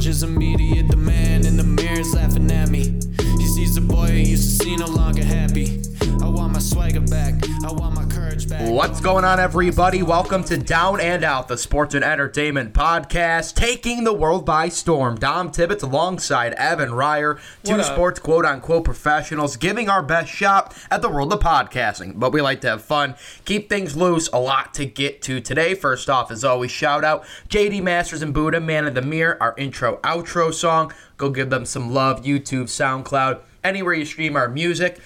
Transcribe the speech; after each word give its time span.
challenges 0.00 0.22
immediate. 0.22 0.88
The 0.88 0.96
man 0.96 1.46
in 1.46 1.56
the 1.56 1.62
mirror 1.64 2.00
is 2.00 2.14
laughing 2.14 2.50
at 2.50 2.68
me. 2.68 3.09
He 3.40 3.46
sees 3.46 3.74
the 3.74 3.80
boy 3.80 4.08
he 4.08 4.32
used 4.32 4.58
to 4.58 4.64
see 4.64 4.76
no 4.76 4.84
longer 4.84 5.24
happy. 5.24 5.80
I 6.22 6.28
want 6.28 6.52
my 6.52 6.58
swagger 6.58 7.00
back. 7.00 7.34
I 7.64 7.72
want 7.72 7.94
my 7.94 8.04
courage 8.04 8.46
back. 8.46 8.70
What's 8.70 9.00
going 9.00 9.24
on, 9.24 9.40
everybody? 9.40 10.02
Welcome 10.02 10.44
to 10.44 10.58
Down 10.58 11.00
and 11.00 11.24
Out, 11.24 11.48
the 11.48 11.56
sports 11.56 11.94
and 11.94 12.04
entertainment 12.04 12.74
podcast, 12.74 13.54
taking 13.54 14.04
the 14.04 14.12
world 14.12 14.44
by 14.44 14.68
storm. 14.68 15.16
Dom 15.16 15.50
Tibbetts 15.50 15.82
alongside 15.82 16.52
Evan 16.52 16.92
Ryer, 16.92 17.38
two 17.64 17.82
sports 17.82 18.20
quote 18.20 18.44
unquote 18.44 18.84
professionals, 18.84 19.56
giving 19.56 19.88
our 19.88 20.02
best 20.02 20.30
shot 20.30 20.76
at 20.90 21.00
the 21.00 21.08
world 21.08 21.32
of 21.32 21.40
podcasting. 21.40 22.18
But 22.20 22.34
we 22.34 22.42
like 22.42 22.60
to 22.60 22.68
have 22.68 22.82
fun, 22.82 23.14
keep 23.46 23.70
things 23.70 23.96
loose, 23.96 24.28
a 24.34 24.38
lot 24.38 24.74
to 24.74 24.84
get 24.84 25.22
to 25.22 25.40
today. 25.40 25.74
First 25.74 26.10
off, 26.10 26.30
as 26.30 26.44
always, 26.44 26.70
shout 26.70 27.04
out 27.04 27.24
JD 27.48 27.82
Masters 27.82 28.20
and 28.20 28.34
Buddha, 28.34 28.60
Man 28.60 28.86
of 28.86 28.94
the 28.94 29.00
Mirror, 29.02 29.38
our 29.40 29.54
intro 29.56 29.96
outro 30.02 30.52
song. 30.52 30.92
Go 31.20 31.28
give 31.28 31.50
them 31.50 31.66
some 31.66 31.92
love, 31.92 32.22
YouTube, 32.22 32.64
SoundCloud, 32.64 33.40
anywhere 33.62 33.92
you 33.92 34.06
stream 34.06 34.36
our 34.36 34.48
music, 34.48 34.98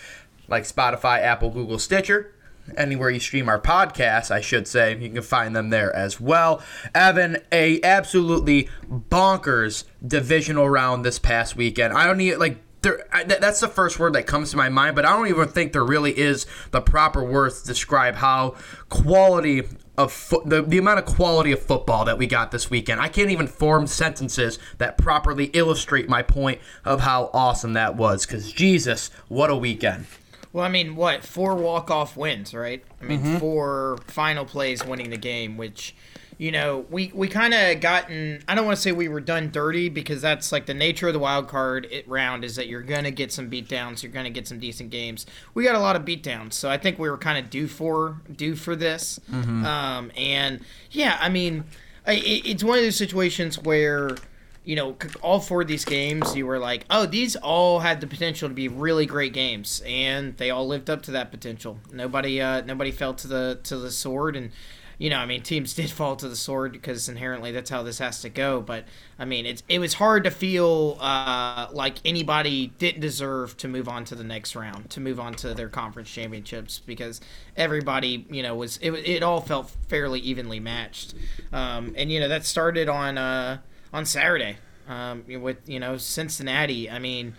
like 0.46 0.62
Spotify, 0.62 1.20
Apple, 1.20 1.50
Google, 1.50 1.80
Stitcher 1.80 2.30
anywhere 2.76 3.10
you 3.10 3.20
stream 3.20 3.48
our 3.48 3.60
podcast, 3.60 4.30
I 4.30 4.40
should 4.40 4.68
say. 4.68 4.96
You 4.96 5.10
can 5.10 5.22
find 5.22 5.54
them 5.54 5.70
there 5.70 5.94
as 5.94 6.20
well. 6.20 6.62
Evan, 6.94 7.38
a 7.52 7.82
absolutely 7.82 8.68
bonkers 8.88 9.84
divisional 10.06 10.70
round 10.70 11.04
this 11.04 11.18
past 11.18 11.56
weekend. 11.56 11.92
I 11.92 12.06
don't 12.06 12.18
need 12.18 12.36
like 12.36 12.58
there. 12.82 13.04
That's 13.26 13.60
the 13.60 13.68
first 13.68 13.98
word 13.98 14.12
that 14.14 14.26
comes 14.26 14.52
to 14.52 14.56
my 14.56 14.68
mind, 14.68 14.96
but 14.96 15.04
I 15.04 15.16
don't 15.16 15.26
even 15.26 15.48
think 15.48 15.72
there 15.72 15.84
really 15.84 16.16
is 16.16 16.46
the 16.70 16.80
proper 16.80 17.24
words 17.24 17.62
to 17.62 17.66
describe 17.66 18.14
how 18.14 18.54
quality 18.88 19.64
of 19.96 20.12
fo- 20.12 20.42
the, 20.44 20.62
the 20.62 20.78
amount 20.78 20.98
of 20.98 21.04
quality 21.04 21.52
of 21.52 21.62
football 21.62 22.04
that 22.04 22.18
we 22.18 22.26
got 22.26 22.50
this 22.50 22.70
weekend. 22.70 23.00
I 23.00 23.08
can't 23.08 23.30
even 23.30 23.46
form 23.46 23.86
sentences 23.86 24.58
that 24.78 24.98
properly 24.98 25.46
illustrate 25.46 26.08
my 26.08 26.22
point 26.22 26.60
of 26.84 27.00
how 27.00 27.30
awesome 27.32 27.74
that 27.74 27.96
was. 27.96 28.26
Because 28.26 28.52
Jesus, 28.52 29.10
what 29.28 29.50
a 29.50 29.56
weekend! 29.56 30.06
Well, 30.52 30.64
I 30.64 30.68
mean, 30.68 30.94
what 30.94 31.24
four 31.24 31.56
walk 31.56 31.90
off 31.90 32.16
wins, 32.16 32.54
right? 32.54 32.84
I 33.00 33.04
mean, 33.04 33.20
mm-hmm. 33.20 33.36
four 33.38 33.98
final 34.06 34.44
plays 34.44 34.84
winning 34.84 35.10
the 35.10 35.16
game, 35.16 35.56
which 35.56 35.94
you 36.38 36.50
know 36.52 36.86
we 36.90 37.10
we 37.14 37.28
kind 37.28 37.54
of 37.54 37.80
gotten. 37.80 38.42
I 38.48 38.54
don't 38.54 38.64
want 38.64 38.76
to 38.76 38.82
say 38.82 38.92
we 38.92 39.08
were 39.08 39.20
done 39.20 39.50
dirty 39.50 39.88
because 39.88 40.20
that's 40.20 40.52
like 40.52 40.66
the 40.66 40.74
nature 40.74 41.08
of 41.08 41.12
the 41.12 41.18
wild 41.18 41.48
card 41.48 41.86
it, 41.90 42.08
round 42.08 42.44
is 42.44 42.56
that 42.56 42.66
you're 42.66 42.82
gonna 42.82 43.10
get 43.10 43.32
some 43.32 43.50
beatdowns, 43.50 44.02
you're 44.02 44.12
gonna 44.12 44.30
get 44.30 44.48
some 44.48 44.58
decent 44.58 44.90
games. 44.90 45.26
We 45.54 45.64
got 45.64 45.74
a 45.74 45.80
lot 45.80 45.96
of 45.96 46.04
beatdowns, 46.04 46.54
so 46.54 46.70
I 46.70 46.78
think 46.78 46.98
we 46.98 47.08
were 47.08 47.18
kind 47.18 47.38
of 47.38 47.50
due 47.50 47.68
for 47.68 48.20
due 48.34 48.56
for 48.56 48.76
this. 48.76 49.20
Um, 49.66 50.12
and 50.16 50.60
yeah, 50.90 51.18
I 51.20 51.28
mean, 51.28 51.64
it, 52.06 52.46
it's 52.46 52.64
one 52.64 52.78
of 52.78 52.84
those 52.84 52.96
situations 52.96 53.58
where 53.58 54.16
you 54.64 54.76
know, 54.76 54.96
all 55.20 55.40
four 55.40 55.60
of 55.60 55.68
these 55.68 55.84
games, 55.84 56.34
you 56.34 56.46
were 56.46 56.58
like, 56.58 56.86
oh, 56.88 57.04
these 57.04 57.36
all 57.36 57.80
had 57.80 58.00
the 58.00 58.06
potential 58.06 58.48
to 58.48 58.54
be 58.54 58.66
really 58.66 59.04
great 59.04 59.34
games, 59.34 59.82
and 59.84 60.36
they 60.38 60.50
all 60.50 60.66
lived 60.66 60.88
up 60.88 61.02
to 61.02 61.10
that 61.10 61.30
potential. 61.30 61.78
Nobody, 61.92 62.40
uh, 62.40 62.62
nobody 62.62 62.90
fell 62.90 63.12
to 63.14 63.28
the 63.28 63.60
to 63.64 63.76
the 63.76 63.90
sword, 63.90 64.36
and 64.36 64.50
you 64.98 65.10
know, 65.10 65.18
I 65.18 65.26
mean, 65.26 65.42
teams 65.42 65.74
did 65.74 65.90
fall 65.90 66.16
to 66.16 66.28
the 66.28 66.36
sword 66.36 66.72
because 66.72 67.08
inherently 67.08 67.52
that's 67.52 67.70
how 67.70 67.82
this 67.82 67.98
has 67.98 68.20
to 68.22 68.28
go. 68.28 68.60
But 68.60 68.84
I 69.18 69.24
mean, 69.24 69.46
it's 69.46 69.62
it 69.68 69.78
was 69.78 69.94
hard 69.94 70.24
to 70.24 70.30
feel 70.30 70.96
uh, 71.00 71.68
like 71.72 71.96
anybody 72.04 72.68
didn't 72.78 73.00
deserve 73.00 73.56
to 73.58 73.68
move 73.68 73.88
on 73.88 74.04
to 74.06 74.14
the 74.14 74.24
next 74.24 74.56
round, 74.56 74.90
to 74.90 75.00
move 75.00 75.20
on 75.20 75.34
to 75.34 75.54
their 75.54 75.68
conference 75.68 76.10
championships, 76.10 76.78
because 76.78 77.20
everybody, 77.56 78.26
you 78.30 78.42
know, 78.42 78.54
was 78.54 78.78
it, 78.78 78.92
it 78.92 79.22
all 79.22 79.40
felt 79.40 79.70
fairly 79.88 80.20
evenly 80.20 80.60
matched, 80.60 81.14
um, 81.52 81.94
and 81.96 82.10
you 82.10 82.20
know 82.20 82.28
that 82.28 82.44
started 82.44 82.88
on. 82.88 83.18
Uh, 83.18 83.58
on 83.94 84.04
Saturday 84.04 84.56
um, 84.88 85.24
with 85.40 85.66
you 85.66 85.80
know 85.80 85.96
Cincinnati. 85.96 86.90
I 86.90 86.98
mean, 86.98 87.34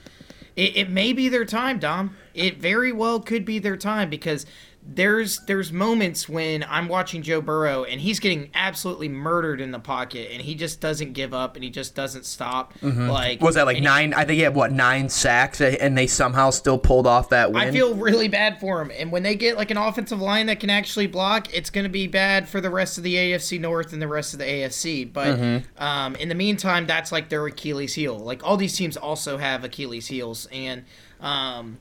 it, 0.55 0.77
it 0.77 0.89
may 0.89 1.13
be 1.13 1.29
their 1.29 1.45
time, 1.45 1.77
Dom. 1.77 2.15
It 2.33 2.57
very 2.57 2.91
well 2.91 3.19
could 3.19 3.45
be 3.45 3.59
their 3.59 3.77
time 3.77 4.09
because 4.09 4.45
there's 4.88 5.40
there's 5.47 5.72
moments 5.72 6.29
when 6.29 6.63
I'm 6.69 6.88
watching 6.88 7.23
Joe 7.23 7.41
Burrow 7.41 7.84
and 7.85 8.00
he's 8.00 8.19
getting 8.19 8.50
absolutely 8.53 9.09
murdered 9.09 9.59
in 9.59 9.72
the 9.72 9.79
pocket 9.79 10.29
and 10.31 10.41
he 10.41 10.53
just 10.53 10.79
doesn't 10.79 11.13
give 11.13 11.34
up 11.34 11.56
and 11.56 11.63
he 11.63 11.69
just 11.72 11.96
doesn't 11.96 12.25
stop. 12.25 12.73
Like 12.81 13.41
Was 13.41 13.56
that 13.56 13.66
like 13.66 13.78
and 13.78 13.84
he- 13.85 13.90
nine? 13.90 14.13
I 14.13 14.25
think 14.25 14.38
he 14.38 14.41
had 14.41 14.53
what 14.53 14.72
nine 14.72 15.09
sacks, 15.09 15.59
and 15.59 15.97
they 15.97 16.07
somehow 16.07 16.51
still 16.51 16.78
pulled 16.78 17.07
off 17.07 17.29
that 17.29 17.51
win. 17.51 17.68
I 17.68 17.72
feel 17.72 17.95
really 17.95 18.28
bad 18.28 18.59
for 18.59 18.81
him. 18.81 18.91
And 18.95 19.12
when 19.12 19.24
they 19.24 19.35
get 19.35 19.57
like 19.57 19.72
an 19.72 19.78
offensive 19.78 20.22
line 20.22 20.45
that 20.47 20.59
can 20.59 20.69
actually 20.69 21.07
block, 21.07 21.51
it's 21.53 21.69
going 21.69 21.85
to 21.85 21.90
be 21.90 22.06
bad 22.07 22.47
for 22.47 22.62
the 22.62 22.69
rest 22.69 22.97
of 22.97 23.03
the 23.03 23.16
AFC 23.16 23.59
North 23.59 23.91
and 23.91 24.01
the 24.01 24.07
rest 24.07 24.34
of 24.34 24.40
the 24.40 24.45
AFC. 24.45 25.12
But 25.12 25.63
um, 25.78 26.16
in 26.18 26.29
the 26.29 26.35
meantime, 26.35 26.85
that's 26.85 27.12
like 27.12 27.29
their 27.29 27.45
Achilles 27.47 27.94
heel. 27.95 28.18
Like 28.19 28.44
all 28.44 28.56
these 28.57 28.75
teams 28.78 28.97
also 28.97 29.38
have 29.38 29.63
Achilles 29.63 30.07
heels, 30.07 30.47
and 30.51 30.84
um, 31.22 31.79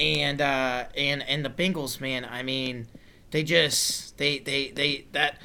and 0.00 0.40
uh, 0.40 0.86
and 0.96 1.22
and 1.28 1.44
the 1.44 1.50
Bengals, 1.50 2.00
man. 2.00 2.24
I 2.24 2.42
mean, 2.42 2.88
they 3.30 3.42
just 3.42 4.16
they 4.18 4.38
they 4.38 4.70
they 4.70 5.06
that. 5.12 5.40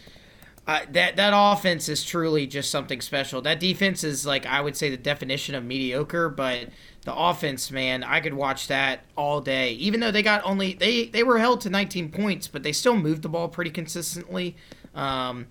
Uh, 0.67 0.79
that 0.89 1.15
that 1.15 1.31
offense 1.35 1.87
is 1.87 2.03
truly 2.03 2.47
just 2.47 2.71
something 2.71 2.99
special. 2.99 3.39
That 3.39 3.59
defense 3.59 4.03
is 4.03 4.25
like 4.25 4.47
I 4.47 4.61
would 4.61 4.75
say 4.75 4.89
the 4.89 4.97
definition 4.97 5.53
of 5.53 5.63
mediocre, 5.63 6.27
but 6.27 6.69
the 7.03 7.15
offense, 7.15 7.69
man, 7.69 8.03
I 8.03 8.19
could 8.19 8.33
watch 8.33 8.67
that 8.67 9.01
all 9.15 9.41
day. 9.41 9.73
Even 9.73 9.99
though 9.99 10.09
they 10.09 10.23
got 10.23 10.43
only 10.43 10.73
they 10.73 11.05
they 11.05 11.21
were 11.21 11.37
held 11.37 11.61
to 11.61 11.69
19 11.69 12.09
points, 12.11 12.47
but 12.47 12.63
they 12.63 12.71
still 12.71 12.95
moved 12.95 13.21
the 13.21 13.29
ball 13.29 13.47
pretty 13.47 13.69
consistently. 13.69 14.55
Um, 14.95 15.45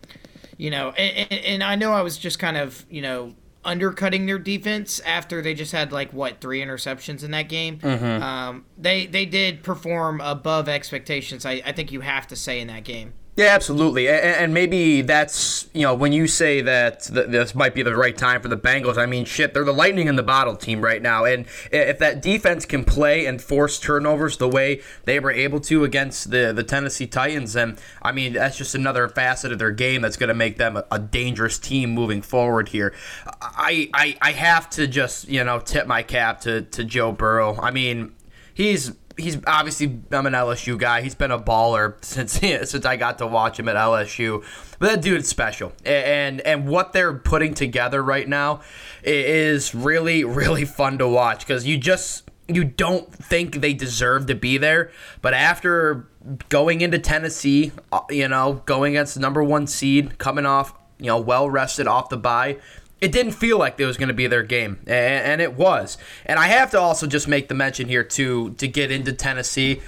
you 0.56 0.70
know, 0.70 0.91
and, 0.91 1.28
and, 1.31 1.44
and 1.44 1.62
I 1.62 1.76
know 1.76 1.93
I 1.93 2.03
was 2.03 2.19
just 2.19 2.41
kind 2.41 2.56
of 2.56 2.84
you 2.91 3.00
know 3.00 3.37
undercutting 3.64 4.26
their 4.26 4.38
defense 4.38 5.00
after 5.00 5.41
they 5.42 5.54
just 5.54 5.72
had 5.72 5.92
like 5.92 6.12
what 6.12 6.41
three 6.41 6.60
interceptions 6.60 7.25
in 7.25 7.30
that 7.32 7.48
game. 7.48 7.78
Um, 8.22 8.64
they 8.78 9.06
they 9.06 9.26
did 9.26 9.62
perform 9.62 10.20
above 10.20 10.69
expectations. 10.69 11.44
I, 11.47 11.62
I 11.64 11.72
think 11.72 11.92
you 11.92 12.00
have 12.00 12.26
to 12.28 12.36
say 12.36 12.60
in 12.60 12.69
that 12.69 12.84
game. 12.84 13.14
Yeah, 13.36 13.46
absolutely, 13.46 14.08
and, 14.08 14.20
and 14.20 14.54
maybe 14.54 15.02
that's 15.02 15.68
you 15.74 15.82
know 15.82 15.92
when 15.92 16.12
you 16.12 16.28
say 16.28 16.60
that 16.60 17.00
th- 17.02 17.26
this 17.30 17.52
might 17.52 17.74
be 17.74 17.82
the 17.82 17.96
right 17.96 18.16
time 18.16 18.40
for 18.40 18.46
the 18.46 18.56
Bengals. 18.56 18.96
I 18.96 19.06
mean, 19.06 19.24
shit, 19.24 19.52
they're 19.52 19.64
the 19.64 19.72
lightning 19.72 20.06
in 20.06 20.14
the 20.14 20.22
bottle 20.22 20.54
team 20.54 20.80
right 20.80 21.02
now, 21.02 21.24
and 21.24 21.46
if 21.72 21.98
that 21.98 22.22
defense 22.22 22.64
can 22.64 22.84
play 22.84 23.26
and 23.26 23.42
force 23.42 23.80
turnovers 23.80 24.36
the 24.36 24.48
way 24.48 24.82
they 25.04 25.18
were 25.18 25.32
able 25.32 25.58
to 25.62 25.82
against 25.82 26.30
the 26.30 26.52
the 26.54 26.62
Tennessee 26.62 27.08
Titans, 27.08 27.54
then 27.54 27.76
I 28.02 28.12
mean 28.12 28.34
that's 28.34 28.56
just 28.56 28.76
another 28.76 29.08
facet 29.08 29.50
of 29.50 29.58
their 29.58 29.72
game 29.72 30.02
that's 30.02 30.16
going 30.16 30.28
to 30.28 30.34
make 30.34 30.56
them 30.56 30.76
a, 30.76 30.84
a 30.92 31.00
dangerous 31.00 31.58
team 31.58 31.90
moving 31.90 32.22
forward 32.22 32.68
here. 32.68 32.94
I, 33.42 33.90
I 33.92 34.16
I 34.22 34.30
have 34.30 34.70
to 34.70 34.86
just 34.86 35.26
you 35.26 35.42
know 35.42 35.58
tip 35.58 35.88
my 35.88 36.04
cap 36.04 36.40
to 36.42 36.62
to 36.62 36.84
Joe 36.84 37.10
Burrow. 37.10 37.58
I 37.60 37.72
mean, 37.72 38.12
he's 38.54 38.92
he's 39.16 39.38
obviously 39.47 40.00
I'm 40.10 40.26
an 40.26 40.32
LSU 40.32 40.78
guy. 40.78 41.02
He's 41.02 41.14
been 41.14 41.30
a 41.30 41.38
baller 41.38 42.02
since 42.04 42.32
since 42.70 42.84
I 42.84 42.97
got 42.97 43.19
to 43.19 43.26
watch 43.26 43.58
him 43.58 43.69
at 43.69 43.76
LSU. 43.76 44.44
But 44.78 44.86
that 44.91 45.02
dude's 45.02 45.28
special, 45.28 45.72
and 45.84 46.41
and 46.42 46.69
what 46.69 46.92
they're 46.92 47.14
putting 47.14 47.54
together 47.54 48.02
right 48.02 48.28
now 48.28 48.60
is 49.02 49.75
really 49.75 50.25
really 50.25 50.64
fun 50.64 50.98
to 50.98 51.08
watch 51.08 51.47
because 51.47 51.66
you 51.66 51.78
just 51.78 52.30
you 52.48 52.64
don't 52.64 53.12
think 53.12 53.60
they 53.60 53.72
deserve 53.72 54.26
to 54.26 54.34
be 54.34 54.58
there, 54.58 54.91
but 55.22 55.32
after 55.32 56.08
going 56.50 56.82
into 56.82 56.98
Tennessee, 56.98 57.72
uh, 57.91 58.00
you 58.10 58.28
know, 58.28 58.62
going 58.66 58.94
against 58.94 59.14
the 59.14 59.20
number 59.20 59.43
one 59.43 59.66
seed, 59.66 60.19
coming 60.19 60.44
off 60.44 60.75
you 60.99 61.06
know 61.06 61.19
well 61.19 61.50
rested 61.50 61.87
off 61.87 62.08
the 62.08 62.16
bye 62.16 62.56
it 63.04 63.12
didn't 63.12 63.32
feel 63.32 63.58
like 63.58 63.78
it 63.78 63.84
was 63.84 63.98
going 63.98 64.08
to 64.08 64.14
be 64.14 64.26
their 64.26 64.42
game, 64.42 64.80
and 64.86 65.42
it 65.42 65.52
was. 65.52 65.98
And 66.24 66.38
I 66.38 66.46
have 66.46 66.70
to 66.70 66.80
also 66.80 67.06
just 67.06 67.28
make 67.28 67.48
the 67.48 67.54
mention 67.54 67.86
here 67.86 68.02
too 68.02 68.54
to 68.54 68.66
get 68.66 68.90
into 68.90 69.12
Tennessee. 69.12 69.82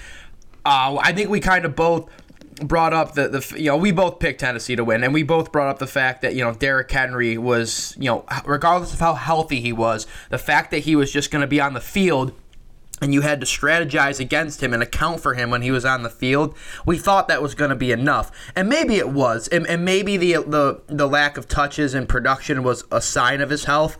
Uh, 0.67 0.99
I 1.01 1.13
think 1.13 1.31
we 1.31 1.41
kind 1.41 1.65
of 1.65 1.75
both 1.75 2.11
brought 2.63 2.93
up 2.93 3.15
the, 3.15 3.29
the 3.29 3.55
you 3.59 3.71
know 3.71 3.77
we 3.79 3.91
both 3.91 4.19
picked 4.19 4.41
Tennessee 4.41 4.77
to 4.77 4.85
win, 4.85 5.03
and 5.03 5.15
we 5.15 5.23
both 5.23 5.51
brought 5.51 5.69
up 5.69 5.79
the 5.79 5.87
fact 5.87 6.21
that 6.21 6.35
you 6.35 6.45
know 6.45 6.53
Derrick 6.53 6.91
Henry 6.91 7.39
was 7.39 7.97
you 7.99 8.11
know 8.11 8.27
regardless 8.45 8.93
of 8.93 9.01
how 9.01 9.15
healthy 9.15 9.63
he 9.63 9.73
was, 9.73 10.07
the 10.29 10.39
fact 10.39 10.71
that 10.73 10.81
he 10.81 10.95
was 10.95 11.11
just 11.11 11.31
going 11.31 11.41
to 11.41 11.49
be 11.49 11.59
on 11.59 11.73
the 11.73 11.81
field 11.81 12.33
and 13.01 13.13
you 13.13 13.21
had 13.21 13.41
to 13.41 13.47
strategize 13.47 14.21
against 14.21 14.63
him 14.63 14.73
and 14.73 14.83
account 14.83 15.21
for 15.21 15.35
him 15.35 15.51
when 15.51 15.63
he 15.63 15.71
was 15.71 15.85
on 15.85 16.03
the 16.03 16.11
field. 16.11 16.57
We 16.87 16.99
thought 16.99 17.29
that 17.29 17.43
was 17.43 17.55
going 17.55 17.71
to 17.71 17.77
be 17.77 17.93
enough, 17.93 18.31
and 18.55 18.69
maybe 18.69 18.97
it 18.97 19.11
was, 19.11 19.49
and, 19.49 19.67
and 19.67 19.85
maybe 19.85 20.17
the, 20.17 20.35
the 20.45 20.83
the 20.87 21.09
lack 21.09 21.37
of 21.37 21.49
touches 21.49 21.95
and 21.95 22.09
production 22.09 22.63
was 22.63 22.85
a 22.91 23.01
sign 23.01 23.41
of 23.41 23.51
his 23.51 23.65
health. 23.65 23.99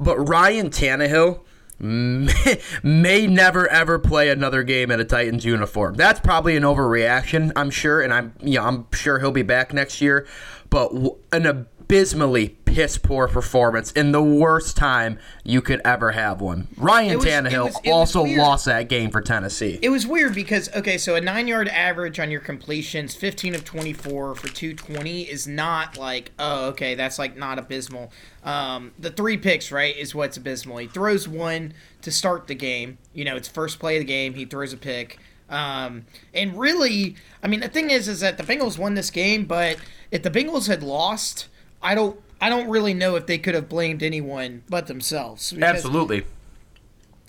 But 0.00 0.18
Ryan 0.18 0.70
Tannehill 0.70 1.40
may, 1.78 2.60
may 2.82 3.26
never 3.26 3.68
ever 3.68 3.98
play 3.98 4.28
another 4.28 4.62
game 4.62 4.90
in 4.90 5.00
a 5.00 5.04
Titans 5.04 5.44
uniform. 5.44 5.94
That's 5.94 6.20
probably 6.20 6.56
an 6.56 6.64
overreaction, 6.64 7.52
I'm 7.54 7.70
sure, 7.70 8.00
and 8.00 8.12
I'm 8.12 8.34
yeah, 8.40 8.66
I'm 8.66 8.86
sure 8.92 9.20
he'll 9.20 9.30
be 9.30 9.42
back 9.42 9.72
next 9.72 10.00
year. 10.00 10.26
But 10.70 10.92
an 11.30 11.46
abysmally 11.46 12.48
piss 12.74 12.98
poor 12.98 13.28
performance 13.28 13.92
in 13.92 14.10
the 14.10 14.22
worst 14.22 14.76
time 14.76 15.16
you 15.44 15.62
could 15.62 15.80
ever 15.84 16.10
have 16.10 16.40
one. 16.40 16.66
Ryan 16.76 17.18
was- 17.18 17.26
it 17.26 17.28
Tannehill 17.28 17.64
was- 17.66 17.80
it 17.84 17.90
also 17.90 18.24
lost 18.24 18.64
that 18.64 18.88
game 18.88 19.10
for 19.10 19.20
Tennessee. 19.20 19.78
It 19.80 19.90
was 19.90 20.06
weird 20.06 20.34
because 20.34 20.68
okay, 20.74 20.98
so 20.98 21.14
a 21.14 21.20
nine 21.20 21.46
yard 21.46 21.68
average 21.68 22.18
on 22.18 22.30
your 22.30 22.40
completions, 22.40 23.14
fifteen 23.14 23.54
of 23.54 23.64
twenty 23.64 23.92
four 23.92 24.34
for 24.34 24.48
two 24.48 24.74
twenty, 24.74 25.22
is 25.22 25.46
not 25.46 25.96
like 25.96 26.32
oh 26.38 26.66
okay, 26.66 26.94
that's 26.96 27.18
like 27.18 27.36
not 27.36 27.58
abysmal. 27.58 28.10
Um, 28.42 28.92
the 28.98 29.10
three 29.10 29.36
picks 29.36 29.70
right 29.70 29.96
is 29.96 30.14
what's 30.14 30.36
abysmal. 30.36 30.78
He 30.78 30.86
throws 30.88 31.28
one 31.28 31.74
to 32.02 32.10
start 32.10 32.48
the 32.48 32.54
game. 32.54 32.98
You 33.12 33.24
know, 33.24 33.36
it's 33.36 33.48
first 33.48 33.78
play 33.78 33.96
of 33.96 34.00
the 34.00 34.06
game. 34.06 34.34
He 34.34 34.44
throws 34.44 34.72
a 34.72 34.76
pick. 34.76 35.18
Um, 35.48 36.06
and 36.32 36.58
really, 36.58 37.16
I 37.42 37.46
mean, 37.48 37.60
the 37.60 37.68
thing 37.68 37.90
is, 37.90 38.08
is 38.08 38.20
that 38.20 38.38
the 38.38 38.42
Bengals 38.42 38.78
won 38.78 38.94
this 38.94 39.10
game, 39.10 39.44
but 39.44 39.76
if 40.10 40.22
the 40.22 40.30
Bengals 40.30 40.66
had 40.66 40.82
lost, 40.82 41.48
I 41.82 41.94
don't, 41.94 42.18
I 42.40 42.48
don't 42.48 42.68
really 42.68 42.94
know 42.94 43.16
if 43.16 43.26
they 43.26 43.38
could 43.38 43.54
have 43.54 43.68
blamed 43.68 44.02
anyone 44.02 44.62
but 44.68 44.86
themselves. 44.86 45.52
because- 45.52 45.76
Absolutely. 45.76 46.24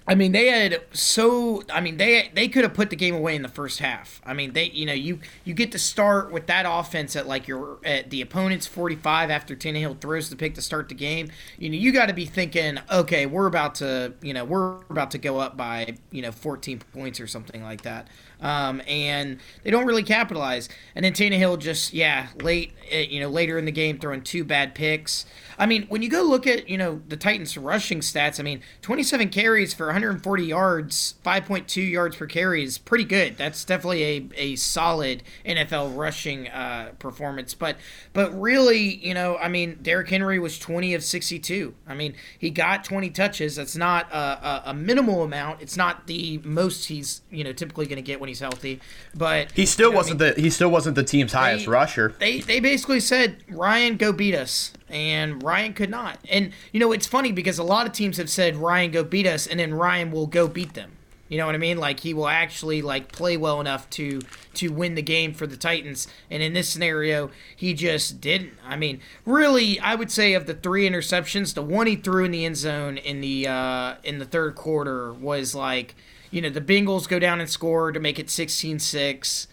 I 0.07 0.13
mean, 0.13 0.34
they 0.34 0.46
had 0.50 0.84
so. 0.92 1.63
I 1.68 1.81
mean, 1.81 1.98
they 1.98 2.30
they 2.36 2.48
could 2.48 2.63
have 2.63 2.75
put 2.75 2.92
the 2.92 2.96
game 2.96 3.16
away 3.16 3.36
in 3.36 3.42
the 3.42 3.50
first 3.50 3.80
half. 3.80 4.22
I 4.24 4.36
mean, 4.36 4.54
they 4.54 4.66
you 4.66 4.86
know 4.86 4.94
you 4.94 5.19
you 5.46 5.56
get 5.56 5.72
to 5.72 5.80
start 5.80 6.31
with 6.31 6.46
that 6.46 6.68
offense 6.69 7.16
at 7.16 7.25
like 7.28 7.48
your 7.48 7.80
at 7.84 8.12
the 8.12 8.22
opponent's 8.22 8.68
forty 8.68 8.96
five 8.96 9.31
after 9.31 9.56
Tannehill 9.56 10.00
throws 10.00 10.30
the 10.30 10.36
pick 10.36 10.54
to 10.56 10.62
start 10.62 10.90
the 10.90 10.96
game. 10.96 11.31
You 11.58 11.69
know, 11.72 11.75
you 11.75 11.92
got 11.92 12.06
to 12.10 12.13
be 12.13 12.25
thinking, 12.25 12.78
okay, 12.92 13.25
we're 13.25 13.48
about 13.48 13.74
to 13.75 14.13
you 14.22 14.31
know 14.36 14.46
we're 14.46 14.75
about 14.92 15.10
to 15.12 15.18
go 15.18 15.40
up 15.40 15.58
by 15.58 15.96
you 16.12 16.22
know 16.22 16.31
fourteen 16.31 16.81
points 16.94 17.19
or 17.19 17.25
something 17.25 17.63
like 17.63 17.81
that. 17.81 18.08
Um, 18.42 18.82
and 18.88 19.40
they 19.64 19.72
don't 19.72 19.86
really 19.86 20.04
capitalize. 20.04 20.70
And 20.96 21.04
then 21.06 21.14
Tannehill 21.14 21.60
just 21.60 21.94
yeah 21.94 22.28
late 22.42 22.74
uh, 22.94 22.98
you 22.98 23.20
know 23.20 23.30
later 23.30 23.58
in 23.58 23.66
the 23.66 23.72
game 23.72 24.00
throwing 24.00 24.22
two 24.22 24.44
bad 24.44 24.76
picks. 24.76 25.26
I 25.58 25.66
mean, 25.66 25.86
when 25.88 26.02
you 26.02 26.10
go 26.10 26.24
look 26.24 26.48
at 26.48 26.70
you 26.70 26.78
know 26.78 27.02
the 27.08 27.18
Titans' 27.18 27.58
rushing 27.58 28.00
stats, 28.00 28.40
I 28.40 28.44
mean, 28.44 28.62
27 28.82 29.30
carries 29.30 29.74
for 29.74 29.88
140 29.88 30.46
yards, 30.46 31.16
5.2 31.26 31.92
yards 31.92 32.16
per 32.16 32.26
carry 32.26 32.64
is 32.64 32.78
pretty 32.78 33.06
good. 33.06 33.38
That's 33.38 33.64
definitely 33.64 34.04
a, 34.04 34.30
a 34.36 34.56
solid 34.56 35.24
NFL 35.46 35.98
rushing 35.98 36.48
uh, 36.50 36.92
performance. 37.00 37.54
But 37.54 37.78
but 38.14 38.40
really, 38.40 38.96
you 38.96 39.14
know, 39.14 39.38
I 39.38 39.48
mean, 39.48 39.80
Derrick 39.82 40.10
Henry 40.10 40.40
was 40.40 40.60
20 40.60 40.94
of 40.94 41.04
62. 41.04 41.74
I 41.88 41.94
mean, 41.94 42.16
he 42.38 42.50
got 42.50 42.84
20 42.84 43.10
touches. 43.12 43.56
That's 43.56 43.76
not 43.76 44.12
a, 44.12 44.18
a, 44.18 44.64
a 44.68 44.74
minimal 44.74 45.24
amount. 45.24 45.62
It's 45.62 45.78
not 45.78 46.08
the 46.08 46.40
most 46.44 46.86
he's 46.86 47.22
you 47.32 47.44
know 47.44 47.54
typically 47.54 47.86
going 47.86 47.98
to 47.98 48.02
get 48.02 48.20
when 48.25 48.30
he's 48.30 48.39
healthy. 48.39 48.81
But 49.13 49.51
He 49.51 49.66
still 49.66 49.89
you 49.89 49.92
know, 49.92 49.98
wasn't 49.98 50.19
mean, 50.19 50.33
the 50.36 50.42
he 50.42 50.50
still 50.50 50.69
wasn't 50.69 50.95
the 50.95 51.04
team's 51.04 51.31
highest 51.31 51.68
rusher. 51.68 52.16
They 52.18 52.39
they 52.39 52.60
basically 52.60 53.00
said 53.00 53.38
Ryan 53.48 53.98
go 53.98 54.12
beat 54.12 54.33
us, 54.33 54.74
and 54.89 55.42
Ryan 55.44 55.74
could 55.74 55.92
not. 55.92 56.18
And 56.27 56.51
you 56.72 56.80
know 56.80 56.92
it's 56.92 57.06
funny 57.06 57.31
because 57.31 57.60
a 57.60 57.63
lot 57.63 57.86
of 57.86 57.94
teams 57.94 58.18
have 58.18 58.30
said 58.30 58.56
Ryan 58.56 58.92
go 58.92 59.04
beat 59.04 59.27
us, 59.27 59.45
and 59.45 59.60
then 59.60 59.74
Ryan 59.74 60.12
will 60.12 60.27
go 60.27 60.48
beat 60.48 60.74
them. 60.74 60.94
You 61.27 61.39
know 61.39 61.48
what 61.48 61.56
I 61.56 61.60
mean? 61.60 61.77
Like 61.77 62.00
he 62.00 62.13
will 62.13 62.27
actually 62.27 62.81
like 62.81 63.12
play 63.12 63.38
well 63.38 63.62
enough 63.62 63.89
to 63.92 64.22
to 64.56 64.69
win 64.69 64.95
the 64.95 65.01
game 65.01 65.33
for 65.33 65.45
the 65.45 65.57
Titans. 65.57 66.07
And 66.31 66.42
in 66.42 66.54
this 66.54 66.68
scenario, 66.69 67.30
he 67.56 67.74
just 67.75 68.22
didn't. 68.22 68.54
I 68.66 68.75
mean, 68.75 69.01
really, 69.25 69.80
I 69.80 69.95
would 69.95 70.12
say 70.12 70.33
of 70.33 70.48
the 70.48 70.54
three 70.56 70.89
interceptions, 70.89 71.54
the 71.54 71.62
one 71.62 71.88
he 71.88 71.95
threw 71.95 72.25
in 72.25 72.31
the 72.31 72.45
end 72.45 72.57
zone 72.57 72.98
in 72.98 73.22
the 73.22 73.48
uh, 73.48 73.95
in 74.04 74.18
the 74.18 74.25
third 74.25 74.56
quarter 74.56 75.13
was 75.13 75.54
like, 75.54 75.95
you 76.36 76.42
know, 76.42 76.50
the 76.50 76.62
Bengals 76.62 77.08
go 77.08 77.18
down 77.18 77.40
and 77.40 77.50
score 77.50 77.92
to 77.92 78.00
make 78.00 78.20
it 78.20 78.28
16-6 78.28 79.48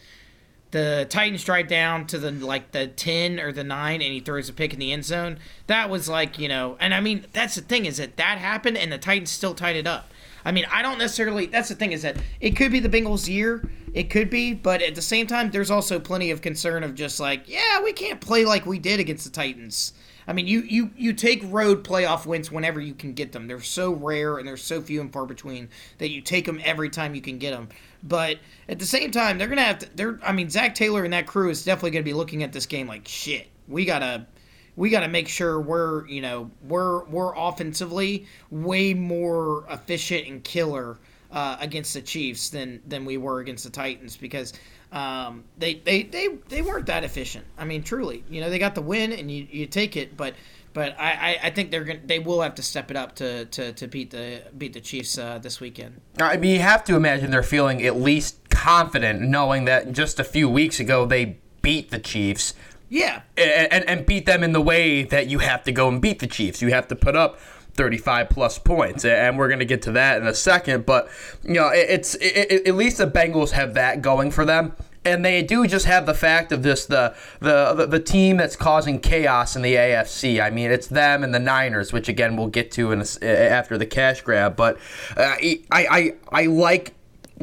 the 0.72 1.06
Titans 1.08 1.44
drive 1.44 1.68
down 1.68 2.06
to 2.06 2.18
the 2.18 2.30
like 2.32 2.72
the 2.72 2.86
ten 2.86 3.38
or 3.38 3.52
the 3.52 3.62
nine, 3.62 4.00
and 4.02 4.12
he 4.12 4.20
throws 4.20 4.48
a 4.48 4.52
pick 4.52 4.72
in 4.72 4.78
the 4.78 4.90
end 4.90 5.04
zone. 5.04 5.38
That 5.66 5.88
was 5.88 6.08
like 6.08 6.38
you 6.38 6.48
know, 6.48 6.76
and 6.80 6.92
I 6.94 7.00
mean 7.00 7.26
that's 7.32 7.54
the 7.54 7.60
thing 7.60 7.84
is 7.84 7.98
that 7.98 8.16
that 8.16 8.38
happened, 8.38 8.78
and 8.78 8.90
the 8.90 8.98
Titans 8.98 9.30
still 9.30 9.54
tied 9.54 9.76
it 9.76 9.86
up. 9.86 10.10
I 10.44 10.50
mean, 10.50 10.64
I 10.72 10.82
don't 10.82 10.98
necessarily. 10.98 11.46
That's 11.46 11.68
the 11.68 11.74
thing 11.74 11.92
is 11.92 12.02
that 12.02 12.16
it 12.40 12.56
could 12.56 12.72
be 12.72 12.80
the 12.80 12.88
Bengals' 12.88 13.28
year. 13.28 13.70
It 13.92 14.08
could 14.08 14.30
be, 14.30 14.54
but 14.54 14.80
at 14.80 14.94
the 14.94 15.02
same 15.02 15.26
time, 15.26 15.50
there's 15.50 15.70
also 15.70 16.00
plenty 16.00 16.30
of 16.30 16.40
concern 16.40 16.82
of 16.82 16.94
just 16.94 17.20
like, 17.20 17.46
yeah, 17.46 17.82
we 17.82 17.92
can't 17.92 18.22
play 18.22 18.46
like 18.46 18.64
we 18.64 18.78
did 18.78 18.98
against 18.98 19.24
the 19.24 19.30
Titans. 19.30 19.92
I 20.26 20.32
mean, 20.32 20.46
you 20.46 20.60
you 20.60 20.90
you 20.96 21.12
take 21.12 21.42
road 21.44 21.84
playoff 21.84 22.26
wins 22.26 22.50
whenever 22.50 22.80
you 22.80 22.94
can 22.94 23.12
get 23.12 23.32
them. 23.32 23.46
They're 23.46 23.60
so 23.60 23.92
rare 23.92 24.38
and 24.38 24.46
they're 24.46 24.56
so 24.56 24.80
few 24.80 25.00
and 25.00 25.12
far 25.12 25.26
between 25.26 25.68
that 25.98 26.10
you 26.10 26.20
take 26.20 26.46
them 26.46 26.60
every 26.64 26.90
time 26.90 27.14
you 27.14 27.20
can 27.20 27.38
get 27.38 27.50
them. 27.50 27.68
But 28.02 28.38
at 28.68 28.78
the 28.78 28.86
same 28.86 29.10
time, 29.10 29.38
they're 29.38 29.48
gonna 29.48 29.62
have 29.62 29.80
to. 29.80 29.88
They're. 29.94 30.20
I 30.22 30.32
mean, 30.32 30.50
Zac 30.50 30.74
Taylor 30.74 31.04
and 31.04 31.12
that 31.12 31.26
crew 31.26 31.50
is 31.50 31.64
definitely 31.64 31.92
gonna 31.92 32.04
be 32.04 32.14
looking 32.14 32.42
at 32.42 32.52
this 32.52 32.66
game 32.66 32.86
like 32.86 33.06
shit. 33.06 33.48
We 33.68 33.84
gotta. 33.84 34.26
We 34.74 34.88
got 34.88 35.00
to 35.00 35.08
make 35.08 35.28
sure 35.28 35.60
we're, 35.60 36.06
you 36.08 36.22
know, 36.22 36.50
we're 36.66 37.04
we're 37.04 37.36
offensively 37.36 38.26
way 38.50 38.94
more 38.94 39.66
efficient 39.68 40.26
and 40.28 40.42
killer 40.42 40.96
uh, 41.30 41.56
against 41.60 41.94
the 41.94 42.00
Chiefs 42.00 42.50
than 42.50 42.80
than 42.86 43.04
we 43.04 43.16
were 43.16 43.40
against 43.40 43.64
the 43.64 43.70
Titans 43.70 44.16
because 44.16 44.52
um, 44.92 45.44
they, 45.56 45.74
they 45.74 46.02
they 46.02 46.28
they 46.48 46.60
weren't 46.60 46.86
that 46.86 47.02
efficient. 47.02 47.46
I 47.56 47.64
mean, 47.64 47.82
truly, 47.82 48.24
you 48.28 48.42
know, 48.42 48.50
they 48.50 48.58
got 48.58 48.74
the 48.74 48.82
win 48.82 49.12
and 49.12 49.30
you, 49.30 49.46
you 49.50 49.66
take 49.66 49.96
it, 49.96 50.16
but 50.16 50.34
but 50.74 50.98
I, 50.98 51.38
I, 51.42 51.50
think 51.50 51.70
they're 51.70 51.84
gonna 51.84 52.00
they 52.04 52.18
will 52.18 52.40
have 52.40 52.54
to 52.56 52.62
step 52.62 52.90
it 52.90 52.96
up 52.96 53.14
to, 53.16 53.44
to, 53.46 53.72
to 53.72 53.86
beat 53.86 54.10
the 54.10 54.42
beat 54.56 54.72
the 54.72 54.80
Chiefs 54.80 55.18
uh, 55.18 55.38
this 55.38 55.60
weekend. 55.60 56.00
I 56.20 56.36
mean, 56.36 56.54
you 56.54 56.60
have 56.60 56.84
to 56.84 56.96
imagine 56.96 57.30
they're 57.30 57.42
feeling 57.42 57.82
at 57.84 57.96
least 57.96 58.50
confident 58.50 59.22
knowing 59.22 59.64
that 59.64 59.92
just 59.92 60.20
a 60.20 60.24
few 60.24 60.48
weeks 60.48 60.78
ago 60.78 61.06
they 61.06 61.38
beat 61.62 61.90
the 61.90 61.98
Chiefs 61.98 62.54
Yeah, 62.88 63.22
and, 63.36 63.72
and, 63.72 63.88
and 63.88 64.06
beat 64.06 64.26
them 64.26 64.42
in 64.42 64.52
the 64.52 64.60
way 64.60 65.04
that 65.04 65.26
you 65.26 65.38
have 65.38 65.62
to 65.64 65.72
go 65.72 65.88
and 65.88 66.00
beat 66.02 66.18
the 66.18 66.26
Chiefs. 66.26 66.60
You 66.60 66.70
have 66.70 66.88
to 66.88 66.96
put 66.96 67.16
up 67.16 67.38
35 67.74 68.28
plus 68.30 68.58
points, 68.58 69.04
and 69.04 69.38
we're 69.38 69.48
going 69.48 69.58
to 69.60 69.64
get 69.64 69.82
to 69.82 69.92
that 69.92 70.20
in 70.20 70.26
a 70.26 70.34
second. 70.34 70.84
But, 70.86 71.08
you 71.42 71.54
know, 71.54 71.70
it's 71.72 72.14
it, 72.16 72.50
it- 72.50 72.68
at 72.68 72.74
least 72.74 72.98
the 72.98 73.06
Bengals 73.06 73.50
have 73.52 73.74
that 73.74 74.02
going 74.02 74.30
for 74.30 74.44
them. 74.44 74.74
And 75.04 75.24
they 75.24 75.42
do 75.42 75.66
just 75.66 75.86
have 75.86 76.06
the 76.06 76.14
fact 76.14 76.52
of 76.52 76.62
this 76.62 76.86
the, 76.86 77.12
the 77.40 77.86
the 77.86 77.98
team 77.98 78.36
that's 78.36 78.54
causing 78.54 79.00
chaos 79.00 79.56
in 79.56 79.62
the 79.62 79.74
AFC. 79.74 80.40
I 80.40 80.50
mean, 80.50 80.70
it's 80.70 80.86
them 80.86 81.24
and 81.24 81.34
the 81.34 81.40
Niners, 81.40 81.92
which 81.92 82.08
again 82.08 82.36
we'll 82.36 82.46
get 82.46 82.70
to 82.72 82.92
in 82.92 83.02
a 83.20 83.50
after 83.50 83.76
the 83.76 83.84
cash 83.84 84.20
grab. 84.20 84.54
But 84.54 84.76
uh, 85.16 85.22
I, 85.42 85.60
I 85.72 86.14
I 86.30 86.46
like 86.46 86.94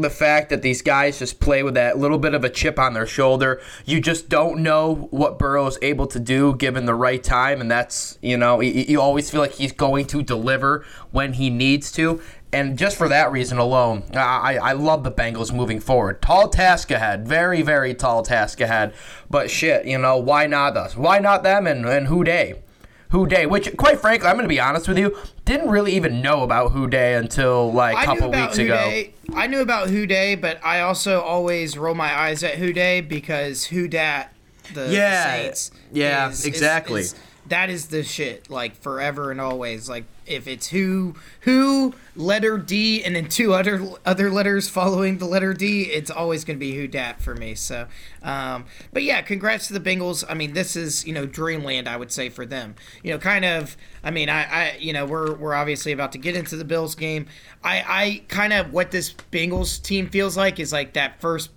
the 0.02 0.10
fact 0.10 0.50
that 0.50 0.62
these 0.62 0.82
guys 0.82 1.20
just 1.20 1.40
play 1.40 1.64
with 1.64 1.74
that 1.76 1.98
little 1.98 2.18
bit 2.18 2.34
of 2.34 2.44
a 2.44 2.50
chip 2.50 2.80
on 2.80 2.94
their 2.94 3.08
shoulder. 3.08 3.62
You 3.86 4.00
just 4.00 4.30
don't 4.30 4.62
know 4.64 5.08
what 5.12 5.40
Burrow 5.40 5.68
is 5.68 5.78
able 5.82 6.08
to 6.08 6.20
do 6.20 6.56
given 6.56 6.86
the 6.86 6.96
right 6.96 7.24
time, 7.24 7.62
and 7.62 7.70
that's 7.70 8.18
you 8.22 8.38
know 8.38 8.62
you, 8.62 9.00
always 9.00 9.30
feel 9.30 9.42
like 9.42 9.54
he's 9.54 9.72
going 9.72 10.06
to 10.08 10.22
deliver 10.22 10.86
when 11.12 11.34
he 11.34 11.50
needs 11.50 11.92
to. 11.94 12.22
And 12.52 12.78
just 12.78 12.98
for 12.98 13.08
that 13.10 13.32
reason 13.32 13.60
alone, 13.60 14.04
I, 14.14 14.58
I 14.58 14.72
love 14.74 15.04
the 15.04 15.12
Bengals 15.12 15.54
moving 15.54 15.80
forward. 15.80 16.22
Tall 16.22 16.50
task 16.50 16.90
ahead, 16.92 17.28
very 17.28 17.62
very 17.62 17.94
tall 17.94 18.24
task 18.24 18.60
ahead. 18.60 18.94
But 19.30 19.52
shit, 19.52 19.86
you 19.86 19.98
know 19.98 20.18
why 20.18 20.48
not 20.48 20.76
us? 20.76 20.98
Why 20.98 21.20
not 21.20 21.44
them? 21.44 21.68
And 21.68 21.86
and 21.86 22.08
who 22.08 22.24
dey? 22.24 22.62
Who 23.10 23.26
Dey, 23.26 23.46
which 23.48 23.76
quite 23.76 24.00
frankly, 24.00 24.28
I'm 24.28 24.36
going 24.36 24.44
to 24.46 24.50
be 24.50 24.60
honest 24.60 24.88
with 24.88 24.98
you, 25.00 25.18
didn't 25.44 25.70
really 25.70 25.94
even 25.96 26.22
know 26.22 26.44
about 26.44 26.72
Who 26.74 26.88
Dey 26.88 27.16
until 27.16 27.72
like 27.74 27.96
a 27.96 28.00
I 28.00 28.02
knew 28.02 28.08
couple 28.20 28.30
about 28.30 28.50
weeks 28.50 28.58
ago. 28.60 28.76
Houday. 28.78 29.12
I 29.34 29.48
knew 29.48 29.62
about 29.62 29.88
Houday, 29.90 30.40
but 30.40 30.60
I 30.64 30.82
also 30.82 31.20
always 31.22 31.76
roll 31.78 31.96
my 31.96 32.14
eyes 32.14 32.44
at 32.44 32.56
Houday 32.56 33.08
because 33.08 33.66
Who 33.66 33.88
Dat, 33.88 34.32
the 34.76 34.90
Yeah. 34.94 35.24
Saints, 35.36 35.72
Yeah, 35.92 36.30
is- 36.30 36.42
is- 36.42 36.46
exactly. 36.46 37.02
is- 37.02 37.16
that 37.48 37.72
is 37.72 37.88
the 37.88 38.04
shit, 38.04 38.48
like 38.52 38.80
forever 38.80 39.32
and 39.32 39.42
always. 39.42 39.90
Like 39.90 40.04
if 40.30 40.48
it's 40.48 40.68
who, 40.68 41.16
who, 41.42 41.94
letter 42.16 42.58
D, 42.58 43.04
and 43.04 43.16
then 43.16 43.28
two 43.28 43.54
other 43.54 43.82
other 44.06 44.30
letters 44.30 44.70
following 44.70 45.18
the 45.18 45.26
letter 45.26 45.54
D, 45.54 45.84
it's 45.84 46.12
always 46.12 46.44
going 46.44 46.58
to 46.58 46.60
be 46.60 46.76
who 46.76 46.88
dat 46.88 47.22
for 47.22 47.36
me. 47.36 47.56
So, 47.56 47.88
um, 48.22 48.66
but 48.94 49.04
yeah, 49.04 49.22
congrats 49.22 49.68
to 49.68 49.74
the 49.74 49.80
Bengals. 49.80 50.24
I 50.30 50.34
mean, 50.34 50.54
this 50.54 50.76
is 50.76 51.06
you 51.06 51.14
know 51.14 51.26
dreamland, 51.26 51.88
I 51.88 51.98
would 51.98 52.12
say 52.12 52.30
for 52.30 52.46
them. 52.46 52.76
You 53.04 53.12
know, 53.12 53.18
kind 53.18 53.46
of. 53.46 53.76
I 54.04 54.12
mean, 54.12 54.30
I, 54.30 54.44
I 54.44 54.78
you 54.78 54.94
know 54.94 55.06
we're 55.06 55.34
we're 55.36 55.56
obviously 55.56 55.92
about 55.92 56.12
to 56.14 56.18
get 56.18 56.36
into 56.36 56.56
the 56.56 56.66
Bills 56.66 56.96
game. 56.96 57.28
I 57.64 57.84
I 57.88 58.24
kind 58.28 58.54
of 58.54 58.72
what 58.72 58.92
this 58.92 59.14
Bengals 59.32 59.82
team 59.82 60.10
feels 60.10 60.38
like 60.38 60.60
is 60.60 60.72
like 60.72 60.94
that 60.94 61.20
first 61.20 61.50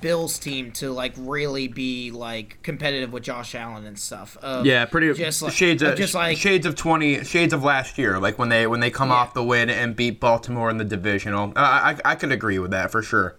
Bills 0.00 0.38
team 0.38 0.72
to 0.72 0.90
like 0.92 1.14
really 1.16 1.68
be 1.68 2.10
like 2.10 2.58
competitive 2.62 3.12
with 3.12 3.22
Josh 3.22 3.54
Allen 3.54 3.86
and 3.86 3.98
stuff. 3.98 4.36
Of 4.42 4.66
Yeah, 4.66 4.84
pretty 4.84 5.12
just 5.14 5.40
like, 5.42 5.52
shades 5.52 5.82
of 5.82 5.96
just 5.96 6.14
like 6.14 6.36
shades 6.36 6.66
of 6.66 6.74
twenty 6.74 7.24
shades 7.24 7.52
of 7.54 7.62
last 7.64 7.96
year, 7.96 8.18
like 8.18 8.38
when 8.38 8.50
they 8.50 8.66
when 8.66 8.80
they 8.80 8.90
come 8.90 9.08
Yeah. 9.08 9.14
off 9.16 9.34
the 9.34 9.42
win 9.44 9.70
and 9.70 9.96
beat 9.96 10.20
Baltimore 10.20 10.68
in 10.70 10.76
the 10.78 10.84
divisional. 10.84 11.52
I 11.56 11.96
I, 12.04 12.12
I 12.12 12.14
could 12.14 12.32
agree 12.32 12.58
with 12.58 12.72
that 12.72 12.90
for 12.90 13.02
sure. 13.02 13.36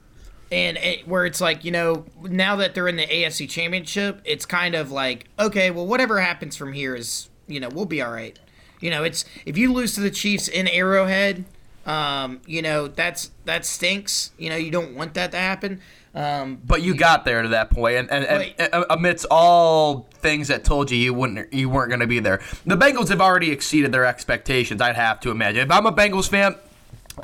and 0.52 0.78
it, 0.78 1.08
where 1.08 1.26
it's 1.26 1.42
like 1.42 1.64
you 1.64 1.72
know 1.72 2.06
now 2.24 2.56
that 2.56 2.74
they're 2.74 2.88
in 2.88 2.96
the 2.96 3.08
AFC 3.08 3.48
Championship, 3.50 4.22
it's 4.26 4.46
kind 4.46 4.74
of 4.74 4.92
like 4.92 5.26
okay, 5.40 5.70
well 5.70 5.86
whatever 5.86 6.20
happens 6.22 6.56
from 6.56 6.74
here 6.74 6.96
is 6.96 7.30
you 7.48 7.60
know 7.60 7.70
we'll 7.70 7.86
be 7.86 8.02
all 8.02 8.12
right. 8.12 8.40
You 8.82 8.90
know, 8.90 9.04
it's 9.04 9.26
if 9.46 9.58
you 9.58 9.72
lose 9.72 9.94
to 9.96 10.02
the 10.02 10.12
Chiefs 10.12 10.48
in 10.48 10.68
Arrowhead, 10.68 11.46
Um, 11.86 12.42
you 12.48 12.62
know, 12.64 12.88
that's 12.88 13.30
that 13.46 13.64
stinks. 13.66 14.32
You 14.40 14.50
know, 14.50 14.56
you 14.56 14.72
don't 14.72 14.96
want 14.96 15.14
that 15.14 15.32
to 15.32 15.38
happen. 15.38 15.82
Um, 16.16 16.62
But 16.66 16.82
you 16.82 16.96
got 16.96 17.26
there 17.26 17.42
to 17.42 17.50
that 17.50 17.70
point, 17.70 17.98
and, 17.98 18.10
and, 18.10 18.26
and, 18.26 18.72
and 18.74 18.86
amidst 18.90 19.26
all 19.30 20.08
things 20.14 20.48
that 20.48 20.64
told 20.64 20.90
you 20.90 20.98
you 20.98 21.14
wouldn't, 21.14 21.54
you 21.54 21.70
weren't 21.70 21.90
going 21.90 22.00
to 22.00 22.08
be 22.08 22.20
there. 22.20 22.42
The 22.66 22.78
Bengals 22.78 23.10
have 23.10 23.20
already 23.20 23.52
exceeded 23.52 23.92
their 23.92 24.06
expectations. 24.06 24.82
I'd 24.82 24.96
have 24.96 25.20
to 25.22 25.32
imagine. 25.32 25.62
If 25.62 25.72
I'm 25.72 25.86
a 25.86 25.92
Bengals 25.92 26.30
fan, 26.30 26.56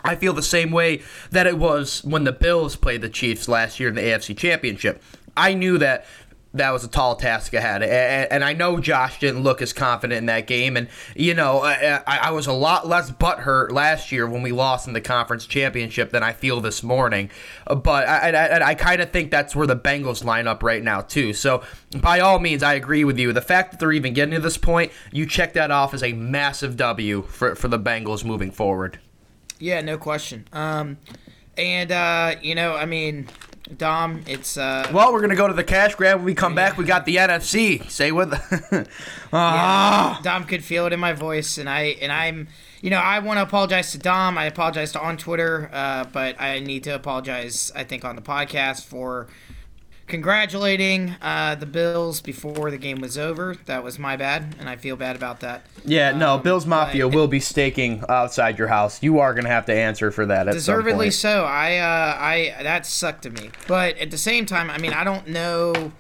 I 0.04 0.16
feel 0.16 0.34
the 0.34 0.44
same 0.44 0.72
way 0.72 1.02
that 1.32 1.48
it 1.48 1.58
was 1.58 2.04
when 2.04 2.26
the 2.26 2.32
Bills 2.34 2.76
played 2.76 3.02
the 3.02 3.10
Chiefs 3.10 3.48
last 3.48 3.80
year 3.80 3.90
in 3.90 3.96
the 3.96 4.02
AFC 4.02 4.38
Championship. 4.38 5.02
I 5.38 5.54
knew 5.54 5.78
that 5.78 6.06
that 6.54 6.72
was 6.72 6.84
a 6.84 6.88
tall 6.88 7.16
task 7.16 7.54
ahead. 7.54 7.82
And, 7.82 8.44
I 8.44 8.54
know 8.54 8.80
Josh 8.80 9.20
didn't 9.20 9.44
look 9.44 9.62
as 9.62 9.72
confident 9.72 10.18
in 10.18 10.26
that 10.26 10.48
game. 10.48 10.76
And, 10.76 10.90
you 11.16 11.34
know, 11.34 11.62
I, 11.64 12.02
I 12.06 12.32
was 12.32 12.48
a 12.48 12.54
lot 12.54 12.88
less 12.88 13.10
butthurt 13.10 13.72
last 13.72 14.12
year 14.12 14.28
when 14.28 14.42
we 14.42 14.52
lost 14.52 14.86
in 14.86 14.94
the 14.94 15.00
conference 15.00 15.46
championship 15.46 16.10
than 16.12 16.24
I 16.24 16.34
feel 16.34 16.60
this 16.60 16.84
morning. 16.84 17.30
But 17.66 18.08
I, 18.08 18.32
I, 18.32 18.68
I 18.70 18.76
kind 18.76 19.02
of 19.02 19.12
think 19.12 19.32
that's 19.32 19.56
where 19.56 19.68
the 19.68 19.78
Bengals 19.78 20.26
line 20.26 20.46
up 20.46 20.62
right 20.62 20.84
now, 20.84 21.02
too. 21.02 21.34
So, 21.34 21.64
by 21.96 22.20
all 22.20 22.40
means, 22.40 22.64
I 22.64 22.74
agree 22.74 23.06
with 23.06 23.18
you. 23.18 23.32
The 23.32 23.42
fact 23.42 23.72
that 23.72 23.80
they're 23.80 23.94
even 23.94 24.14
getting 24.14 24.34
to 24.34 24.42
this 24.42 24.58
point, 24.58 24.92
you 25.12 25.26
check 25.26 25.54
that 25.54 25.72
off 25.72 25.94
as 25.94 26.04
a 26.04 26.12
massive 26.12 26.76
W 26.76 27.22
for, 27.22 27.56
for 27.56 27.70
the 27.70 27.80
Bengals 27.80 28.26
moving 28.26 28.52
forward. 28.52 29.00
Yeah, 29.58 29.80
no 29.82 29.98
question. 29.98 30.48
Um, 30.52 30.98
and, 31.58 31.92
uh, 31.92 32.36
you 32.42 32.56
know, 32.56 32.76
I 32.76 32.86
mean, 32.86 33.30
Dom, 33.78 34.24
it's 34.28 34.58
uh. 34.58 34.90
Well, 34.94 35.14
we're 35.14 35.22
gonna 35.22 35.36
go 35.36 35.48
to 35.48 35.54
the 35.54 35.64
cash 35.64 35.96
grab 35.96 36.18
when 36.18 36.26
we 36.26 36.34
come 36.34 36.54
yeah. 36.54 36.70
back. 36.70 36.78
We 36.78 36.86
got 36.86 37.06
the 37.06 37.18
NFC. 37.18 37.90
Say 37.90 38.12
with. 38.12 38.34
ah. 39.34 40.18
Yeah, 40.18 40.22
Dom 40.24 40.44
could 40.46 40.64
feel 40.64 40.86
it 40.86 40.94
in 40.94 41.00
my 41.00 41.14
voice, 41.14 41.58
and 41.58 41.70
I 41.70 41.98
and 42.02 42.12
I'm, 42.12 42.48
you 42.82 42.90
know, 42.90 42.98
I 42.98 43.20
want 43.20 43.38
to 43.38 43.44
apologize 43.44 43.92
to 43.94 43.98
Dom. 43.98 44.38
I 44.38 44.46
apologize 44.46 44.92
to 44.94 45.02
on 45.02 45.18
Twitter, 45.18 45.70
uh, 45.72 46.06
but 46.06 46.40
I 46.42 46.60
need 46.60 46.84
to 46.86 46.96
apologize. 46.96 47.72
I 47.76 47.84
think 47.84 48.04
on 48.04 48.16
the 48.16 48.22
podcast 48.22 48.86
for 48.86 49.28
congratulating 50.12 51.16
uh, 51.22 51.56
the 51.56 51.66
Bills 51.66 52.22
before 52.22 52.70
the 52.70 52.78
game 52.78 53.00
was 53.00 53.18
over. 53.18 53.56
That 53.66 53.82
was 53.82 53.98
my 53.98 54.18
bad, 54.18 54.56
and 54.60 54.70
I 54.70 54.76
feel 54.76 54.98
bad 54.98 55.16
about 55.16 55.40
that. 55.40 55.66
Yeah, 55.86 56.12
no, 56.12 56.36
um, 56.36 56.42
Bills 56.42 56.66
Mafia 56.66 57.08
will 57.08 57.30
be 57.30 57.40
staking 57.40 58.04
outside 58.10 58.60
your 58.60 58.68
house. 58.68 59.02
You 59.02 59.20
are 59.20 59.34
going 59.34 59.46
to 59.46 59.50
have 59.50 59.66
to 59.68 59.74
answer 59.74 60.12
for 60.12 60.26
that. 60.26 60.46
deservedly 60.52 61.12
so. 61.12 61.46
I, 61.46 61.78
uh, 61.78 62.18
I 62.20 62.64
that 62.64 62.86
sucked 62.86 63.24
to 63.24 63.30
me, 63.30 63.52
but 63.68 63.98
at 63.98 64.12
the 64.12 64.18
same 64.18 64.46
time, 64.46 64.70
I 64.70 64.78
mean, 64.78 64.94
I 64.94 65.06
don't 65.06 65.28
know 65.28 65.94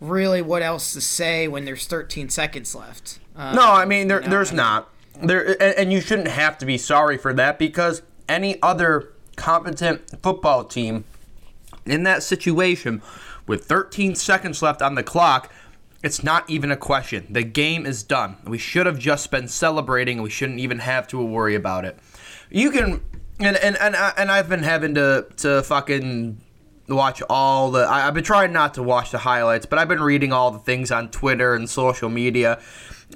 really 0.00 0.40
what 0.40 0.62
else 0.62 0.94
to 0.94 1.00
say 1.00 1.46
when 1.46 1.66
there's 1.66 1.86
13 1.86 2.30
seconds 2.30 2.74
left. 2.74 3.18
Um, 3.36 3.54
no, 3.54 3.72
I 3.72 3.84
mean 3.84 4.08
there, 4.08 4.20
you 4.20 4.26
know, 4.26 4.30
there's 4.30 4.48
I 4.48 4.52
mean, 4.52 4.56
not 4.56 4.90
there, 5.22 5.62
and, 5.62 5.74
and 5.76 5.92
you 5.92 6.00
shouldn't 6.00 6.28
have 6.28 6.56
to 6.58 6.66
be 6.66 6.78
sorry 6.78 7.18
for 7.18 7.34
that 7.34 7.58
because 7.58 8.02
any 8.28 8.60
other 8.62 9.12
competent 9.36 10.22
football 10.22 10.64
team 10.64 11.04
in 11.84 12.04
that 12.04 12.22
situation 12.22 13.02
with 13.48 13.64
13 13.64 14.14
seconds 14.14 14.62
left 14.62 14.82
on 14.82 14.94
the 14.94 15.02
clock, 15.02 15.50
it's 16.04 16.22
not 16.22 16.48
even 16.48 16.70
a 16.70 16.76
question. 16.76 17.26
The 17.30 17.42
game 17.42 17.84
is 17.84 18.02
done. 18.02 18.36
We 18.44 18.58
should 18.58 18.86
have 18.86 18.98
just 18.98 19.30
been 19.30 19.48
celebrating. 19.48 20.22
We 20.22 20.30
shouldn't 20.30 20.60
even 20.60 20.78
have 20.78 21.08
to 21.08 21.20
worry 21.20 21.56
about 21.56 21.84
it. 21.84 21.98
You 22.50 22.70
can, 22.70 23.02
and 23.40 23.56
and 23.56 23.76
and, 23.76 23.96
and 23.96 24.30
I've 24.30 24.48
been 24.48 24.62
having 24.62 24.94
to 24.94 25.26
to 25.38 25.62
fucking 25.64 26.40
watch 26.88 27.20
all 27.28 27.72
the. 27.72 27.80
I, 27.80 28.06
I've 28.06 28.14
been 28.14 28.24
trying 28.24 28.52
not 28.52 28.74
to 28.74 28.82
watch 28.82 29.10
the 29.10 29.18
highlights, 29.18 29.66
but 29.66 29.78
I've 29.78 29.88
been 29.88 30.02
reading 30.02 30.32
all 30.32 30.52
the 30.52 30.60
things 30.60 30.92
on 30.92 31.10
Twitter 31.10 31.54
and 31.54 31.68
social 31.68 32.08
media 32.08 32.60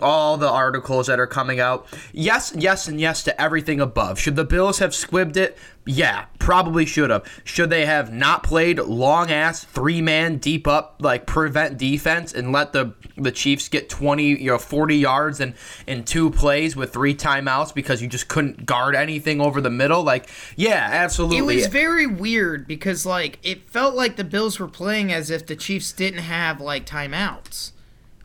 all 0.01 0.37
the 0.37 0.49
articles 0.49 1.07
that 1.07 1.21
are 1.21 1.27
coming 1.27 1.61
out. 1.61 1.87
Yes, 2.13 2.53
yes, 2.57 2.89
and 2.89 3.01
yes 3.01 3.23
to 3.25 3.41
everything 3.41 3.81
above. 3.81 4.19
Should 4.19 4.37
the 4.37 4.45
Bills 4.45 4.79
have 4.79 4.91
squibbed 4.91 5.37
it? 5.37 5.59
Yeah, 5.85 6.27
probably 6.39 6.87
should 6.87 7.11
have. 7.11 7.29
Should 7.45 7.71
they 7.71 7.87
have 7.87 8.13
not 8.13 8.45
played 8.45 8.79
long 8.79 9.31
ass 9.31 9.65
three 9.65 10.01
man 10.01 10.37
deep 10.37 10.67
up 10.67 10.97
like 11.01 11.27
prevent 11.27 11.77
defense 11.77 12.33
and 12.33 12.53
let 12.53 12.73
the 12.73 12.95
the 13.17 13.33
Chiefs 13.33 13.69
get 13.69 13.89
20, 13.89 14.25
you 14.25 14.47
know, 14.47 14.59
40 14.59 14.97
yards 14.97 15.41
in 15.41 15.55
in 15.87 16.05
two 16.05 16.31
plays 16.31 16.77
with 16.77 16.93
three 16.93 17.15
timeouts 17.15 17.75
because 17.75 18.01
you 18.01 18.09
just 18.09 18.29
couldn't 18.29 18.65
guard 18.65 18.95
anything 18.95 19.41
over 19.41 19.61
the 19.61 19.71
middle? 19.71 20.05
Like, 20.05 20.29
yeah, 20.57 20.89
absolutely. 20.93 21.39
It 21.39 21.43
was 21.43 21.67
very 21.67 22.07
weird 22.07 22.67
because 22.69 23.05
like 23.05 23.41
it 23.43 23.69
felt 23.69 23.95
like 23.95 24.17
the 24.17 24.25
Bills 24.25 24.61
were 24.61 24.69
playing 24.69 25.13
as 25.13 25.31
if 25.31 25.47
the 25.47 25.57
Chiefs 25.57 25.93
didn't 25.93 26.21
have 26.21 26.61
like 26.61 26.87
timeouts 26.87 27.73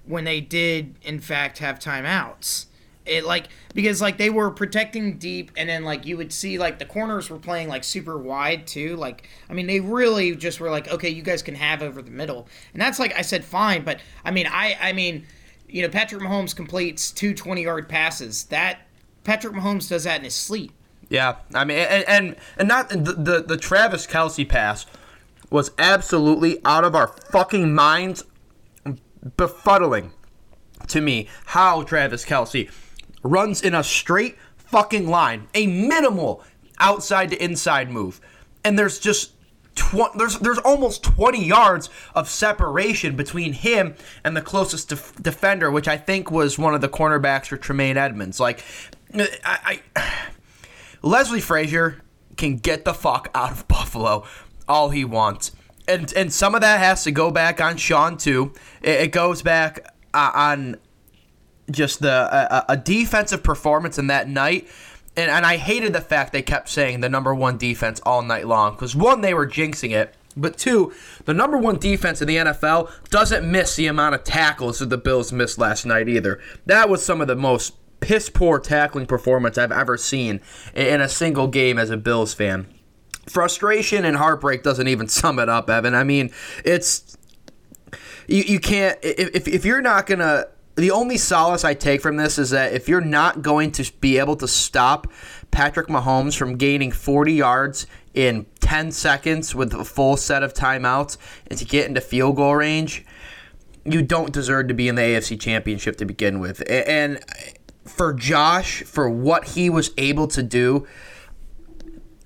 when 0.07 0.23
they 0.23 0.41
did 0.41 0.95
in 1.01 1.19
fact 1.19 1.59
have 1.59 1.79
timeouts. 1.79 2.65
It 3.05 3.23
like 3.25 3.47
because 3.73 4.01
like 4.01 4.17
they 4.17 4.29
were 4.29 4.51
protecting 4.51 5.17
deep 5.17 5.51
and 5.55 5.69
then 5.69 5.83
like 5.83 6.05
you 6.05 6.17
would 6.17 6.33
see 6.33 6.57
like 6.57 6.77
the 6.77 6.85
corners 6.85 7.29
were 7.29 7.39
playing 7.39 7.69
like 7.69 7.83
super 7.83 8.17
wide 8.17 8.67
too. 8.67 8.95
Like 8.97 9.29
I 9.49 9.53
mean 9.53 9.67
they 9.67 9.79
really 9.79 10.35
just 10.35 10.59
were 10.59 10.69
like 10.69 10.89
okay 10.89 11.09
you 11.09 11.21
guys 11.21 11.41
can 11.41 11.55
have 11.55 11.81
over 11.81 12.01
the 12.01 12.11
middle. 12.11 12.47
And 12.73 12.81
that's 12.81 12.99
like 12.99 13.15
I 13.15 13.21
said 13.21 13.45
fine, 13.45 13.83
but 13.83 14.01
I 14.25 14.31
mean 14.31 14.47
I 14.47 14.77
I 14.81 14.93
mean 14.93 15.25
you 15.69 15.81
know 15.81 15.89
Patrick 15.89 16.21
Mahomes 16.21 16.55
completes 16.55 17.11
two 17.11 17.33
20-yard 17.33 17.87
passes. 17.87 18.45
That 18.45 18.79
Patrick 19.23 19.53
Mahomes 19.53 19.89
does 19.89 20.03
that 20.05 20.17
in 20.17 20.23
his 20.23 20.35
sleep. 20.35 20.71
Yeah, 21.09 21.35
I 21.53 21.63
mean, 21.63 21.77
and 21.77 22.03
and, 22.07 22.35
and 22.57 22.67
not 22.67 22.89
the, 22.89 23.13
the 23.13 23.43
the 23.47 23.57
Travis 23.57 24.05
Kelce 24.05 24.47
pass 24.47 24.85
was 25.49 25.71
absolutely 25.77 26.59
out 26.65 26.83
of 26.83 26.95
our 26.95 27.07
fucking 27.07 27.73
minds 27.73 28.23
befuddling 29.37 30.11
to 30.87 31.01
me 31.01 31.27
how 31.47 31.83
Travis 31.83 32.25
Kelce 32.25 32.69
runs 33.23 33.61
in 33.61 33.73
a 33.73 33.83
straight 33.83 34.37
fucking 34.57 35.07
line, 35.07 35.47
a 35.53 35.67
minimal 35.67 36.43
outside 36.79 37.29
to 37.31 37.43
inside 37.43 37.89
move, 37.89 38.21
and 38.63 38.77
there's 38.77 38.99
just 38.99 39.31
tw- 39.75 40.15
there's 40.15 40.37
there's 40.39 40.57
almost 40.59 41.03
20 41.03 41.43
yards 41.43 41.89
of 42.13 42.29
separation 42.29 43.15
between 43.15 43.53
him 43.53 43.95
and 44.23 44.35
the 44.35 44.41
closest 44.41 44.89
def- 44.89 45.15
defender, 45.21 45.71
which 45.71 45.87
I 45.87 45.97
think 45.97 46.31
was 46.31 46.59
one 46.59 46.75
of 46.75 46.81
the 46.81 46.89
cornerbacks 46.89 47.47
for 47.47 47.57
Tremaine 47.57 47.97
Edmunds. 47.97 48.39
Like, 48.39 48.63
I, 49.15 49.81
I 49.95 50.13
Leslie 51.01 51.41
Frazier 51.41 52.01
can 52.35 52.57
get 52.57 52.85
the 52.85 52.93
fuck 52.93 53.29
out 53.33 53.51
of 53.51 53.67
Buffalo 53.67 54.25
all 54.67 54.89
he 54.89 55.05
wants 55.05 55.51
and 55.87 56.11
and 56.15 56.33
some 56.33 56.55
of 56.55 56.61
that 56.61 56.79
has 56.79 57.03
to 57.03 57.11
go 57.11 57.31
back 57.31 57.61
on 57.61 57.77
Sean 57.77 58.17
too. 58.17 58.53
It, 58.81 59.01
it 59.01 59.11
goes 59.11 59.41
back 59.41 59.93
uh, 60.13 60.31
on 60.33 60.77
just 61.71 62.01
the 62.01 62.11
uh, 62.11 62.65
a 62.69 62.77
defensive 62.77 63.43
performance 63.43 63.97
in 63.97 64.07
that 64.07 64.27
night. 64.27 64.67
And, 65.15 65.31
and 65.31 65.45
I 65.45 65.57
hated 65.57 65.93
the 65.93 66.01
fact 66.01 66.31
they 66.31 66.43
kept 66.43 66.69
saying 66.69 67.01
the 67.01 67.09
number 67.09 67.33
one 67.33 67.57
defense 67.57 67.99
all 68.05 68.21
night 68.21 68.47
long 68.47 68.73
because 68.73 68.95
one 68.95 69.21
they 69.21 69.33
were 69.33 69.47
jinxing 69.47 69.91
it, 69.91 70.15
but 70.35 70.57
two 70.57 70.93
the 71.25 71.33
number 71.33 71.57
one 71.57 71.79
defense 71.79 72.21
in 72.21 72.27
the 72.27 72.37
NFL 72.37 72.91
doesn't 73.09 73.49
miss 73.49 73.75
the 73.75 73.87
amount 73.87 74.15
of 74.15 74.23
tackles 74.23 74.79
that 74.79 74.89
the 74.89 74.97
Bills 74.97 75.31
missed 75.31 75.57
last 75.57 75.85
night 75.85 76.07
either. 76.07 76.39
That 76.65 76.89
was 76.89 77.03
some 77.03 77.21
of 77.21 77.27
the 77.27 77.35
most 77.35 77.73
piss 77.99 78.29
poor 78.29 78.59
tackling 78.59 79.07
performance 79.07 79.57
I've 79.57 79.71
ever 79.71 79.97
seen 79.97 80.41
in 80.75 81.01
a 81.01 81.09
single 81.09 81.47
game 81.47 81.79
as 81.79 81.89
a 81.89 81.97
Bills 81.97 82.33
fan 82.33 82.67
frustration 83.27 84.05
and 84.05 84.17
heartbreak 84.17 84.63
doesn't 84.63 84.87
even 84.87 85.07
sum 85.07 85.39
it 85.39 85.49
up, 85.49 85.69
Evan. 85.69 85.93
I 85.93 86.03
mean, 86.03 86.31
it's 86.65 87.17
you, 88.27 88.43
you 88.43 88.59
can't 88.59 88.97
if, 89.01 89.47
if 89.47 89.65
you're 89.65 89.81
not 89.81 90.05
gonna 90.05 90.47
the 90.75 90.91
only 90.91 91.17
solace 91.17 91.63
I 91.63 91.73
take 91.73 92.01
from 92.01 92.17
this 92.17 92.37
is 92.37 92.51
that 92.51 92.71
if 92.71 92.87
you're 92.87 93.01
not 93.01 93.41
going 93.41 93.71
to 93.73 93.91
be 93.99 94.19
able 94.19 94.35
to 94.37 94.47
stop 94.47 95.11
Patrick 95.49 95.87
Mahomes 95.87 96.37
from 96.37 96.55
gaining 96.55 96.91
40 96.91 97.33
yards 97.33 97.87
in 98.13 98.45
10 98.59 98.91
seconds 98.91 99.55
with 99.55 99.73
a 99.73 99.83
full 99.83 100.17
set 100.17 100.43
of 100.43 100.53
timeouts 100.53 101.17
and 101.47 101.57
to 101.57 101.65
get 101.65 101.87
into 101.87 101.99
field 101.99 102.35
goal 102.35 102.55
range, 102.55 103.03
you 103.85 104.03
don't 104.03 104.31
deserve 104.31 104.67
to 104.67 104.75
be 104.75 104.87
in 104.87 104.93
the 104.93 105.01
AFC 105.01 105.39
Championship 105.39 105.97
to 105.97 106.05
begin 106.05 106.39
with. 106.39 106.61
And 106.69 107.23
for 107.83 108.13
Josh, 108.13 108.83
for 108.83 109.09
what 109.09 109.45
he 109.49 109.71
was 109.71 109.91
able 109.97 110.27
to 110.27 110.43
do, 110.43 110.87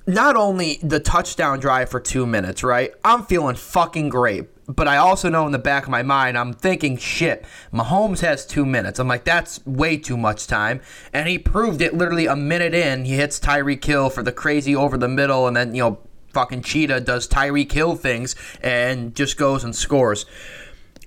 not 0.07 0.35
only 0.35 0.79
the 0.81 0.99
touchdown 0.99 1.59
drive 1.59 1.89
for 1.89 1.99
two 1.99 2.25
minutes, 2.25 2.63
right? 2.63 2.91
I'm 3.03 3.23
feeling 3.23 3.55
fucking 3.55 4.09
great. 4.09 4.45
But 4.67 4.87
I 4.87 4.97
also 4.97 5.29
know 5.29 5.45
in 5.45 5.51
the 5.51 5.59
back 5.59 5.83
of 5.83 5.89
my 5.89 6.03
mind, 6.03 6.37
I'm 6.37 6.53
thinking, 6.53 6.95
shit, 6.97 7.43
Mahomes 7.73 8.21
has 8.21 8.45
two 8.45 8.65
minutes. 8.65 8.99
I'm 8.99 9.07
like, 9.07 9.25
that's 9.25 9.65
way 9.65 9.97
too 9.97 10.15
much 10.15 10.47
time. 10.47 10.81
And 11.11 11.27
he 11.27 11.37
proved 11.37 11.81
it 11.81 11.93
literally 11.93 12.25
a 12.25 12.35
minute 12.35 12.73
in. 12.73 13.05
He 13.05 13.15
hits 13.15 13.39
Tyreek 13.39 13.83
Hill 13.83 14.09
for 14.09 14.23
the 14.23 14.31
crazy 14.31 14.75
over 14.75 14.97
the 14.97 15.09
middle, 15.09 15.45
and 15.47 15.57
then, 15.57 15.75
you 15.75 15.81
know, 15.83 15.99
fucking 16.33 16.61
Cheetah 16.61 17.01
does 17.01 17.27
Tyreek 17.27 17.71
Hill 17.71 17.95
things 17.95 18.35
and 18.61 19.13
just 19.13 19.37
goes 19.37 19.63
and 19.63 19.75
scores. 19.75 20.25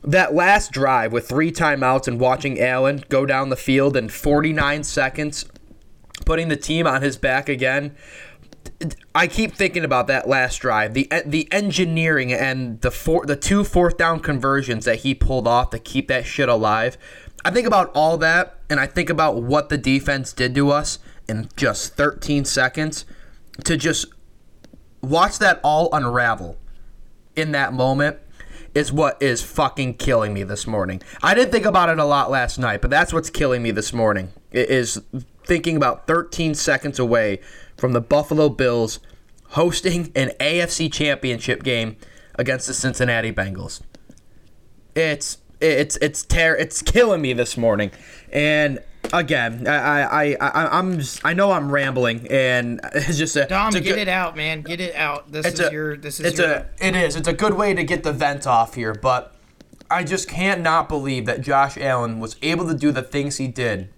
That 0.02 0.34
last 0.34 0.70
drive 0.70 1.12
with 1.12 1.26
three 1.26 1.50
timeouts 1.50 2.06
and 2.06 2.20
watching 2.20 2.60
Allen 2.60 3.04
go 3.08 3.24
down 3.24 3.48
the 3.48 3.56
field 3.56 3.96
in 3.96 4.10
49 4.10 4.84
seconds, 4.84 5.46
putting 6.26 6.48
the 6.48 6.58
team 6.58 6.86
on 6.86 7.00
his 7.00 7.16
back 7.16 7.48
again 7.48 7.96
I 9.14 9.26
keep 9.26 9.54
thinking 9.54 9.84
about 9.84 10.08
that 10.08 10.28
last 10.28 10.58
drive, 10.58 10.94
the 10.94 11.08
the 11.24 11.50
engineering 11.52 12.32
and 12.32 12.80
the 12.80 12.90
four, 12.90 13.24
the 13.24 13.36
two 13.36 13.64
fourth 13.64 13.96
down 13.96 14.20
conversions 14.20 14.84
that 14.84 15.00
he 15.00 15.14
pulled 15.14 15.46
off 15.46 15.70
to 15.70 15.78
keep 15.78 16.08
that 16.08 16.26
shit 16.26 16.48
alive. 16.48 16.98
I 17.44 17.50
think 17.50 17.66
about 17.66 17.90
all 17.94 18.16
that, 18.18 18.58
and 18.68 18.80
I 18.80 18.86
think 18.86 19.10
about 19.10 19.42
what 19.42 19.68
the 19.68 19.78
defense 19.78 20.32
did 20.32 20.54
to 20.54 20.70
us 20.70 20.98
in 21.28 21.48
just 21.56 21.94
13 21.94 22.44
seconds. 22.44 23.04
to 23.64 23.76
just 23.76 24.06
watch 25.00 25.38
that 25.38 25.60
all 25.62 25.88
unravel 25.92 26.58
in 27.36 27.52
that 27.52 27.72
moment 27.72 28.18
is 28.74 28.92
what 28.92 29.22
is 29.22 29.42
fucking 29.42 29.94
killing 29.94 30.34
me 30.34 30.42
this 30.42 30.66
morning. 30.66 31.00
I 31.22 31.34
didn't 31.34 31.52
think 31.52 31.64
about 31.64 31.88
it 31.88 31.98
a 31.98 32.04
lot 32.04 32.30
last 32.30 32.58
night, 32.58 32.80
but 32.80 32.90
that's 32.90 33.12
what's 33.12 33.30
killing 33.30 33.62
me 33.62 33.70
this 33.70 33.92
morning. 33.92 34.32
Is 34.50 35.00
thinking 35.44 35.76
about 35.76 36.06
13 36.06 36.54
seconds 36.54 36.98
away 36.98 37.40
from 37.76 37.92
the 37.92 38.00
Buffalo 38.00 38.48
Bills 38.48 39.00
hosting 39.50 40.10
an 40.14 40.30
AFC 40.40 40.92
Championship 40.92 41.62
game 41.62 41.96
against 42.36 42.66
the 42.66 42.74
Cincinnati 42.74 43.32
Bengals. 43.32 43.80
It's 44.94 45.38
it's 45.60 45.96
it's 45.96 46.22
ter- 46.24 46.56
it's 46.56 46.82
killing 46.82 47.22
me 47.22 47.32
this 47.32 47.56
morning. 47.56 47.90
And 48.32 48.80
again, 49.12 49.66
I 49.66 50.02
I 50.02 50.36
I 50.40 50.78
I'm 50.78 50.98
just, 50.98 51.24
I 51.24 51.32
know 51.34 51.52
I'm 51.52 51.70
rambling 51.70 52.26
and 52.30 52.80
it's 52.94 53.18
just 53.18 53.36
a 53.36 53.46
Dom, 53.46 53.68
a 53.74 53.80
get 53.80 53.84
good- 53.84 53.98
it 53.98 54.08
out, 54.08 54.36
man. 54.36 54.62
Get 54.62 54.80
it 54.80 54.94
out. 54.94 55.30
This 55.32 55.46
is 55.46 55.60
a, 55.60 55.70
your. 55.72 55.96
This 55.96 56.20
is 56.20 56.26
it's 56.26 56.38
your. 56.38 56.48
a 56.50 56.66
it 56.80 56.96
is 56.96 57.16
it's 57.16 57.28
a 57.28 57.32
good 57.32 57.54
way 57.54 57.74
to 57.74 57.82
get 57.84 58.02
the 58.02 58.12
vent 58.12 58.46
off 58.46 58.74
here 58.74 58.94
but 58.94 59.30
i 59.90 60.02
just 60.02 60.28
can't 60.28 60.62
not 60.62 60.88
believe 60.88 61.26
that 61.26 61.42
josh 61.42 61.76
allen 61.76 62.18
was 62.18 62.36
able 62.40 62.66
to 62.66 62.74
do 62.74 62.90
the 62.90 63.02
things 63.02 63.36
he 63.36 63.46
did 63.46 63.88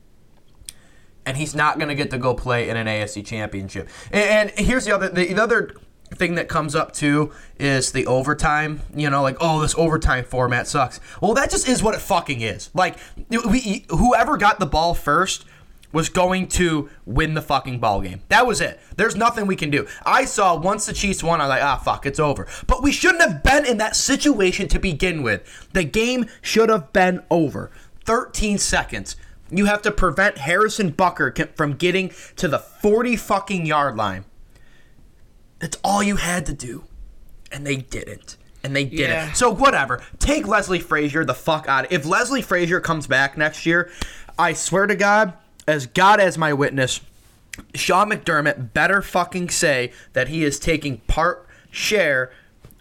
and 1.26 1.37
he's 1.37 1.54
not 1.54 1.78
going 1.78 1.88
to 1.88 1.95
get 1.95 2.11
to 2.11 2.18
go 2.18 2.35
play 2.35 2.68
in 2.68 2.76
an 2.76 2.87
afc 2.87 3.25
championship 3.26 3.88
and, 4.11 4.50
and 4.50 4.66
here's 4.66 4.85
the 4.85 4.95
other 4.95 5.09
the, 5.09 5.33
the 5.33 5.42
other 5.42 5.75
thing 6.14 6.37
that 6.37 6.49
comes 6.49 6.75
up 6.75 6.92
too 6.92 7.33
is 7.59 7.92
the 7.92 8.06
overtime 8.06 8.80
you 8.95 9.11
know 9.11 9.23
like 9.23 9.37
oh 9.40 9.61
this 9.61 9.75
overtime 9.76 10.25
format 10.25 10.66
sucks 10.66 11.00
well 11.21 11.35
that 11.35 11.50
just 11.50 11.68
is 11.68 11.83
what 11.83 11.95
it 11.95 12.00
fucking 12.00 12.40
is 12.40 12.71
like 12.75 12.97
we 13.28 13.85
whoever 13.90 14.37
got 14.37 14.61
the 14.61 14.66
ball 14.66 14.95
first 14.95 15.45
was 15.92 16.09
going 16.11 16.47
to 16.47 16.90
win 17.06 17.33
the 17.33 17.40
fucking 17.40 17.78
ball 17.78 18.02
game. 18.02 18.21
That 18.28 18.47
was 18.47 18.61
it. 18.61 18.78
There's 18.97 19.16
nothing 19.16 19.47
we 19.47 19.56
can 19.56 19.71
do. 19.71 19.87
I 20.04 20.26
saw 20.26 20.54
once 20.54 20.85
the 20.85 20.92
Chiefs 20.92 21.23
won, 21.23 21.40
I 21.40 21.45
was 21.45 21.49
like, 21.49 21.62
ah, 21.62 21.76
fuck, 21.78 22.04
it's 22.04 22.21
over. 22.21 22.47
But 22.66 22.83
we 22.83 22.92
shouldn't 22.92 23.23
have 23.23 23.42
been 23.42 23.64
in 23.64 23.78
that 23.78 23.97
situation 23.97 24.68
to 24.68 24.78
begin 24.78 25.23
with. 25.23 25.68
The 25.73 25.85
game 25.85 26.26
should 26.42 26.68
have 26.68 26.92
been 26.92 27.23
over. 27.30 27.71
13 28.04 28.59
seconds. 28.59 29.16
You 29.50 29.67
have 29.67 29.83
to 29.83 29.91
prevent 29.91 30.38
Harrison 30.38 30.93
Butker 30.93 31.55
from 31.57 31.75
getting 31.75 32.12
to 32.37 32.49
the 32.49 32.59
40 32.59 33.17
fucking 33.17 33.67
yard 33.67 33.97
line. 33.97 34.25
That's 35.59 35.79
all 35.85 36.03
you 36.03 36.17
had 36.17 36.47
to 36.47 36.53
do. 36.53 36.85
And 37.53 37.67
they 37.67 37.76
didn't. 37.76 38.37
And 38.62 38.75
they 38.75 38.85
didn't. 38.85 39.11
Yeah. 39.11 39.33
So 39.33 39.50
whatever. 39.50 40.03
Take 40.19 40.47
Leslie 40.47 40.81
Frazier 40.81 41.25
the 41.25 41.35
fuck 41.35 41.69
out. 41.69 41.93
If 41.93 42.05
Leslie 42.05 42.43
Frazier 42.43 42.81
comes 42.81 43.07
back 43.07 43.38
next 43.38 43.65
year, 43.65 43.91
I 44.38 44.53
swear 44.53 44.87
to 44.87 44.97
God, 44.97 45.35
as 45.69 45.87
God 45.87 46.21
as 46.21 46.37
my 46.37 46.53
witness, 46.53 47.00
Sean 47.75 48.11
McDermott 48.11 48.73
better 48.73 49.00
fucking 49.00 49.50
say 49.50 49.93
that 50.12 50.29
he 50.29 50.45
is 50.45 50.59
taking 50.59 50.99
part 51.07 51.47
share 51.71 52.31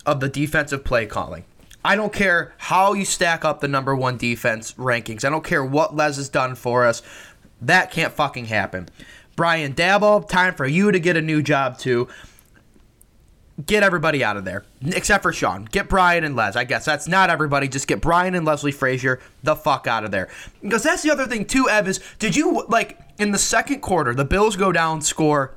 of 0.05 0.19
the 0.19 0.29
defensive 0.29 0.83
play 0.83 1.05
calling. 1.05 1.45
I 1.85 1.95
don't 1.95 2.11
care 2.11 2.53
how 2.57 2.93
you 2.93 3.05
stack 3.05 3.45
up 3.45 3.61
the 3.61 3.67
number 3.67 3.95
one 3.95 4.17
defense 4.17 4.73
rankings. 4.73 5.23
I 5.23 5.29
don't 5.29 5.43
care 5.43 5.63
what 5.63 5.95
Les 5.95 6.17
has 6.17 6.29
done 6.29 6.55
for 6.55 6.85
us. 6.85 7.01
That 7.61 7.91
can't 7.91 8.11
fucking 8.11 8.45
happen. 8.45 8.89
Brian 9.35 9.73
Daboll, 9.73 10.27
time 10.27 10.55
for 10.55 10.65
you 10.65 10.91
to 10.91 10.99
get 10.99 11.15
a 11.15 11.21
new 11.21 11.41
job 11.41 11.77
too 11.77 12.07
get 13.63 13.83
everybody 13.83 14.23
out 14.23 14.37
of 14.37 14.45
there 14.45 14.65
except 14.85 15.23
for 15.23 15.31
Sean. 15.31 15.65
Get 15.65 15.87
Brian 15.87 16.23
and 16.23 16.35
Les. 16.35 16.55
I 16.55 16.63
guess 16.63 16.85
that's 16.85 17.07
not 17.07 17.29
everybody. 17.29 17.67
Just 17.67 17.87
get 17.87 18.01
Brian 18.01 18.35
and 18.35 18.45
Leslie 18.45 18.71
Frazier 18.71 19.19
the 19.43 19.55
fuck 19.55 19.87
out 19.87 20.03
of 20.03 20.11
there. 20.11 20.29
Because 20.61 20.83
that's 20.83 21.03
the 21.03 21.11
other 21.11 21.25
thing 21.25 21.45
too, 21.45 21.69
Ev, 21.69 21.87
is 21.87 21.99
did 22.19 22.35
you 22.35 22.65
like 22.67 22.99
in 23.17 23.31
the 23.31 23.37
second 23.37 23.81
quarter, 23.81 24.13
the 24.13 24.25
Bills 24.25 24.55
go 24.55 24.71
down, 24.71 25.01
score, 25.01 25.55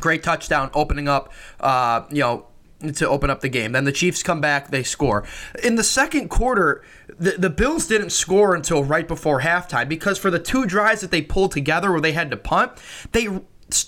great 0.00 0.22
touchdown, 0.22 0.70
opening 0.74 1.08
up 1.08 1.32
uh, 1.60 2.02
you 2.10 2.20
know, 2.20 2.46
to 2.80 3.08
open 3.08 3.30
up 3.30 3.40
the 3.40 3.48
game. 3.48 3.72
Then 3.72 3.84
the 3.84 3.92
Chiefs 3.92 4.22
come 4.22 4.40
back, 4.40 4.70
they 4.70 4.82
score. 4.82 5.24
In 5.62 5.76
the 5.76 5.84
second 5.84 6.28
quarter, 6.28 6.82
the, 7.18 7.32
the 7.32 7.50
Bills 7.50 7.86
didn't 7.86 8.10
score 8.10 8.54
until 8.54 8.84
right 8.84 9.06
before 9.06 9.40
halftime 9.40 9.88
because 9.88 10.18
for 10.18 10.30
the 10.30 10.38
two 10.38 10.66
drives 10.66 11.00
that 11.02 11.10
they 11.10 11.22
pulled 11.22 11.52
together 11.52 11.92
where 11.92 12.00
they 12.00 12.12
had 12.12 12.30
to 12.30 12.36
punt, 12.36 12.72
they 13.12 13.28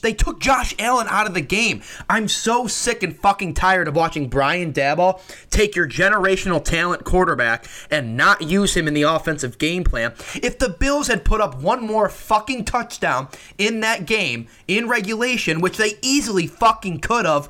they 0.01 0.13
took 0.13 0.41
Josh 0.41 0.75
Allen 0.79 1.07
out 1.09 1.27
of 1.27 1.35
the 1.35 1.41
game. 1.41 1.83
I'm 2.09 2.29
so 2.29 2.67
sick 2.67 3.03
and 3.03 3.17
fucking 3.17 3.55
tired 3.55 3.89
of 3.89 3.97
watching 3.97 4.29
Brian 4.29 4.73
Daboll 4.73 5.21
take 5.51 5.75
your 5.75 5.89
generational 5.89 6.63
talent 6.63 7.05
quarterback 7.05 7.67
and 7.91 8.17
not 8.17 8.43
use 8.43 8.77
him 8.77 8.87
in 8.87 8.95
the 8.95 9.03
offensive 9.03 9.59
game 9.59 9.85
plan. 9.85 10.13
If 10.35 10.59
the 10.59 10.69
Bills 10.69 11.09
had 11.09 11.25
put 11.25 11.41
up 11.41 11.61
one 11.61 11.85
more 11.85 12.09
fucking 12.09 12.65
touchdown 12.65 13.29
in 13.59 13.81
that 13.81 14.07
game 14.07 14.47
in 14.69 14.89
regulation, 14.89 15.61
which 15.61 15.77
they 15.79 15.99
easily 16.01 16.47
fucking 16.47 17.01
could 17.01 17.27
have, 17.27 17.49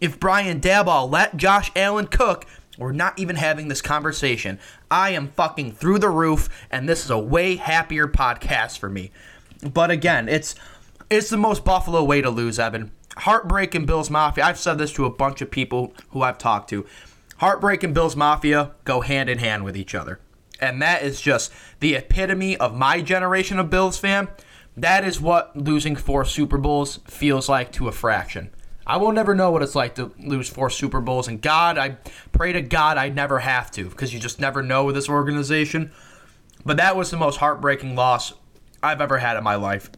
if 0.00 0.20
Brian 0.20 0.60
Daboll 0.60 1.10
let 1.10 1.36
Josh 1.36 1.70
Allen 1.74 2.06
cook, 2.06 2.46
we're 2.78 2.92
not 2.92 3.18
even 3.18 3.36
having 3.36 3.68
this 3.68 3.82
conversation. 3.82 4.58
I 4.90 5.10
am 5.10 5.28
fucking 5.28 5.72
through 5.72 5.98
the 5.98 6.08
roof, 6.08 6.48
and 6.70 6.88
this 6.88 7.04
is 7.04 7.10
a 7.10 7.18
way 7.18 7.56
happier 7.56 8.06
podcast 8.06 8.78
for 8.78 8.88
me. 8.88 9.10
But 9.62 9.90
again, 9.90 10.28
it's 10.28 10.54
it's 11.10 11.30
the 11.30 11.36
most 11.36 11.64
Buffalo 11.64 12.04
way 12.04 12.20
to 12.20 12.30
lose, 12.30 12.58
Evan. 12.58 12.92
Heartbreak 13.16 13.74
and 13.74 13.86
Bills 13.86 14.10
Mafia. 14.10 14.44
I've 14.44 14.58
said 14.58 14.78
this 14.78 14.92
to 14.92 15.06
a 15.06 15.10
bunch 15.10 15.40
of 15.40 15.50
people 15.50 15.92
who 16.10 16.22
I've 16.22 16.38
talked 16.38 16.70
to. 16.70 16.86
Heartbreak 17.38 17.82
and 17.82 17.94
Bills 17.94 18.14
Mafia 18.14 18.72
go 18.84 19.00
hand 19.00 19.28
in 19.28 19.38
hand 19.38 19.64
with 19.64 19.76
each 19.76 19.94
other. 19.94 20.20
And 20.60 20.80
that 20.82 21.02
is 21.02 21.20
just 21.20 21.52
the 21.80 21.94
epitome 21.94 22.56
of 22.56 22.76
my 22.76 23.00
generation 23.00 23.58
of 23.58 23.70
Bills 23.70 23.98
fan. 23.98 24.28
That 24.76 25.04
is 25.04 25.20
what 25.20 25.56
losing 25.56 25.96
four 25.96 26.24
Super 26.24 26.58
Bowls 26.58 27.00
feels 27.06 27.48
like 27.48 27.72
to 27.72 27.88
a 27.88 27.92
fraction. 27.92 28.50
I 28.88 28.96
will 28.96 29.12
never 29.12 29.34
know 29.34 29.50
what 29.50 29.62
it's 29.62 29.74
like 29.74 29.94
to 29.96 30.12
lose 30.18 30.48
four 30.48 30.70
Super 30.70 31.00
Bowls. 31.00 31.28
And 31.28 31.40
God, 31.40 31.78
I 31.78 31.98
pray 32.32 32.52
to 32.52 32.62
God 32.62 32.96
I 32.96 33.10
never 33.10 33.40
have 33.40 33.70
to 33.72 33.84
because 33.84 34.12
you 34.14 34.18
just 34.18 34.40
never 34.40 34.62
know 34.62 34.84
with 34.84 34.94
this 34.94 35.08
organization. 35.08 35.92
But 36.64 36.78
that 36.78 36.96
was 36.96 37.10
the 37.10 37.16
most 37.16 37.36
heartbreaking 37.36 37.94
loss 37.94 38.32
I've 38.82 39.00
ever 39.00 39.18
had 39.18 39.36
in 39.36 39.44
my 39.44 39.54
life 39.54 39.90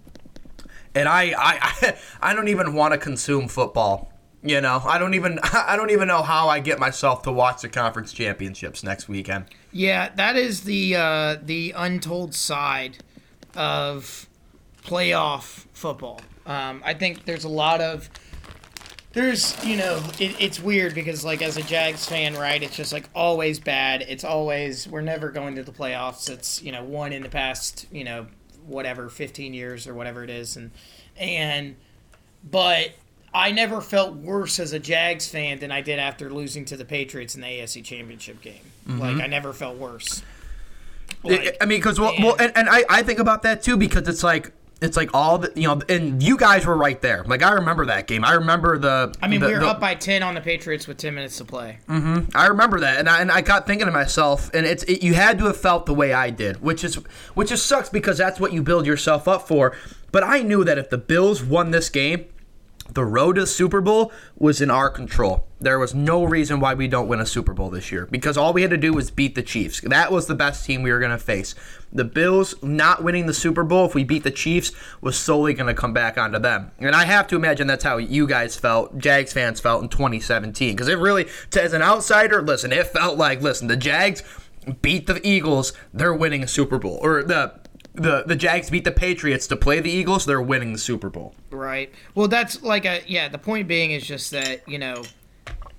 and 0.95 1.09
I, 1.09 1.35
I, 1.37 1.97
I 2.23 2.35
don't 2.35 2.49
even 2.49 2.75
want 2.75 2.93
to 2.93 2.99
consume 2.99 3.49
football. 3.49 4.13
You 4.43 4.61
know, 4.61 4.83
I 4.85 4.99
don't 4.99 5.15
even, 5.15 5.39
I 5.53 5.77
don't 5.77 5.91
even 5.91 6.09
know 6.09 6.23
how 6.23 6.49
I 6.49 6.61
get 6.61 6.79
myself 6.79 7.23
to 7.23 7.33
watch 7.33 7.63
the 7.63 7.69
conference 7.69 8.13
championships 8.13 8.83
next 8.83 9.09
weekend. 9.09 9.47
Yeah, 9.73 10.11
that 10.17 10.37
is 10.37 10.63
the 10.63 10.97
uh, 10.97 11.37
the 11.43 11.75
untold 11.77 12.35
side 12.35 12.99
of 13.55 14.29
playoff 14.83 15.67
football. 15.73 16.21
Um, 16.47 16.83
I 16.85 16.95
think 16.95 17.27
there's 17.27 17.45
a 17.45 17.49
lot 17.51 17.81
of 17.81 18.09
there's 19.13 19.63
you 19.65 19.77
know 19.77 20.03
it, 20.19 20.37
it's 20.41 20.61
weird 20.61 20.95
because 20.95 21.25
like 21.25 21.43
as 21.43 21.57
a 21.57 21.63
Jags 21.63 22.07
fan, 22.07 22.35
right? 22.35 22.63
It's 22.63 22.77
just 22.77 22.93
like 22.93 23.09
always 23.15 23.59
bad. 23.59 24.05
It's 24.09 24.25
always 24.25 24.87
we're 24.87 25.01
never 25.01 25.31
going 25.31 25.57
to 25.57 25.63
the 25.63 25.73
playoffs. 25.73 26.31
It's 26.31 26.63
you 26.63 26.73
know 26.73 26.85
one 26.85 27.13
in 27.13 27.23
the 27.23 27.29
past 27.29 27.87
you 27.91 28.05
know 28.05 28.27
whatever 28.67 29.09
15 29.09 29.53
years 29.53 29.87
or 29.87 29.95
whatever 29.95 30.23
it 30.23 30.31
is 30.31 30.57
and 30.57 30.71
and 31.17 31.75
but 32.49 32.91
I 33.33 33.53
never 33.53 33.81
felt 33.81 34.15
worse 34.17 34.59
as 34.59 34.73
a 34.73 34.79
Jags 34.79 35.29
fan 35.29 35.59
than 35.61 35.71
I 35.71 35.81
did 35.81 35.99
after 35.99 36.31
losing 36.31 36.65
to 36.67 36.77
the 36.77 36.85
Patriots 36.85 37.35
in 37.35 37.41
the 37.41 37.47
AFC 37.47 37.85
Championship 37.85 38.41
game. 38.41 38.61
Mm-hmm. 38.87 38.99
Like 39.01 39.17
I 39.17 39.27
never 39.27 39.53
felt 39.53 39.77
worse. 39.77 40.23
Like, 41.23 41.57
I 41.61 41.67
mean, 41.67 41.79
because 41.79 42.01
well, 42.01 42.15
well, 42.19 42.37
and, 42.39 42.53
and 42.57 42.69
I, 42.69 42.85
I 42.89 43.03
think 43.03 43.19
about 43.19 43.43
that 43.43 43.63
too 43.63 43.77
because 43.77 44.09
it's 44.09 44.23
like 44.23 44.53
it's 44.81 44.97
like 44.97 45.11
all 45.13 45.39
the 45.39 45.53
you 45.55 45.69
know, 45.69 45.81
and 45.89 46.23
you 46.23 46.37
guys 46.37 46.65
were 46.65 46.77
right 46.77 47.01
there. 47.01 47.23
Like 47.25 47.43
I 47.43 47.53
remember 47.53 47.87
that 47.87 48.07
game. 48.07 48.25
I 48.25 48.33
remember 48.35 48.79
the. 48.79 49.15
I 49.21 49.29
mean, 49.29 49.41
the, 49.41 49.47
we 49.49 49.53
were 49.55 49.61
the- 49.61 49.69
up 49.69 49.81
by 49.81 49.95
10 49.95 50.23
on 50.23 50.35
the 50.35 50.41
Patriots 50.41 50.87
with 50.87 50.97
10 50.97 51.15
minutes 51.15 51.37
to 51.39 51.45
play. 51.45 51.79
Mm-hmm. 51.89 52.37
I 52.37 52.47
remember 52.47 52.81
that, 52.81 52.99
and 52.99 53.09
I, 53.09 53.21
and 53.21 53.31
I 53.31 53.43
got 53.43 53.67
thinking 53.67 53.87
to 53.87 53.93
myself, 53.93 54.51
and 54.55 54.67
it's 54.67 54.83
it, 54.85 55.03
you 55.03 55.15
had 55.15 55.39
to 55.39 55.47
have 55.47 55.57
felt 55.57 55.87
the 55.87 55.95
way 55.95 56.13
I 56.13 56.31
did, 56.31 56.63
which 56.63 56.85
is 56.85 56.95
which 57.35 57.51
just 57.51 57.67
sucks 57.67 57.89
because 57.89 58.19
that's 58.19 58.41
what 58.41 58.53
you 58.53 58.63
build 58.63 58.87
yourself 58.87 59.29
up 59.29 59.47
for. 59.47 59.77
But 60.13 60.25
I 60.25 60.43
knew 60.43 60.65
that 60.65 60.79
if 60.79 60.91
the 60.91 60.99
Bills 60.99 61.43
won 61.43 61.71
this 61.71 61.89
game, 61.89 62.27
the 62.95 63.05
road 63.05 63.37
to 63.37 63.47
Super 63.47 63.81
Bowl 63.81 64.13
was 64.37 64.61
in 64.61 64.71
our 64.71 64.91
control. 64.91 65.47
There 65.61 65.79
was 65.79 65.95
no 65.95 66.25
reason 66.25 66.59
why 66.59 66.75
we 66.75 66.89
don't 66.89 67.09
win 67.09 67.21
a 67.21 67.27
Super 67.27 67.53
Bowl 67.53 67.71
this 67.71 67.93
year 67.93 68.07
because 68.07 68.37
all 68.37 68.53
we 68.53 68.63
had 68.63 68.71
to 68.71 68.77
do 68.77 68.93
was 68.93 69.11
beat 69.11 69.35
the 69.35 69.43
Chiefs. 69.43 69.81
That 69.83 70.11
was 70.11 70.27
the 70.27 70.35
best 70.35 70.65
team 70.65 70.83
we 70.83 70.91
were 70.91 70.99
going 70.99 71.11
to 71.11 71.19
face. 71.19 71.55
The 71.93 72.05
Bills 72.05 72.55
not 72.63 73.05
winning 73.05 73.27
the 73.27 73.35
Super 73.35 73.63
Bowl 73.63 73.87
if 73.87 73.95
we 73.95 74.05
beat 74.05 74.23
the 74.23 74.31
Chiefs 74.31 74.73
was 75.01 75.19
solely 75.19 75.55
going 75.55 75.67
to 75.67 75.79
come 75.79 75.93
back 75.93 76.17
onto 76.17 76.39
them. 76.39 76.71
And 76.79 76.95
I 76.95 77.05
have 77.05 77.27
to 77.29 77.37
imagine 77.37 77.67
that's 77.67 77.85
how 77.85 77.99
you 77.99 78.27
guys 78.27 78.57
felt, 78.57 78.97
Jags 78.99 79.33
fans 79.33 79.61
felt 79.61 79.83
in 79.83 79.89
2017 79.89 80.75
because 80.75 80.89
it 80.89 80.99
really 80.99 81.29
as 81.57 81.73
an 81.73 81.83
outsider, 81.83 82.43
listen, 82.43 82.73
it 82.73 82.87
felt 82.87 83.19
like 83.19 83.43
listen, 83.43 83.69
the 83.69 83.77
Jags 83.77 84.23
beat 84.83 85.07
the 85.07 85.27
Eagles, 85.27 85.73
they're 85.93 86.15
winning 86.15 86.43
a 86.43 86.49
Super 86.49 86.79
Bowl 86.79 86.99
or 87.03 87.23
the 87.23 87.61
the 88.01 88.25
the 88.27 88.37
Jags 88.37 88.71
beat 88.71 88.85
the 88.85 88.93
Patriots 88.93 89.47
to 89.49 89.57
play 89.57 89.81
the 89.81 89.91
Eagles, 89.91 90.27
they're 90.27 90.41
winning 90.41 90.73
the 90.73 90.79
Super 90.79 91.11
Bowl. 91.11 91.35
Right. 91.51 91.93
Well, 92.15 92.29
that's 92.29 92.63
like 92.63 92.85
a 92.85 93.03
yeah. 93.07 93.29
The 93.29 93.39
point 93.39 93.69
being 93.69 93.93
is 93.93 94.07
just 94.07 94.31
that 94.31 94.69
you 94.69 94.79
know, 94.79 95.03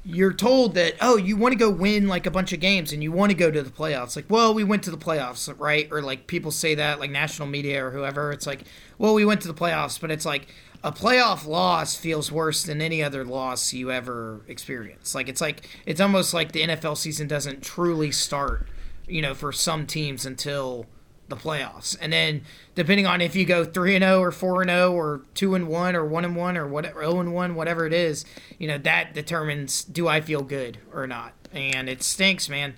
you're 0.04 0.34
told 0.34 0.74
that 0.74 0.96
oh 1.00 1.16
you 1.16 1.38
want 1.38 1.52
to 1.52 1.58
go 1.58 1.70
win 1.70 2.08
like 2.08 2.26
a 2.26 2.32
bunch 2.32 2.54
of 2.54 2.60
games 2.60 2.92
and 2.92 3.04
you 3.04 3.12
want 3.12 3.30
to 3.30 3.38
go 3.38 3.52
to 3.52 3.62
the 3.62 3.70
playoffs 3.70 4.16
like 4.16 4.26
well 4.30 4.52
we 4.52 4.64
went 4.64 4.82
to 4.82 4.90
the 4.90 4.98
playoffs 4.98 5.54
right 5.60 5.88
or 5.92 6.02
like 6.02 6.26
people 6.26 6.50
say 6.50 6.74
that 6.74 7.00
like 7.00 7.12
national 7.12 7.48
media 7.48 7.86
or 7.86 7.92
whoever 7.92 8.32
it's 8.32 8.48
like 8.48 8.64
well 8.98 9.14
we 9.14 9.24
went 9.24 9.42
to 9.42 9.48
the 9.48 9.54
playoffs 9.54 10.02
but 10.02 10.10
it's 10.10 10.26
like 10.26 10.48
a 10.84 10.92
playoff 10.92 11.46
loss 11.46 11.96
feels 11.96 12.32
worse 12.32 12.64
than 12.64 12.82
any 12.82 13.04
other 13.04 13.24
loss 13.24 13.74
you 13.74 13.92
ever 13.92 14.42
experience 14.48 15.14
like 15.14 15.30
it's 15.30 15.42
like 15.42 15.70
it's 15.86 16.02
almost 16.02 16.34
like 16.34 16.52
the 16.52 16.62
NFL 16.62 16.98
season 16.98 17.28
doesn't 17.28 17.62
truly 17.62 18.12
start 18.12 18.68
you 19.08 19.22
know 19.22 19.36
for 19.36 19.52
some 19.52 19.86
teams 19.86 20.26
until 20.26 20.88
the 21.32 21.36
playoffs. 21.36 21.98
And 22.00 22.14
then 22.14 22.44
depending 22.76 23.08
on 23.08 23.22
if 23.22 23.36
you 23.36 23.46
go 23.46 23.66
3 23.66 23.96
and 23.96 24.04
0 24.04 24.22
or 24.22 24.32
4 24.32 24.62
and 24.62 24.70
0 24.70 24.94
or 24.94 25.22
2 25.34 25.56
and 25.56 25.68
1 25.68 25.96
or 25.96 26.06
1 26.06 26.26
and 26.26 26.36
1 26.36 26.58
or 26.58 26.68
whatever 26.68 27.02
0 27.02 27.20
and 27.20 27.34
1 27.34 27.56
whatever 27.56 27.88
it 27.88 27.94
is, 27.94 28.24
you 28.60 28.68
know, 28.68 28.78
that 28.78 29.14
determines 29.14 29.84
do 29.84 30.08
I 30.08 30.22
feel 30.22 30.44
good 30.44 30.78
or 30.94 31.08
not. 31.08 31.34
And 31.52 31.90
it 31.90 32.04
stinks, 32.04 32.48
man. 32.48 32.76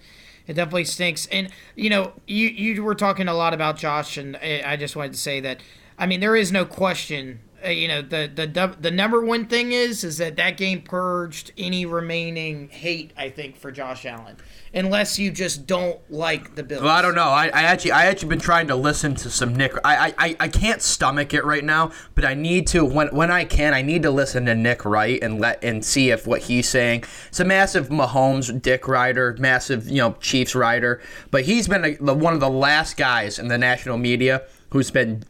It 0.48 0.54
definitely 0.54 0.86
stinks. 0.86 1.26
And 1.28 1.50
you 1.76 1.90
know, 1.90 2.14
you 2.26 2.48
you 2.48 2.84
were 2.84 2.96
talking 2.96 3.28
a 3.28 3.34
lot 3.34 3.54
about 3.54 3.78
Josh 3.78 4.18
and 4.18 4.38
I 4.38 4.78
just 4.78 4.96
wanted 4.96 5.14
to 5.14 5.20
say 5.20 5.40
that 5.42 5.62
I 5.98 6.06
mean, 6.06 6.22
there 6.22 6.36
is 6.36 6.52
no 6.52 6.66
question 6.66 7.40
uh, 7.66 7.70
you 7.70 7.88
know 7.88 8.02
the 8.02 8.30
the 8.34 8.76
the 8.80 8.92
number 8.92 9.24
one 9.24 9.46
thing 9.46 9.72
is 9.72 10.04
is 10.04 10.18
that 10.18 10.36
that 10.36 10.58
game 10.58 10.82
purged 10.82 11.52
any 11.58 11.86
remaining 11.86 12.70
hate 12.70 13.12
I 13.18 13.30
think 13.30 13.58
for 13.58 13.72
Josh 13.72 14.06
Allen 14.06 14.38
unless 14.74 15.20
you 15.20 15.30
just 15.32 15.68
don't 15.68 16.00
like 16.12 16.56
the 16.56 16.64
Bills. 16.64 16.82
Well, 16.82 16.92
I 16.92 17.02
don't 17.02 17.16
know. 17.16 17.30
I, 17.30 17.46
I 17.48 17.64
actually 17.64 17.92
I 17.92 18.06
actually 18.06 18.30
been 18.30 18.40
trying 18.40 18.68
to 18.68 18.76
listen 18.76 19.16
to 19.16 19.30
some 19.30 19.56
Nick. 19.56 19.74
I, 19.84 20.14
I 20.18 20.36
I 20.40 20.48
can't 20.48 20.82
stomach 20.82 21.34
it 21.34 21.46
right 21.46 21.64
now, 21.64 21.92
but 22.16 22.26
I 22.26 22.34
need 22.34 22.68
to 22.68 22.84
when 22.84 23.10
when 23.16 23.32
I 23.32 23.46
can. 23.46 23.74
I 23.74 23.82
need 23.82 24.04
to 24.04 24.12
listen 24.12 24.46
to 24.46 24.56
Nick 24.56 24.86
Wright 24.86 25.22
and 25.22 25.40
let 25.40 25.64
and 25.64 25.84
see 25.86 26.10
if 26.10 26.26
what 26.26 26.44
he's 26.44 26.68
saying. 26.68 27.04
It's 27.28 27.40
a 27.40 27.46
massive 27.46 27.90
Mahomes 27.90 28.62
Dick 28.62 28.88
rider, 28.88 29.36
massive 29.40 29.88
you 29.88 29.98
know 29.98 30.14
Chiefs 30.20 30.56
rider, 30.56 31.02
but 31.32 31.44
he's 31.44 31.68
been 31.68 31.86
a, 31.86 31.96
the, 31.96 32.14
one 32.14 32.34
of 32.34 32.40
the 32.40 32.50
last 32.50 32.98
guys 32.98 33.40
in 33.40 33.48
the 33.48 33.58
national 33.58 33.98
media 33.98 34.44
who's 34.72 34.90
been 34.90 35.24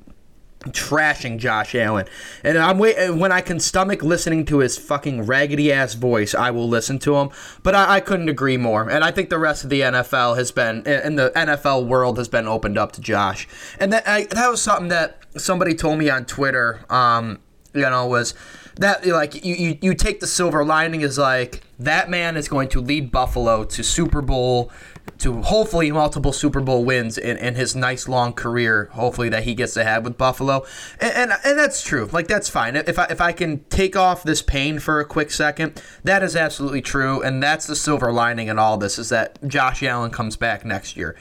trashing 0.69 1.37
Josh 1.37 1.75
Allen. 1.75 2.05
And 2.43 2.57
I'm 2.57 2.77
wait 2.77 3.11
when 3.11 3.31
I 3.31 3.41
can 3.41 3.59
stomach 3.59 4.01
listening 4.01 4.45
to 4.45 4.59
his 4.59 4.77
fucking 4.77 5.25
raggedy 5.25 5.71
ass 5.71 5.93
voice, 5.93 6.33
I 6.33 6.51
will 6.51 6.67
listen 6.67 6.99
to 6.99 7.17
him. 7.17 7.29
But 7.61 7.75
I, 7.75 7.95
I 7.95 7.99
couldn't 7.99 8.29
agree 8.29 8.57
more. 8.57 8.89
And 8.89 9.03
I 9.03 9.11
think 9.11 9.29
the 9.29 9.37
rest 9.37 9.63
of 9.63 9.69
the 9.69 9.81
NFL 9.81 10.37
has 10.37 10.51
been 10.51 10.85
in 10.85 11.15
the 11.15 11.31
NFL 11.35 11.87
world 11.87 12.17
has 12.17 12.27
been 12.27 12.47
opened 12.47 12.77
up 12.77 12.91
to 12.93 13.01
Josh. 13.01 13.47
And 13.79 13.91
that 13.93 14.07
I, 14.07 14.25
that 14.25 14.49
was 14.49 14.61
something 14.61 14.89
that 14.89 15.19
somebody 15.37 15.73
told 15.73 15.99
me 15.99 16.09
on 16.09 16.25
Twitter. 16.25 16.85
Um, 16.89 17.39
you 17.73 17.81
know, 17.81 18.07
was 18.07 18.33
that 18.75 19.05
like 19.05 19.43
you, 19.43 19.55
you 19.55 19.77
you 19.81 19.93
take 19.93 20.19
the 20.19 20.27
silver 20.27 20.63
lining 20.63 21.01
is 21.01 21.17
like 21.17 21.61
that 21.79 22.09
man 22.09 22.37
is 22.37 22.47
going 22.47 22.69
to 22.69 22.81
lead 22.81 23.11
Buffalo 23.11 23.63
to 23.63 23.83
Super 23.83 24.21
Bowl 24.21 24.71
to 25.19 25.41
hopefully 25.41 25.91
multiple 25.91 26.33
Super 26.33 26.59
Bowl 26.59 26.83
wins 26.83 27.17
in, 27.17 27.37
in 27.37 27.55
his 27.55 27.75
nice 27.75 28.07
long 28.07 28.33
career. 28.33 28.89
Hopefully 28.93 29.29
that 29.29 29.43
he 29.43 29.53
gets 29.53 29.73
to 29.75 29.83
have 29.83 30.03
with 30.03 30.17
Buffalo, 30.17 30.65
and, 30.99 31.13
and, 31.13 31.31
and 31.45 31.57
that's 31.57 31.83
true. 31.83 32.09
Like 32.11 32.27
that's 32.27 32.49
fine. 32.49 32.75
If 32.75 32.99
I 32.99 33.05
if 33.05 33.21
I 33.21 33.31
can 33.31 33.63
take 33.65 33.95
off 33.95 34.23
this 34.23 34.41
pain 34.41 34.79
for 34.79 34.99
a 34.99 35.05
quick 35.05 35.31
second, 35.31 35.81
that 36.03 36.23
is 36.23 36.35
absolutely 36.35 36.81
true, 36.81 37.21
and 37.21 37.41
that's 37.41 37.67
the 37.67 37.75
silver 37.75 38.11
lining 38.11 38.47
in 38.47 38.59
all 38.59 38.77
this 38.77 38.99
is 38.99 39.09
that 39.09 39.45
Josh 39.47 39.83
Allen 39.83 40.11
comes 40.11 40.35
back 40.35 40.65
next 40.65 40.97
year. 40.97 41.15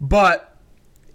But 0.00 0.51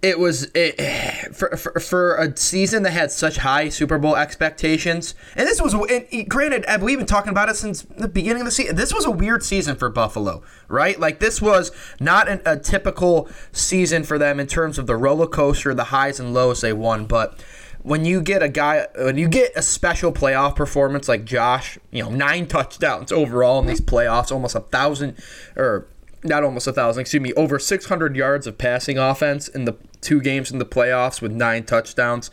it 0.00 0.18
was 0.18 0.50
it, 0.54 1.34
for, 1.34 1.56
for, 1.56 1.80
for 1.80 2.16
a 2.16 2.36
season 2.36 2.84
that 2.84 2.92
had 2.92 3.10
such 3.10 3.38
high 3.38 3.68
Super 3.68 3.98
Bowl 3.98 4.16
expectations, 4.16 5.14
and 5.34 5.46
this 5.46 5.60
was 5.60 5.74
and 5.74 6.28
granted, 6.28 6.64
we've 6.80 6.98
been 6.98 7.06
talking 7.06 7.30
about 7.30 7.48
it 7.48 7.56
since 7.56 7.82
the 7.82 8.08
beginning 8.08 8.42
of 8.42 8.46
the 8.46 8.52
season. 8.52 8.76
This 8.76 8.94
was 8.94 9.04
a 9.04 9.10
weird 9.10 9.42
season 9.42 9.76
for 9.76 9.88
Buffalo, 9.88 10.42
right? 10.68 10.98
Like 10.98 11.18
this 11.18 11.42
was 11.42 11.72
not 11.98 12.28
an, 12.28 12.40
a 12.46 12.56
typical 12.56 13.28
season 13.50 14.04
for 14.04 14.18
them 14.18 14.38
in 14.38 14.46
terms 14.46 14.78
of 14.78 14.86
the 14.86 14.96
roller 14.96 15.26
coaster, 15.26 15.74
the 15.74 15.84
highs 15.84 16.20
and 16.20 16.32
lows 16.32 16.60
they 16.60 16.72
won, 16.72 17.06
but 17.06 17.42
when 17.82 18.04
you 18.04 18.20
get 18.20 18.42
a 18.42 18.48
guy 18.48 18.86
when 18.96 19.16
you 19.18 19.28
get 19.28 19.52
a 19.56 19.62
special 19.62 20.12
playoff 20.12 20.54
performance 20.54 21.08
like 21.08 21.24
Josh, 21.24 21.78
you 21.90 22.02
know, 22.02 22.10
nine 22.10 22.46
touchdowns 22.46 23.10
overall 23.10 23.60
in 23.60 23.66
these 23.66 23.80
playoffs, 23.80 24.30
almost 24.30 24.54
a 24.54 24.60
thousand 24.60 25.16
or 25.56 25.88
not 26.24 26.42
almost 26.42 26.66
a 26.66 26.72
thousand, 26.72 27.00
excuse 27.02 27.22
me, 27.22 27.32
over 27.34 27.58
600 27.58 28.16
yards 28.16 28.46
of 28.46 28.58
passing 28.58 28.98
offense 28.98 29.48
in 29.48 29.64
the 29.64 29.76
two 30.00 30.20
games 30.20 30.50
in 30.50 30.58
the 30.58 30.66
playoffs 30.66 31.20
with 31.20 31.32
nine 31.32 31.64
touchdowns. 31.64 32.30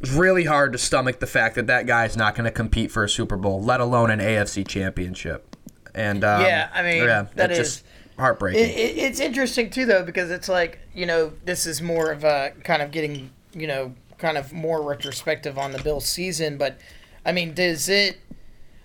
It's 0.00 0.10
really 0.10 0.44
hard 0.44 0.72
to 0.72 0.78
stomach 0.78 1.20
the 1.20 1.26
fact 1.26 1.54
that 1.54 1.66
that 1.66 1.86
guy's 1.86 2.16
not 2.16 2.34
going 2.34 2.44
to 2.44 2.50
compete 2.50 2.90
for 2.90 3.04
a 3.04 3.08
Super 3.08 3.36
Bowl, 3.36 3.62
let 3.62 3.80
alone 3.80 4.10
an 4.10 4.18
AFC 4.18 4.66
championship. 4.66 5.56
And 5.94 6.24
um, 6.24 6.42
yeah, 6.42 6.68
I 6.74 6.82
mean, 6.82 7.04
yeah, 7.04 7.26
that 7.36 7.50
is 7.52 7.58
just 7.58 7.84
heartbreaking. 8.18 8.62
It, 8.62 8.70
it, 8.70 8.98
it's 8.98 9.20
interesting 9.20 9.70
too, 9.70 9.86
though, 9.86 10.02
because 10.02 10.30
it's 10.30 10.48
like 10.48 10.80
you 10.94 11.06
know, 11.06 11.32
this 11.44 11.66
is 11.66 11.80
more 11.80 12.10
of 12.10 12.24
a 12.24 12.52
kind 12.64 12.82
of 12.82 12.90
getting 12.90 13.30
you 13.54 13.66
know, 13.66 13.94
kind 14.18 14.36
of 14.36 14.52
more 14.52 14.82
retrospective 14.82 15.58
on 15.58 15.72
the 15.72 15.82
Bills 15.82 16.06
season. 16.06 16.58
But 16.58 16.78
I 17.24 17.32
mean, 17.32 17.54
does 17.54 17.88
it? 17.88 18.18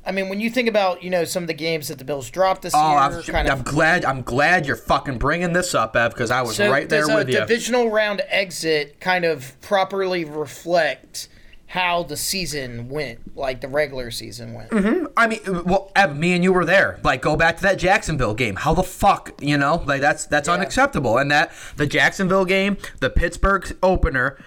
I 0.09 0.11
mean, 0.11 0.27
when 0.27 0.39
you 0.39 0.49
think 0.49 0.67
about 0.67 1.03
you 1.03 1.11
know 1.11 1.23
some 1.23 1.43
of 1.43 1.47
the 1.47 1.53
games 1.53 1.89
that 1.89 1.99
the 1.99 2.03
Bills 2.03 2.31
dropped 2.31 2.63
this 2.63 2.73
oh, 2.75 2.89
year, 2.89 2.97
I'm, 2.97 3.21
kind 3.21 3.47
I'm 3.47 3.59
of, 3.59 3.63
glad 3.63 4.03
I'm 4.03 4.23
glad 4.23 4.65
you're 4.65 4.75
fucking 4.75 5.19
bringing 5.19 5.53
this 5.53 5.75
up, 5.75 5.95
Ev, 5.95 6.11
because 6.13 6.31
I 6.31 6.41
was 6.41 6.55
so 6.55 6.71
right 6.71 6.89
there 6.89 7.07
with 7.07 7.29
a 7.29 7.31
you. 7.31 7.39
divisional 7.39 7.91
round 7.91 8.23
exit 8.27 8.99
kind 8.99 9.23
of 9.23 9.55
properly 9.61 10.25
reflect 10.25 11.29
how 11.67 12.01
the 12.01 12.17
season 12.17 12.89
went, 12.89 13.37
like 13.37 13.61
the 13.61 13.67
regular 13.67 14.09
season 14.09 14.55
went? 14.55 14.71
Mm-hmm. 14.71 15.05
I 15.15 15.27
mean, 15.27 15.39
well, 15.65 15.91
Ev, 15.95 16.17
me 16.17 16.33
and 16.33 16.43
you 16.43 16.51
were 16.51 16.65
there. 16.65 16.99
Like, 17.03 17.21
go 17.21 17.35
back 17.35 17.57
to 17.57 17.61
that 17.61 17.77
Jacksonville 17.77 18.33
game. 18.33 18.55
How 18.55 18.73
the 18.73 18.81
fuck, 18.81 19.39
you 19.39 19.55
know? 19.55 19.83
Like, 19.85 20.01
that's 20.01 20.25
that's 20.25 20.47
Yeah. 20.47 20.55
unacceptable. 20.55 21.19
And 21.19 21.29
that 21.29 21.51
the 21.75 21.85
Jacksonville 21.85 22.45
game, 22.45 22.77
the 22.99 23.11
Pittsburgh 23.11 23.77
opener, 23.83 24.39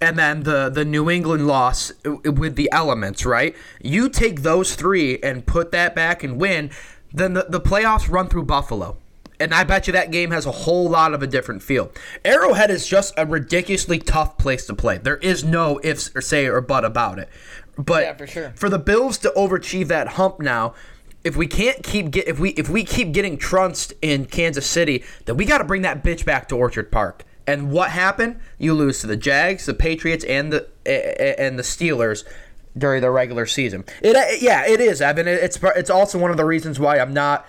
and 0.00 0.18
then 0.18 0.42
the 0.44 0.68
the 0.68 0.84
New 0.84 1.10
England 1.10 1.46
loss 1.46 1.92
with 2.04 2.56
the 2.56 2.68
elements, 2.72 3.24
right? 3.26 3.54
You 3.82 4.08
take 4.08 4.42
those 4.42 4.74
three 4.74 5.18
and 5.22 5.46
put 5.46 5.72
that 5.72 5.94
back 5.94 6.22
and 6.22 6.38
win, 6.38 6.70
then 7.12 7.34
the, 7.34 7.46
the 7.48 7.60
playoffs 7.60 8.10
run 8.10 8.28
through 8.28 8.44
Buffalo. 8.44 8.96
And 9.40 9.54
I 9.54 9.62
bet 9.62 9.86
you 9.86 9.92
that 9.92 10.10
game 10.10 10.32
has 10.32 10.46
a 10.46 10.50
whole 10.50 10.88
lot 10.90 11.14
of 11.14 11.22
a 11.22 11.26
different 11.26 11.62
feel. 11.62 11.92
Arrowhead 12.24 12.70
is 12.70 12.88
just 12.88 13.14
a 13.16 13.24
ridiculously 13.24 14.00
tough 14.00 14.36
place 14.36 14.66
to 14.66 14.74
play. 14.74 14.98
There 14.98 15.18
is 15.18 15.44
no 15.44 15.78
ifs 15.84 16.10
or 16.16 16.20
say 16.20 16.46
or 16.46 16.60
but 16.60 16.84
about 16.84 17.20
it. 17.20 17.28
But 17.76 18.02
Yeah, 18.02 18.14
for 18.14 18.26
sure. 18.26 18.52
for 18.56 18.68
the 18.68 18.80
Bills 18.80 19.16
to 19.18 19.32
overachieve 19.36 19.86
that 19.88 20.08
hump 20.08 20.40
now, 20.40 20.74
if 21.22 21.36
we 21.36 21.46
can't 21.46 21.84
keep 21.84 22.10
get 22.10 22.26
if 22.26 22.40
we 22.40 22.50
if 22.50 22.68
we 22.68 22.82
keep 22.82 23.12
getting 23.12 23.36
trounced 23.38 23.92
in 24.02 24.26
Kansas 24.26 24.66
City, 24.66 25.04
then 25.26 25.36
we 25.36 25.44
got 25.44 25.58
to 25.58 25.64
bring 25.64 25.82
that 25.82 26.02
bitch 26.02 26.24
back 26.24 26.48
to 26.48 26.56
Orchard 26.56 26.90
Park. 26.90 27.24
And 27.48 27.70
what 27.72 27.90
happened? 27.90 28.38
You 28.58 28.74
lose 28.74 29.00
to 29.00 29.06
the 29.06 29.16
Jags, 29.16 29.64
the 29.64 29.72
Patriots, 29.74 30.24
and 30.26 30.52
the 30.52 30.68
and 31.40 31.58
the 31.58 31.62
Steelers 31.62 32.24
during 32.76 33.00
the 33.00 33.10
regular 33.10 33.46
season. 33.46 33.84
It 34.02 34.14
uh, 34.14 34.24
yeah, 34.38 34.66
it 34.66 34.80
is, 34.80 35.00
Evan. 35.00 35.26
It- 35.26 35.42
It's 35.42 35.58
it's 35.74 35.90
also 35.90 36.18
one 36.18 36.30
of 36.30 36.36
the 36.36 36.44
reasons 36.44 36.78
why 36.78 36.98
I'm 36.98 37.14
not 37.14 37.46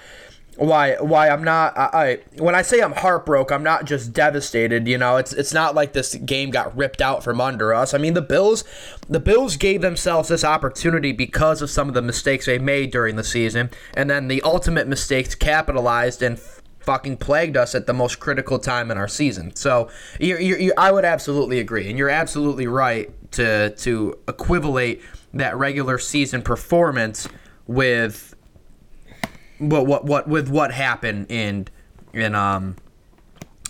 why 0.55 0.95
why 0.99 1.29
I'm 1.29 1.43
not 1.43 1.77
I, 1.77 1.89
I 1.93 2.19
when 2.41 2.55
I 2.55 2.61
say 2.61 2.79
I'm 2.81 2.93
heartbroken, 2.93 3.53
I'm 3.55 3.63
not 3.63 3.83
just 3.85 4.13
devastated. 4.13 4.87
You 4.87 4.97
know, 4.97 5.17
it's 5.17 5.33
it's 5.33 5.53
not 5.53 5.75
like 5.75 5.91
this 5.91 6.15
game 6.15 6.49
got 6.49 6.75
ripped 6.77 7.01
out 7.01 7.21
from 7.23 7.41
under 7.41 7.73
us. 7.73 7.93
I 7.93 7.97
mean, 7.97 8.13
the 8.13 8.21
Bills 8.21 8.63
the 9.09 9.19
Bills 9.19 9.57
gave 9.57 9.81
themselves 9.81 10.29
this 10.29 10.43
opportunity 10.45 11.11
because 11.11 11.61
of 11.61 11.69
some 11.69 11.89
of 11.89 11.93
the 11.93 12.01
mistakes 12.01 12.45
they 12.45 12.57
made 12.57 12.91
during 12.91 13.17
the 13.17 13.23
season, 13.23 13.69
and 13.95 14.09
then 14.09 14.29
the 14.29 14.41
ultimate 14.43 14.87
mistakes 14.87 15.35
capitalized 15.35 16.21
and 16.21 16.39
fucking 16.89 17.15
plagued 17.17 17.55
us 17.55 17.75
at 17.75 17.85
the 17.85 17.93
most 17.93 18.19
critical 18.19 18.57
time 18.57 18.89
in 18.89 18.97
our 18.97 19.07
season. 19.07 19.55
So 19.55 19.91
you 20.19 20.37
you 20.39 20.73
I 20.75 20.91
would 20.91 21.05
absolutely 21.05 21.59
agree, 21.59 21.87
and 21.87 21.99
you're 21.99 22.09
absolutely 22.09 22.65
right 22.65 23.11
to 23.33 23.69
to 23.69 24.17
equivalate 24.27 24.99
that 25.35 25.55
regular 25.55 25.99
season 25.99 26.41
performance 26.41 27.29
with 27.67 28.33
what 29.59 29.85
what 29.85 30.05
what 30.05 30.27
with 30.27 30.49
what 30.49 30.71
happened 30.71 31.27
in 31.29 31.67
in 32.11 32.33
um 32.33 32.75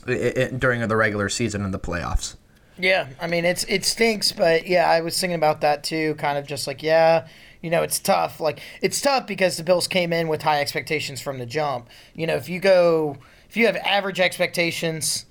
i 0.08 0.12
i 0.14 0.48
during 0.58 0.88
the 0.88 0.96
regular 0.96 1.28
season 1.28 1.66
and 1.66 1.74
the 1.74 1.80
playoffs. 1.80 2.38
Yeah, 2.78 3.10
I 3.20 3.28
mean 3.28 3.44
it's 3.44 3.66
it 3.66 3.84
stinks, 3.84 4.32
but 4.32 4.66
yeah, 4.66 4.90
I 4.90 5.02
was 5.02 5.20
thinking 5.20 5.36
about 5.36 5.60
that 5.60 5.84
too. 5.84 6.16
Kind 6.16 6.38
of 6.38 6.48
just 6.48 6.68
like 6.68 6.82
yeah, 6.82 7.28
you 7.62 7.70
know, 7.70 7.84
it's 7.84 8.00
tough. 8.00 8.40
Like 8.40 8.62
it's 8.82 9.02
tough 9.02 9.28
because 9.28 9.58
the 9.58 9.64
Bills 9.64 9.88
came 9.88 10.14
in 10.14 10.28
with 10.28 10.42
high 10.42 10.62
expectations 10.62 11.22
from 11.22 11.40
the 11.40 11.46
jump. 11.46 11.90
You 12.14 12.28
know, 12.28 12.36
if 12.36 12.50
you 12.50 12.60
go, 12.60 13.18
if 13.50 13.58
you 13.58 13.66
have 13.66 13.76
average 13.78 14.20
expectations, 14.20 15.26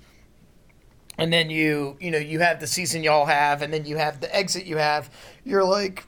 and 1.17 1.33
then 1.33 1.49
you 1.49 1.97
you 1.99 2.11
know 2.11 2.17
you 2.17 2.39
have 2.39 2.59
the 2.59 2.67
season 2.67 3.03
y'all 3.03 3.25
have, 3.25 3.61
and 3.61 3.73
then 3.73 3.85
you 3.85 3.97
have 3.97 4.21
the 4.21 4.33
exit 4.35 4.65
you 4.65 4.77
have, 4.77 5.09
you're 5.43 5.63
like, 5.63 6.05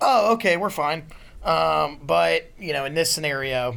oh 0.00 0.34
okay, 0.34 0.56
we're 0.56 0.70
fine. 0.70 1.04
Um, 1.42 2.00
but 2.02 2.50
you 2.58 2.72
know, 2.72 2.84
in 2.84 2.94
this 2.94 3.10
scenario, 3.10 3.76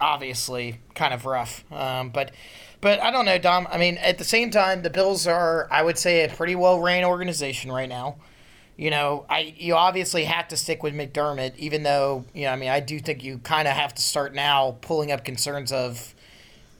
obviously 0.00 0.80
kind 0.94 1.14
of 1.14 1.26
rough. 1.26 1.70
Um, 1.72 2.10
but 2.10 2.32
but 2.80 3.00
I 3.00 3.10
don't 3.10 3.24
know, 3.24 3.38
Dom. 3.38 3.66
I 3.70 3.78
mean, 3.78 3.96
at 3.98 4.18
the 4.18 4.24
same 4.24 4.50
time, 4.50 4.82
the 4.82 4.90
Bills 4.90 5.26
are, 5.26 5.68
I 5.70 5.82
would 5.82 5.96
say, 5.96 6.24
a 6.24 6.28
pretty 6.28 6.54
well 6.54 6.80
ran 6.80 7.04
organization 7.04 7.72
right 7.72 7.88
now. 7.88 8.16
You 8.76 8.90
know, 8.90 9.24
I 9.28 9.54
you 9.56 9.74
obviously 9.74 10.24
have 10.24 10.48
to 10.48 10.56
stick 10.56 10.82
with 10.82 10.94
McDermott, 10.94 11.56
even 11.56 11.82
though 11.82 12.24
you 12.34 12.44
know, 12.44 12.50
I 12.52 12.56
mean, 12.56 12.70
I 12.70 12.80
do 12.80 12.98
think 12.98 13.22
you 13.22 13.38
kind 13.38 13.68
of 13.68 13.74
have 13.74 13.94
to 13.94 14.02
start 14.02 14.34
now 14.34 14.76
pulling 14.80 15.12
up 15.12 15.24
concerns 15.24 15.72
of 15.72 16.14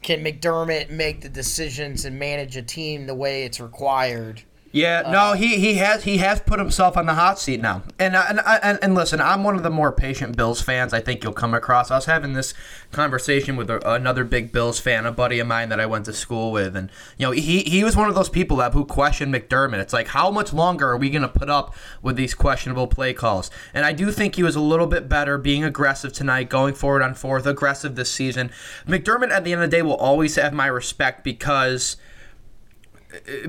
can 0.02 0.22
McDermott 0.22 0.90
make 0.90 1.22
the 1.22 1.28
decisions 1.28 2.04
and 2.04 2.18
manage 2.18 2.56
a 2.56 2.62
team 2.62 3.06
the 3.06 3.14
way 3.14 3.44
it's 3.44 3.60
required. 3.60 4.42
Yeah, 4.74 5.02
no, 5.02 5.18
uh, 5.18 5.32
he, 5.34 5.60
he 5.60 5.74
has 5.74 6.02
he 6.02 6.18
has 6.18 6.40
put 6.40 6.58
himself 6.58 6.96
on 6.96 7.06
the 7.06 7.14
hot 7.14 7.38
seat 7.38 7.60
now, 7.60 7.84
and 7.96 8.16
uh, 8.16 8.24
and, 8.28 8.40
uh, 8.40 8.58
and 8.60 8.76
and 8.82 8.96
listen, 8.96 9.20
I'm 9.20 9.44
one 9.44 9.54
of 9.54 9.62
the 9.62 9.70
more 9.70 9.92
patient 9.92 10.36
Bills 10.36 10.60
fans 10.60 10.92
I 10.92 10.98
think 10.98 11.22
you'll 11.22 11.32
come 11.32 11.54
across. 11.54 11.92
I 11.92 11.94
was 11.94 12.06
having 12.06 12.32
this 12.32 12.54
conversation 12.90 13.54
with 13.54 13.70
a, 13.70 13.88
another 13.88 14.24
big 14.24 14.50
Bills 14.50 14.80
fan, 14.80 15.06
a 15.06 15.12
buddy 15.12 15.38
of 15.38 15.46
mine 15.46 15.68
that 15.68 15.78
I 15.78 15.86
went 15.86 16.06
to 16.06 16.12
school 16.12 16.50
with, 16.50 16.74
and 16.74 16.90
you 17.16 17.24
know 17.24 17.30
he 17.30 17.60
he 17.60 17.84
was 17.84 17.94
one 17.94 18.08
of 18.08 18.16
those 18.16 18.28
people 18.28 18.56
that 18.56 18.72
who 18.72 18.84
questioned 18.84 19.32
McDermott. 19.32 19.78
It's 19.78 19.92
like 19.92 20.08
how 20.08 20.28
much 20.32 20.52
longer 20.52 20.90
are 20.90 20.96
we 20.96 21.08
going 21.08 21.22
to 21.22 21.28
put 21.28 21.48
up 21.48 21.76
with 22.02 22.16
these 22.16 22.34
questionable 22.34 22.88
play 22.88 23.14
calls? 23.14 23.52
And 23.72 23.86
I 23.86 23.92
do 23.92 24.10
think 24.10 24.34
he 24.34 24.42
was 24.42 24.56
a 24.56 24.60
little 24.60 24.88
bit 24.88 25.08
better 25.08 25.38
being 25.38 25.62
aggressive 25.62 26.12
tonight, 26.12 26.48
going 26.48 26.74
forward 26.74 27.02
on 27.02 27.14
fourth, 27.14 27.46
aggressive 27.46 27.94
this 27.94 28.10
season. 28.10 28.50
McDermott 28.88 29.30
at 29.30 29.44
the 29.44 29.52
end 29.52 29.62
of 29.62 29.70
the 29.70 29.76
day 29.76 29.82
will 29.82 29.94
always 29.94 30.34
have 30.34 30.52
my 30.52 30.66
respect 30.66 31.22
because 31.22 31.96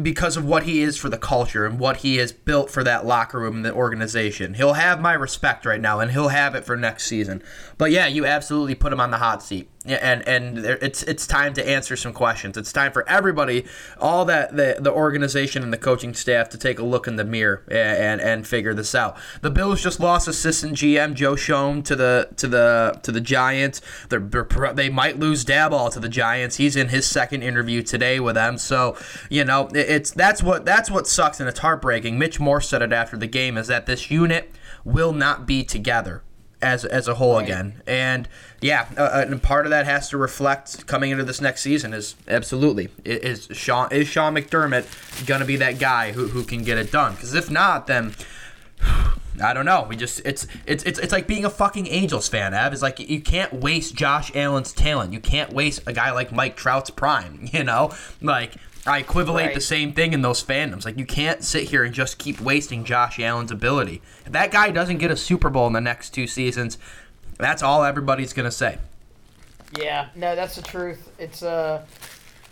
because 0.01 0.38
of 0.38 0.45
what 0.45 0.63
he 0.63 0.82
is 0.82 0.97
for 0.97 1.10
the 1.10 1.17
culture 1.17 1.65
and 1.65 1.80
what 1.80 1.97
he 1.97 2.17
has 2.17 2.32
built 2.32 2.69
for 2.69 2.84
that 2.84 3.06
locker 3.06 3.39
room 3.39 3.58
and 3.58 3.65
the 3.65 3.73
organization. 3.73 4.56
He'll 4.56 4.73
have 4.73 5.01
my 5.01 5.13
respect 5.13 5.65
right 5.65 5.82
now, 5.82 5.99
and 5.99 6.12
he'll 6.12 6.30
have 6.30 6.56
it 6.56 6.65
for 6.65 6.75
next 6.75 7.06
season. 7.06 7.41
But 7.78 7.91
yeah, 7.91 8.08
you 8.08 8.25
absolutely 8.25 8.75
put 8.75 8.93
him 8.93 8.99
on 8.99 9.12
the 9.12 9.17
hot 9.17 9.43
seat, 9.43 9.69
and 9.86 10.28
and 10.28 10.60
it's 10.60 11.04
it's 11.04 11.28
time 11.28 11.54
to 11.54 11.67
answer 11.67 11.95
some 11.95 12.13
questions. 12.13 12.58
It's 12.58 12.74
time 12.74 12.91
for 12.91 13.08
everybody, 13.08 13.65
all 14.00 14.26
that 14.26 14.56
the 14.56 14.78
the 14.80 14.91
organization 14.91 15.63
and 15.63 15.71
the 15.71 15.78
coaching 15.78 16.13
staff 16.13 16.50
to 16.50 16.58
take 16.58 16.80
a 16.80 16.84
look 16.84 17.08
in 17.08 17.15
the 17.15 17.24
mirror 17.24 17.63
and 17.67 18.19
and, 18.19 18.21
and 18.21 18.48
figure 18.48 18.74
this 18.74 18.95
out. 18.95 19.17
The 19.41 19.52
Bills 19.52 19.82
just 19.82 20.00
lost 20.00 20.28
assistant 20.28 20.74
GM 20.74 21.13
Joe 21.13 21.36
Schoen 21.36 21.84
to 21.84 21.95
the 21.95 22.30
to 22.38 22.48
the 22.48 23.00
to 23.04 23.12
the 23.12 23.21
Giants. 23.21 23.82
They're, 24.10 24.19
they're 24.19 24.91
might 24.91 25.19
lose 25.19 25.45
Daboll 25.45 25.91
to 25.93 26.00
the 26.00 26.10
Giants. 26.10 26.58
He's 26.58 26.76
in 26.76 26.89
his 26.89 27.06
second 27.06 27.43
interview 27.43 27.82
today 27.82 28.19
with 28.19 28.36
them. 28.36 28.58
So 28.58 28.98
you 29.30 29.43
know 29.43 29.69
it's 29.74 30.12
that's 30.12 30.41
what 30.41 30.65
that's 30.65 30.89
what 30.89 31.08
sucks 31.08 31.39
and 31.39 31.48
it's 31.48 31.60
heartbreaking. 31.60 32.17
Mitch 32.17 32.39
Morse 32.39 32.67
said 32.67 32.82
it 32.82 32.93
after 32.93 33.17
the 33.17 33.28
game 33.28 33.58
is 33.58 33.67
that 33.67 33.86
this 33.86 34.10
unit 34.10 34.52
will 34.84 35.13
not 35.13 35.45
be 35.45 35.63
together 35.63 36.24
as 36.65 36.84
as 36.84 37.08
a 37.08 37.15
whole 37.15 37.36
right. 37.36 37.43
again. 37.43 37.82
And 37.86 38.28
yeah, 38.60 38.88
uh, 38.97 39.23
and 39.28 39.41
part 39.41 39.65
of 39.65 39.69
that 39.69 39.86
has 39.86 40.10
to 40.10 40.17
reflect 40.17 40.88
coming 40.88 41.12
into 41.12 41.23
this 41.23 41.39
next 41.39 41.62
season 41.62 41.93
is 41.93 42.15
absolutely 42.28 42.89
is 43.06 43.47
Sean 43.51 43.89
is 43.91 44.08
Sean 44.08 44.34
McDermott 44.34 45.25
going 45.28 45.41
to 45.41 45.45
be 45.45 45.58
that 45.58 45.80
guy 45.80 46.12
who, 46.12 46.28
who 46.28 46.43
can 46.43 46.63
get 46.63 46.78
it 46.78 46.91
done? 46.91 47.13
Because 47.13 47.34
if 47.34 47.49
not, 47.49 47.88
then. 47.88 48.15
I 49.41 49.54
don't 49.54 49.65
know. 49.65 49.86
We 49.88 49.95
just 49.95 50.21
it's 50.26 50.48
it's 50.65 50.84
it's 50.84 50.98
it's 51.00 51.12
like 51.12 51.28
being 51.28 51.45
a 51.45 51.50
fucking 51.50 51.88
Angels 51.88 52.28
fan, 52.28 52.54
Ab. 52.54 52.74
It's 52.74 52.82
like 52.82 53.00
you 53.00 53.19
can't 53.19 53.54
waste 53.54 53.95
Josh 53.95 54.32
Allen's 54.36 54.71
talent. 54.71 55.12
You 55.13 55.19
can't 55.19 55.52
waste 55.52 55.82
a 55.88 55.93
guy 55.93 56.12
like 56.12 56.32
Mike 56.32 56.56
Trout's 56.56 56.89
prime, 56.89 57.50
you 57.52 57.63
know? 57.63 57.93
Like 58.21 58.56
I 58.86 59.00
equivalate 59.00 59.48
right. 59.48 59.56
the 59.56 59.62
same 59.62 59.93
thing 59.93 60.13
in 60.13 60.21
those 60.21 60.43
fandoms. 60.43 60.86
Like 60.86 60.98
you 60.98 61.06
can't 61.06 61.43
sit 61.43 61.69
here 61.69 61.84
and 61.84 61.93
just 61.93 62.17
keep 62.17 62.39
wasting 62.39 62.86
Josh 62.86 63.19
Allen's 63.19 63.52
ability. 63.52 64.02
If 64.26 64.32
that 64.32 64.52
guy 64.52 64.71
doesn't 64.71 65.00
get 65.00 65.12
a 65.12 65.17
Super 65.17 65.50
Bowl 65.50 65.67
in 65.67 65.74
the 65.74 65.82
next 65.82 66.12
two 66.12 66.28
seasons, 66.28 66.78
that's 67.38 67.62
all 67.62 67.84
everybody's 67.84 68.32
gonna 68.32 68.52
say. 68.52 68.78
Yeah, 69.78 70.08
no, 70.15 70.36
that's 70.36 70.56
the 70.56 70.62
truth. 70.62 71.10
It's 71.19 71.43
uh, 71.43 71.86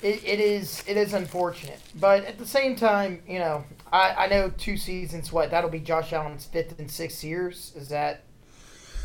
it, 0.02 0.22
it 0.26 0.40
is 0.40 0.84
it 0.88 0.98
is 0.98 1.14
unfortunate, 1.14 1.80
but 1.96 2.26
at 2.26 2.38
the 2.38 2.48
same 2.48 2.76
time, 2.76 3.22
you 3.28 3.40
know, 3.40 3.64
I 3.94 4.26
I 4.26 4.28
know 4.28 4.50
two 4.50 4.76
seasons. 4.76 5.32
What 5.32 5.52
that'll 5.52 5.70
be 5.70 5.80
Josh 5.80 6.12
Allen's 6.12 6.46
fifth 6.46 6.78
and 6.80 6.92
sixth 6.92 7.24
years. 7.24 7.72
Is 7.78 7.88
that? 7.90 8.24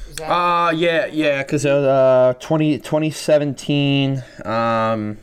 Is 0.09 0.17
that 0.17 0.31
uh 0.31 0.71
yeah 0.71 1.07
yeah 1.07 1.43
because 1.43 1.67
uh 1.67 2.33
20, 2.41 2.79
2017 2.79 4.25
um 4.45 5.19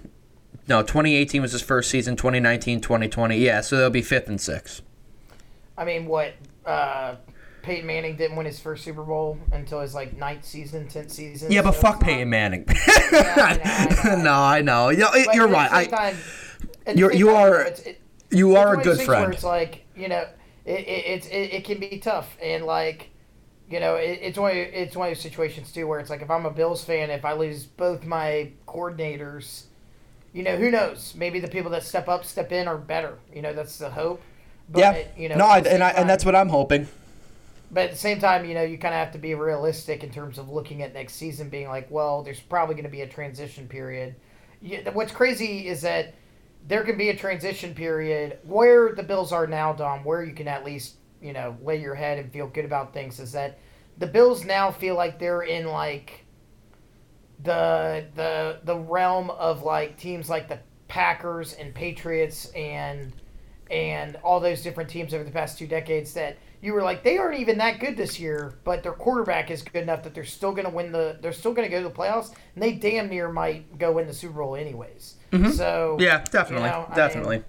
no, 0.67 0.81
2018 0.81 1.41
was 1.41 1.51
his 1.51 1.61
first 1.61 1.91
season. 1.91 2.15
2019, 2.15 2.81
2020. 2.81 3.37
Yeah, 3.37 3.61
so 3.61 3.77
they'll 3.77 3.89
be 3.91 4.01
fifth 4.01 4.27
and 4.27 4.41
sixth. 4.41 4.81
I 5.77 5.85
mean, 5.85 6.07
what? 6.07 6.33
Uh, 6.65 7.17
Peyton 7.61 7.85
Manning 7.85 8.15
didn't 8.15 8.35
win 8.35 8.45
his 8.45 8.59
first 8.59 8.83
Super 8.83 9.03
Bowl 9.03 9.37
until 9.51 9.81
his 9.81 9.93
like 9.93 10.17
ninth 10.17 10.43
season, 10.43 10.87
tenth 10.87 11.11
season. 11.11 11.51
Yeah, 11.51 11.61
but 11.61 11.75
so 11.75 11.81
fuck 11.81 11.99
Peyton. 11.99 12.29
Manning. 12.29 12.65
yeah, 13.11 13.35
I 13.37 13.53
know, 13.57 13.61
I 13.63 14.15
know. 14.15 14.23
no, 14.23 14.33
I 14.33 14.61
know. 14.61 14.89
You're, 14.89 15.33
you're 15.33 15.47
right. 15.47 15.89
Time, 15.89 16.17
I, 16.87 16.91
you're 16.91 17.13
you 17.13 17.29
are 17.29 17.61
it, 17.61 18.01
you 18.31 18.55
are 18.55 18.79
a 18.79 18.83
good 18.83 19.01
friend. 19.01 19.33
it's 19.33 19.43
like 19.43 19.85
you 19.95 20.07
know, 20.07 20.27
it, 20.65 20.79
it, 20.79 21.25
it, 21.27 21.53
it 21.53 21.65
can 21.65 21.79
be 21.79 21.99
tough 21.99 22.37
and 22.41 22.65
like 22.65 23.09
you 23.69 23.79
know, 23.79 23.95
it, 23.95 24.19
it's 24.21 24.37
one 24.37 24.51
of, 24.51 24.57
it's 24.57 24.95
one 24.95 25.09
of 25.09 25.15
those 25.15 25.23
situations 25.23 25.71
too 25.71 25.87
where 25.87 25.99
it's 25.99 26.09
like 26.09 26.21
if 26.21 26.29
I'm 26.29 26.45
a 26.45 26.51
Bills 26.51 26.83
fan, 26.83 27.09
if 27.09 27.25
I 27.25 27.33
lose 27.33 27.65
both 27.65 28.05
my 28.05 28.51
coordinators 28.67 29.63
you 30.35 30.43
know, 30.43 30.57
who 30.57 30.69
knows? 30.69 31.13
Maybe 31.15 31.39
the 31.39 31.47
people 31.47 31.71
that 31.71 31.83
step 31.83 32.09
up, 32.09 32.25
step 32.25 32.51
in, 32.51 32.67
are 32.67 32.77
better. 32.77 33.17
You 33.33 33.41
know, 33.41 33.53
that's 33.53 33.77
the 33.77 33.89
hope. 33.89 34.21
But, 34.69 34.79
yeah. 34.79 35.03
You 35.17 35.29
know, 35.29 35.37
no, 35.37 35.45
I, 35.45 35.59
and 35.59 35.81
I, 35.81 35.91
time, 35.91 36.01
and 36.01 36.09
that's 36.09 36.25
what 36.25 36.35
I'm 36.35 36.49
hoping. 36.49 36.89
But 37.71 37.85
at 37.85 37.91
the 37.91 37.97
same 37.97 38.19
time, 38.19 38.43
you 38.43 38.53
know, 38.53 38.61
you 38.61 38.77
kind 38.77 38.93
of 38.93 38.99
have 38.99 39.13
to 39.13 39.17
be 39.17 39.33
realistic 39.33 40.03
in 40.03 40.11
terms 40.11 40.37
of 40.37 40.49
looking 40.49 40.81
at 40.81 40.93
next 40.93 41.13
season, 41.13 41.47
being 41.49 41.69
like, 41.69 41.89
well, 41.89 42.21
there's 42.21 42.41
probably 42.41 42.75
going 42.75 42.83
to 42.83 42.91
be 42.91 42.99
a 42.99 43.07
transition 43.07 43.65
period. 43.69 44.13
Yeah, 44.61 44.89
what's 44.89 45.13
crazy 45.13 45.69
is 45.69 45.81
that 45.83 46.15
there 46.67 46.83
can 46.83 46.97
be 46.97 47.09
a 47.09 47.15
transition 47.15 47.73
period 47.73 48.39
where 48.43 48.93
the 48.93 49.03
Bills 49.03 49.31
are 49.31 49.47
now, 49.47 49.73
Dom, 49.73 50.03
where 50.03 50.23
you 50.23 50.33
can 50.33 50.47
at 50.47 50.65
least, 50.65 50.95
you 51.21 51.33
know, 51.33 51.55
lay 51.61 51.79
your 51.79 51.95
head 51.95 52.17
and 52.17 52.31
feel 52.31 52.47
good 52.47 52.65
about 52.65 52.93
things. 52.93 53.19
Is 53.19 53.31
that 53.33 53.59
the 53.97 54.07
Bills 54.07 54.43
now 54.43 54.71
feel 54.71 54.95
like 54.95 55.19
they're 55.19 55.43
in 55.43 55.67
like 55.67 56.25
the 57.43 58.05
the 58.15 58.59
the 58.63 58.77
realm 58.77 59.29
of 59.31 59.63
like 59.63 59.97
teams 59.97 60.29
like 60.29 60.47
the 60.47 60.59
Packers 60.87 61.53
and 61.53 61.73
Patriots 61.73 62.47
and 62.55 63.13
and 63.69 64.15
all 64.17 64.39
those 64.39 64.61
different 64.61 64.89
teams 64.89 65.13
over 65.13 65.23
the 65.23 65.31
past 65.31 65.57
two 65.57 65.67
decades 65.67 66.13
that 66.13 66.37
you 66.61 66.73
were 66.73 66.83
like 66.83 67.03
they 67.03 67.17
aren't 67.17 67.39
even 67.39 67.57
that 67.59 67.79
good 67.79 67.97
this 67.97 68.19
year, 68.19 68.55
but 68.63 68.81
their 68.81 68.93
quarterback 68.93 69.51
is 69.51 69.61
good 69.61 69.83
enough 69.83 70.03
that 70.03 70.13
they're 70.15 70.23
still 70.23 70.51
going 70.51 70.65
to 70.65 70.71
win 70.71 70.91
the 70.91 71.17
they're 71.21 71.33
still 71.33 71.53
going 71.53 71.69
to 71.69 71.71
go 71.71 71.81
to 71.81 71.89
the 71.89 71.93
playoffs 71.93 72.33
and 72.55 72.63
they 72.63 72.71
damn 72.73 73.09
near 73.09 73.31
might 73.31 73.77
go 73.77 73.91
win 73.91 74.07
the 74.07 74.13
Super 74.13 74.39
Bowl 74.39 74.55
anyways. 74.55 75.15
Mm-hmm. 75.35 75.51
So 75.51 75.97
yeah, 75.99 76.23
definitely, 76.31 76.69
you 76.69 76.73
know, 76.73 76.91
definitely. 76.95 77.35
I 77.37 77.39
mean, 77.39 77.45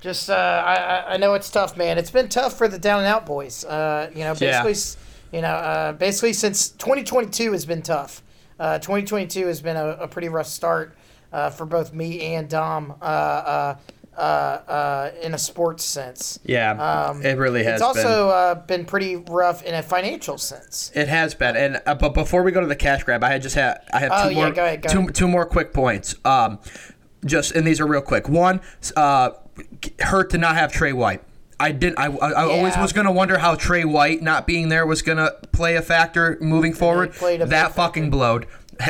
just 0.00 0.30
uh, 0.30 0.62
I 0.66 1.14
I 1.14 1.16
know 1.16 1.34
it's 1.34 1.50
tough, 1.50 1.76
man. 1.76 1.98
It's 1.98 2.10
been 2.10 2.28
tough 2.28 2.56
for 2.56 2.68
the 2.68 2.78
down 2.78 3.00
and 3.00 3.06
out 3.06 3.26
boys. 3.26 3.64
Uh, 3.64 4.10
you 4.14 4.20
know, 4.20 4.34
basically, 4.34 4.72
yeah. 4.72 5.36
you 5.36 5.42
know, 5.42 5.54
uh, 5.54 5.92
basically 5.92 6.32
since 6.32 6.68
2022 6.70 7.52
has 7.52 7.64
been 7.64 7.82
tough. 7.82 8.22
Uh, 8.58 8.78
2022 8.78 9.46
has 9.46 9.60
been 9.60 9.76
a, 9.76 9.88
a 9.88 10.08
pretty 10.08 10.28
rough 10.28 10.46
start 10.46 10.96
uh, 11.32 11.50
for 11.50 11.66
both 11.66 11.92
me 11.92 12.20
and 12.34 12.48
Dom. 12.48 12.94
Uh, 13.00 13.04
uh, 13.04 13.76
uh, 14.16 14.20
uh, 14.20 15.10
in 15.22 15.34
a 15.34 15.38
sports 15.38 15.84
sense. 15.84 16.38
Yeah, 16.44 16.70
um, 17.08 17.22
it 17.22 17.36
really 17.36 17.64
has. 17.64 17.74
It's 17.74 17.82
also 17.82 18.28
been. 18.28 18.34
Uh, 18.34 18.54
been 18.66 18.84
pretty 18.84 19.16
rough 19.16 19.62
in 19.62 19.74
a 19.74 19.82
financial 19.82 20.38
sense. 20.38 20.92
It 20.94 21.08
has 21.08 21.34
been, 21.34 21.56
and 21.56 21.82
uh, 21.86 21.94
but 21.94 22.14
before 22.14 22.42
we 22.42 22.52
go 22.52 22.60
to 22.60 22.66
the 22.66 22.76
cash 22.76 23.02
grab, 23.02 23.24
I 23.24 23.30
had 23.30 23.42
just 23.42 23.56
had 23.56 23.80
I 23.92 24.00
have 24.00 24.12
oh, 24.14 24.28
two 24.28 24.34
yeah, 24.34 24.44
more 24.44 24.52
go 24.52 24.64
ahead, 24.64 24.82
go 24.82 24.88
two, 24.88 24.98
ahead. 25.00 25.14
two 25.14 25.28
more 25.28 25.44
quick 25.44 25.72
points. 25.72 26.14
Um, 26.24 26.60
just 27.24 27.52
and 27.52 27.66
these 27.66 27.80
are 27.80 27.86
real 27.86 28.02
quick. 28.02 28.28
One, 28.28 28.60
uh, 28.96 29.30
hurt 30.00 30.30
to 30.30 30.38
not 30.38 30.56
have 30.56 30.72
Tre 30.72 30.92
White. 30.92 31.22
I 31.58 31.72
didn't. 31.72 31.98
I, 31.98 32.06
I, 32.06 32.08
I 32.08 32.46
yeah. 32.46 32.52
always 32.52 32.76
was 32.76 32.92
gonna 32.92 33.12
wonder 33.12 33.38
how 33.38 33.54
Tre 33.54 33.84
White 33.84 34.22
not 34.22 34.46
being 34.46 34.68
there 34.68 34.86
was 34.86 35.02
gonna 35.02 35.32
play 35.52 35.76
a 35.76 35.82
factor 35.82 36.36
moving 36.40 36.72
forward. 36.72 37.12
That 37.14 37.74
fucking 37.74 38.10
blowed. 38.10 38.46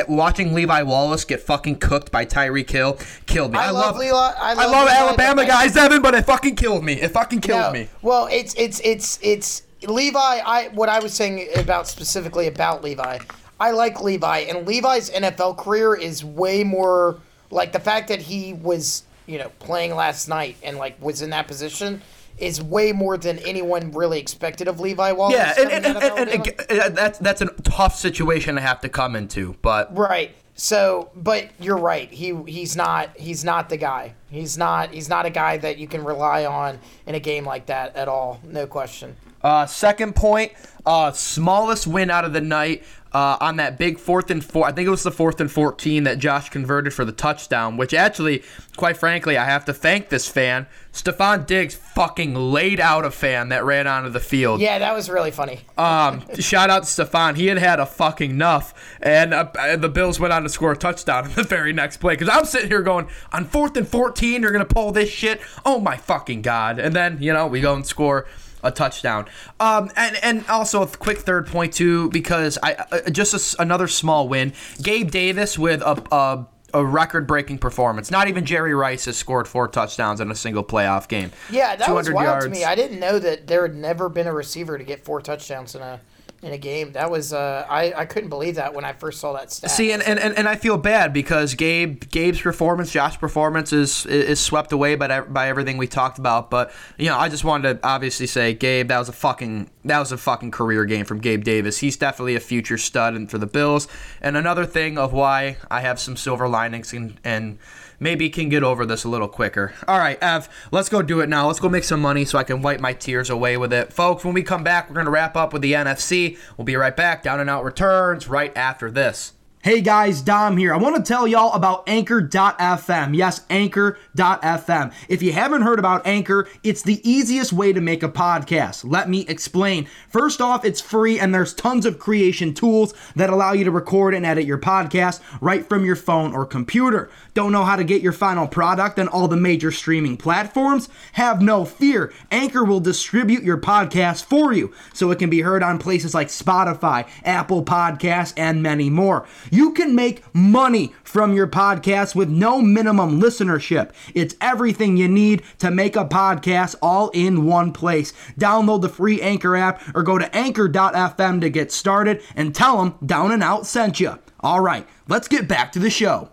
Watching 0.07 0.53
Levi 0.53 0.81
Wallace 0.81 1.25
get 1.25 1.41
fucking 1.41 1.77
cooked 1.77 2.11
by 2.11 2.25
Tyreek 2.25 2.69
Hill 2.69 2.97
killed 3.27 3.51
me. 3.51 3.59
I, 3.59 3.67
I 3.67 3.69
love, 3.69 3.85
love 3.85 3.97
Levi. 3.97 4.15
I 4.15 4.53
love, 4.53 4.57
I 4.57 4.65
love 4.65 4.89
Alabama 4.89 5.45
guys, 5.45 5.77
Evan, 5.77 6.01
but 6.01 6.15
it 6.15 6.25
fucking 6.25 6.55
killed 6.55 6.83
me. 6.83 6.93
It 6.93 7.11
fucking 7.11 7.41
killed 7.41 7.61
no. 7.61 7.71
me. 7.71 7.87
Well, 8.01 8.27
it's 8.31 8.55
it's 8.55 8.81
it's 8.83 9.19
it's 9.21 9.63
Levi. 9.87 10.19
I 10.19 10.69
what 10.73 10.89
I 10.89 10.99
was 10.99 11.13
saying 11.13 11.47
about 11.55 11.87
specifically 11.87 12.47
about 12.47 12.83
Levi. 12.83 13.19
I 13.59 13.71
like 13.71 14.01
Levi, 14.01 14.39
and 14.39 14.67
Levi's 14.67 15.09
NFL 15.11 15.57
career 15.57 15.95
is 15.95 16.25
way 16.25 16.63
more 16.63 17.19
like 17.55 17.71
the 17.71 17.79
fact 17.79 18.09
that 18.09 18.21
he 18.21 18.53
was 18.53 19.03
you 19.25 19.39
know 19.39 19.49
playing 19.59 19.95
last 19.95 20.27
night 20.27 20.57
and 20.61 20.77
like 20.77 21.01
was 21.01 21.21
in 21.21 21.31
that 21.31 21.47
position 21.47 22.01
is 22.37 22.61
way 22.61 22.91
more 22.91 23.17
than 23.17 23.39
anyone 23.39 23.91
really 23.91 24.19
expected 24.19 24.67
of 24.67 24.79
Levi 24.79 25.13
Wallace. 25.13 25.37
Yeah, 25.37 25.53
and, 25.57 25.71
and, 25.71 25.85
and, 25.85 26.29
and, 26.69 26.95
that's 26.97 27.17
that's 27.19 27.41
a 27.41 27.47
tough 27.63 27.95
situation 27.95 28.55
to 28.55 28.61
have 28.61 28.81
to 28.81 28.89
come 28.89 29.15
into, 29.15 29.55
but 29.61 29.95
right. 29.95 30.35
So, 30.57 31.11
but 31.15 31.49
you're 31.59 31.77
right. 31.77 32.09
He 32.11 32.33
he's 32.47 32.75
not 32.75 33.15
he's 33.17 33.43
not 33.43 33.69
the 33.69 33.77
guy. 33.77 34.13
He's 34.29 34.57
not 34.57 34.93
he's 34.93 35.09
not 35.09 35.25
a 35.25 35.29
guy 35.29 35.57
that 35.57 35.77
you 35.77 35.87
can 35.87 36.03
rely 36.03 36.45
on 36.45 36.79
in 37.05 37.15
a 37.15 37.19
game 37.19 37.45
like 37.45 37.65
that 37.67 37.95
at 37.95 38.07
all. 38.07 38.39
No 38.43 38.65
question. 38.67 39.15
Uh, 39.41 39.65
second 39.65 40.15
point, 40.15 40.53
uh, 40.85 41.11
smallest 41.11 41.85
win 41.85 42.09
out 42.09 42.25
of 42.25 42.33
the 42.33 42.41
night 42.41 42.83
uh, 43.15 43.37
on 43.39 43.55
that 43.55 43.77
big 43.77 43.97
fourth 43.97 44.29
and 44.29 44.43
four. 44.43 44.65
I 44.65 44.73
think 44.73 44.87
it 44.87 44.89
was 44.89 45.03
the 45.03 45.11
fourth 45.11 45.39
and 45.39 45.49
14 45.49 46.03
that 46.03 46.19
Josh 46.19 46.49
converted 46.49 46.93
for 46.93 47.05
the 47.05 47.13
touchdown, 47.13 47.77
which 47.77 47.93
actually, 47.93 48.43
quite 48.75 48.97
frankly, 48.97 49.37
I 49.37 49.45
have 49.45 49.63
to 49.65 49.73
thank 49.73 50.09
this 50.09 50.27
fan. 50.27 50.67
Stefon 50.91 51.45
Diggs 51.45 51.75
fucking 51.75 52.35
laid 52.35 52.81
out 52.81 53.05
a 53.05 53.11
fan 53.11 53.47
that 53.49 53.63
ran 53.63 53.87
onto 53.87 54.09
the 54.09 54.19
field. 54.19 54.59
Yeah, 54.59 54.79
that 54.79 54.93
was 54.93 55.09
really 55.09 55.31
funny. 55.31 55.61
Um, 55.77 56.25
shout 56.39 56.69
out 56.69 56.83
to 56.83 56.89
Stefon. 56.89 57.37
He 57.37 57.45
had 57.45 57.57
had 57.57 57.79
a 57.79 57.85
fucking 57.85 58.37
nuff, 58.37 58.73
and 59.01 59.33
uh, 59.33 59.77
the 59.77 59.87
Bills 59.87 60.19
went 60.19 60.33
on 60.33 60.43
to 60.43 60.49
score 60.49 60.73
a 60.73 60.77
touchdown 60.77 61.23
in 61.29 61.31
the 61.35 61.43
very 61.43 61.71
next 61.71 61.97
play. 61.97 62.15
Because 62.15 62.27
I'm 62.27 62.43
sitting 62.43 62.67
here 62.67 62.81
going, 62.81 63.07
on 63.31 63.45
fourth 63.45 63.77
and 63.77 63.87
14, 63.87 64.41
you're 64.41 64.51
going 64.51 64.65
to 64.65 64.73
pull 64.73 64.91
this 64.91 65.09
shit? 65.09 65.39
Oh 65.65 65.79
my 65.79 65.95
fucking 65.95 66.41
God. 66.41 66.79
And 66.79 66.93
then, 66.93 67.19
you 67.21 67.31
know, 67.31 67.47
we 67.47 67.61
go 67.61 67.75
and 67.75 67.87
score 67.87 68.27
a 68.65 68.71
touchdown. 68.71 69.25
Um, 69.59 69.91
and 69.95 70.17
and 70.23 70.45
also 70.47 70.81
a 70.81 70.87
quick 70.87 71.19
third 71.19 71.47
point 71.47 71.73
too, 71.73 72.09
because 72.09 72.57
I 72.61 72.73
uh, 72.73 73.09
just 73.09 73.55
a, 73.55 73.61
another 73.61 73.87
small 73.87 74.27
win. 74.27 74.51
Gabe 74.81 75.11
Davis 75.11 75.57
with 75.57 75.81
a. 75.81 76.03
a 76.11 76.47
a 76.73 76.83
record-breaking 76.83 77.57
performance. 77.57 78.11
Not 78.11 78.27
even 78.27 78.43
Jerry 78.43 78.75
Rice 78.75 79.05
has 79.05 79.15
scored 79.15 79.47
four 79.47 79.69
touchdowns 79.69 80.19
in 80.19 80.29
a 80.29 80.35
single 80.35 80.63
playoff 80.63 81.07
game. 81.07 81.31
Yeah, 81.49 81.77
that 81.77 81.89
was 81.89 82.11
wild 82.11 82.25
yards. 82.25 82.45
to 82.47 82.51
me. 82.51 82.65
I 82.65 82.75
didn't 82.75 82.99
know 82.99 83.17
that 83.17 83.47
there 83.47 83.61
had 83.61 83.75
never 83.75 84.09
been 84.09 84.27
a 84.27 84.33
receiver 84.33 84.77
to 84.77 84.83
get 84.83 85.05
four 85.05 85.21
touchdowns 85.21 85.73
in 85.73 85.81
a 85.81 86.01
in 86.45 86.53
a 86.53 86.57
game. 86.57 86.91
That 86.91 87.09
was 87.09 87.33
uh, 87.33 87.65
I, 87.67 87.91
I 87.93 88.05
couldn't 88.05 88.29
believe 88.29 88.55
that 88.55 88.73
when 88.73 88.85
I 88.85 88.93
first 88.93 89.19
saw 89.19 89.33
that 89.33 89.51
stat. 89.51 89.71
See, 89.71 89.91
and, 89.91 90.03
and, 90.03 90.19
and 90.19 90.47
I 90.47 90.55
feel 90.55 90.77
bad 90.77 91.11
because 91.11 91.55
Gabe 91.55 92.03
Gabe's 92.11 92.39
performance, 92.39 92.91
Josh's 92.91 93.17
performance 93.17 93.73
is 93.73 94.05
is 94.05 94.39
swept 94.39 94.71
away 94.71 94.95
by 94.95 95.21
by 95.21 95.49
everything 95.49 95.77
we 95.77 95.87
talked 95.87 96.19
about. 96.19 96.51
But 96.51 96.71
you 96.97 97.07
know, 97.07 97.17
I 97.17 97.29
just 97.29 97.43
wanted 97.43 97.81
to 97.81 97.87
obviously 97.87 98.27
say, 98.27 98.53
Gabe, 98.53 98.87
that 98.89 98.99
was 98.99 99.09
a 99.09 99.13
fucking 99.13 99.71
that 99.85 99.99
was 99.99 100.11
a 100.11 100.17
fucking 100.17 100.51
career 100.51 100.83
game 100.85 101.05
from 101.05 101.19
Gabe 101.19 101.43
Davis. 101.43 101.79
He's 101.79 101.95
definitely 101.95 102.35
a 102.35 102.39
future 102.39 102.77
stud 102.77 103.13
and 103.13 103.29
for 103.29 103.37
the 103.37 103.45
Bills. 103.45 103.87
And 104.21 104.35
another 104.35 104.65
thing 104.65 104.97
of 104.97 105.13
why 105.13 105.57
I 105.69 105.81
have 105.81 105.99
some 105.99 106.17
silver 106.17 106.47
linings 106.47 106.91
and 106.91 107.19
and 107.23 107.59
maybe 107.99 108.29
can 108.29 108.49
get 108.49 108.63
over 108.63 108.85
this 108.85 109.03
a 109.03 109.09
little 109.09 109.27
quicker. 109.27 109.73
All 109.87 109.99
right, 109.99 110.17
Ev, 110.21 110.49
let's 110.71 110.89
go 110.89 111.01
do 111.01 111.21
it 111.21 111.29
now. 111.29 111.47
Let's 111.47 111.59
go 111.59 111.69
make 111.69 111.83
some 111.83 112.01
money 112.01 112.25
so 112.25 112.37
I 112.37 112.43
can 112.43 112.61
wipe 112.61 112.79
my 112.79 112.93
tears 112.93 113.29
away 113.29 113.57
with 113.57 113.71
it. 113.71 113.93
Folks, 113.93 114.25
when 114.25 114.33
we 114.33 114.43
come 114.43 114.63
back, 114.63 114.89
we're 114.89 114.95
going 114.95 115.05
to 115.05 115.11
wrap 115.11 115.37
up 115.37 115.53
with 115.53 115.61
the 115.61 115.73
NFC. 115.73 116.37
We'll 116.57 116.65
be 116.65 116.75
right 116.75 116.95
back. 116.95 117.23
Down 117.23 117.39
and 117.39 117.49
out 117.49 117.63
returns 117.63 118.27
right 118.27 118.55
after 118.57 118.91
this. 118.91 119.33
Hey 119.65 119.81
guys, 119.81 120.21
Dom 120.21 120.57
here. 120.57 120.75
I 120.75 120.77
want 120.77 120.95
to 120.95 121.01
tell 121.01 121.25
y'all 121.25 121.51
about 121.53 121.85
Anchor.fm. 121.87 123.15
Yes, 123.15 123.41
Anchor.fm. 123.49 124.93
If 125.09 125.23
you 125.23 125.31
haven't 125.31 125.63
heard 125.63 125.79
about 125.79 126.05
Anchor, 126.05 126.47
it's 126.61 126.83
the 126.83 127.01
easiest 127.03 127.51
way 127.51 127.73
to 127.73 127.81
make 127.81 128.03
a 128.03 128.07
podcast. 128.07 128.87
Let 128.87 129.09
me 129.09 129.25
explain. 129.27 129.87
First 130.07 130.39
off, 130.39 130.65
it's 130.65 130.81
free 130.81 131.19
and 131.19 131.33
there's 131.33 131.51
tons 131.51 131.87
of 131.87 131.97
creation 131.97 132.53
tools 132.53 132.93
that 133.15 133.31
allow 133.31 133.53
you 133.53 133.63
to 133.63 133.71
record 133.71 134.13
and 134.13 134.23
edit 134.23 134.45
your 134.45 134.59
podcast 134.59 135.19
right 135.41 135.67
from 135.67 135.83
your 135.83 135.95
phone 135.95 136.35
or 136.35 136.45
computer. 136.45 137.09
Don't 137.33 137.51
know 137.51 137.65
how 137.65 137.75
to 137.75 137.83
get 137.83 138.03
your 138.03 138.11
final 138.11 138.47
product 138.47 138.99
on 138.99 139.07
all 139.07 139.27
the 139.27 139.35
major 139.35 139.71
streaming 139.71 140.15
platforms? 140.15 140.89
Have 141.13 141.41
no 141.41 141.65
fear. 141.65 142.13
Anchor 142.29 142.63
will 142.63 142.81
distribute 142.81 143.41
your 143.41 143.57
podcast 143.57 144.25
for 144.25 144.53
you 144.53 144.75
so 144.93 145.09
it 145.09 145.17
can 145.17 145.31
be 145.31 145.41
heard 145.41 145.63
on 145.63 145.79
places 145.79 146.13
like 146.13 146.27
Spotify, 146.27 147.07
Apple 147.23 147.65
Podcasts, 147.65 148.35
and 148.37 148.61
many 148.61 148.91
more. 148.91 149.25
You 149.55 149.71
can 149.71 149.95
make 149.95 150.21
money 150.35 150.93
from 151.05 151.33
your 151.33 151.47
podcast 151.47 152.13
with 152.13 152.27
no 152.27 152.61
minimum 152.61 153.21
listenership. 153.21 153.93
It's 154.13 154.35
everything 154.41 154.97
you 154.97 155.07
need 155.07 155.43
to 155.59 155.71
make 155.71 155.95
a 155.95 156.03
podcast 156.03 156.75
all 156.81 157.09
in 157.11 157.45
one 157.45 157.71
place. 157.71 158.11
Download 158.37 158.81
the 158.81 158.89
free 158.89 159.21
Anchor 159.21 159.55
app 159.55 159.81
or 159.95 160.03
go 160.03 160.17
to 160.17 160.35
anchor.fm 160.35 161.39
to 161.39 161.49
get 161.49 161.71
started 161.71 162.21
and 162.35 162.53
tell 162.53 162.83
them 162.83 162.95
Down 163.05 163.31
and 163.31 163.41
Out 163.41 163.65
sent 163.65 164.01
you. 164.01 164.19
All 164.41 164.59
right, 164.59 164.85
let's 165.07 165.29
get 165.29 165.47
back 165.47 165.71
to 165.71 165.79
the 165.79 165.89
show. 165.89 166.31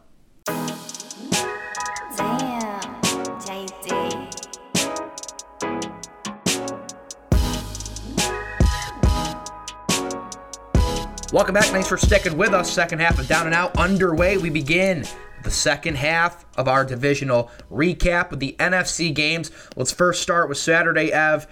Welcome 11.32 11.54
back. 11.54 11.64
Thanks 11.64 11.88
for 11.88 11.96
sticking 11.96 12.36
with 12.36 12.52
us. 12.52 12.70
Second 12.70 12.98
half 12.98 13.18
of 13.18 13.26
Down 13.26 13.46
and 13.46 13.54
Out 13.54 13.74
underway. 13.78 14.36
We 14.36 14.50
begin 14.50 15.06
the 15.42 15.50
second 15.50 15.96
half 15.96 16.44
of 16.58 16.68
our 16.68 16.84
divisional 16.84 17.50
recap 17.70 18.30
with 18.30 18.38
the 18.38 18.54
NFC 18.58 19.14
games. 19.14 19.50
Let's 19.74 19.92
first 19.92 20.20
start 20.20 20.50
with 20.50 20.58
Saturday, 20.58 21.10
Ev. 21.10 21.46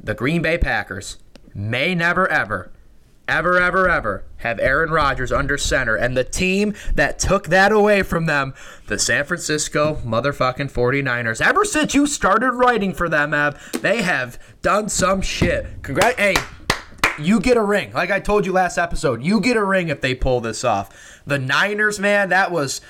The 0.00 0.14
Green 0.14 0.42
Bay 0.42 0.58
Packers 0.58 1.16
may 1.52 1.92
never, 1.96 2.28
ever, 2.28 2.70
ever, 3.26 3.60
ever, 3.60 3.88
ever 3.88 4.24
have 4.36 4.60
Aaron 4.60 4.90
Rodgers 4.90 5.32
under 5.32 5.58
center. 5.58 5.96
And 5.96 6.16
the 6.16 6.22
team 6.22 6.72
that 6.94 7.18
took 7.18 7.48
that 7.48 7.72
away 7.72 8.04
from 8.04 8.26
them, 8.26 8.54
the 8.86 9.00
San 9.00 9.24
Francisco 9.24 9.96
motherfucking 10.04 10.70
49ers. 10.70 11.44
Ever 11.44 11.64
since 11.64 11.96
you 11.96 12.06
started 12.06 12.52
writing 12.52 12.94
for 12.94 13.08
them, 13.08 13.34
Ev, 13.34 13.80
they 13.82 14.02
have 14.02 14.38
done 14.62 14.88
some 14.88 15.20
shit. 15.20 15.82
Congrats. 15.82 16.16
Hey, 16.16 16.36
you 17.18 17.40
get 17.40 17.56
a 17.56 17.62
ring. 17.62 17.92
Like 17.92 18.10
I 18.10 18.20
told 18.20 18.46
you 18.46 18.52
last 18.52 18.78
episode, 18.78 19.22
you 19.22 19.40
get 19.40 19.56
a 19.56 19.64
ring 19.64 19.88
if 19.88 20.00
they 20.00 20.14
pull 20.14 20.40
this 20.40 20.64
off. 20.64 21.22
The 21.26 21.38
Niners, 21.38 21.98
man, 21.98 22.28
that 22.30 22.50
was 22.50 22.80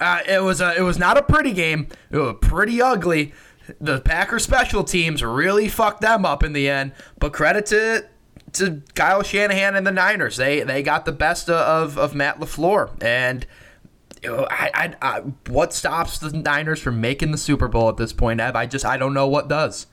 uh, 0.00 0.20
it 0.26 0.42
was 0.42 0.60
a, 0.60 0.76
it 0.76 0.82
was 0.82 0.98
not 0.98 1.18
a 1.18 1.22
pretty 1.22 1.52
game. 1.52 1.88
It 2.10 2.16
was 2.16 2.36
pretty 2.40 2.80
ugly. 2.80 3.32
The 3.80 4.00
Packers 4.00 4.42
special 4.42 4.82
teams 4.82 5.22
really 5.22 5.68
fucked 5.68 6.00
them 6.00 6.24
up 6.24 6.42
in 6.42 6.52
the 6.52 6.68
end. 6.68 6.92
But 7.18 7.32
credit 7.32 7.66
to 7.66 8.06
to 8.54 8.82
Kyle 8.94 9.22
Shanahan 9.22 9.76
and 9.76 9.86
the 9.86 9.92
Niners. 9.92 10.36
They 10.36 10.62
they 10.62 10.82
got 10.82 11.04
the 11.04 11.12
best 11.12 11.48
of 11.48 11.98
of 11.98 12.14
Matt 12.14 12.40
LaFleur 12.40 13.02
and. 13.02 13.46
I, 14.22 14.70
I, 14.74 14.94
I, 15.00 15.20
what 15.48 15.72
stops 15.72 16.18
the 16.18 16.30
Niners 16.30 16.78
from 16.78 17.00
making 17.00 17.30
the 17.30 17.38
Super 17.38 17.68
Bowl 17.68 17.88
at 17.88 17.96
this 17.96 18.12
point, 18.12 18.38
Ev? 18.38 18.54
I 18.54 18.66
just 18.66 18.84
I 18.84 18.98
don't 18.98 19.14
know 19.14 19.26
what 19.26 19.48
does. 19.48 19.86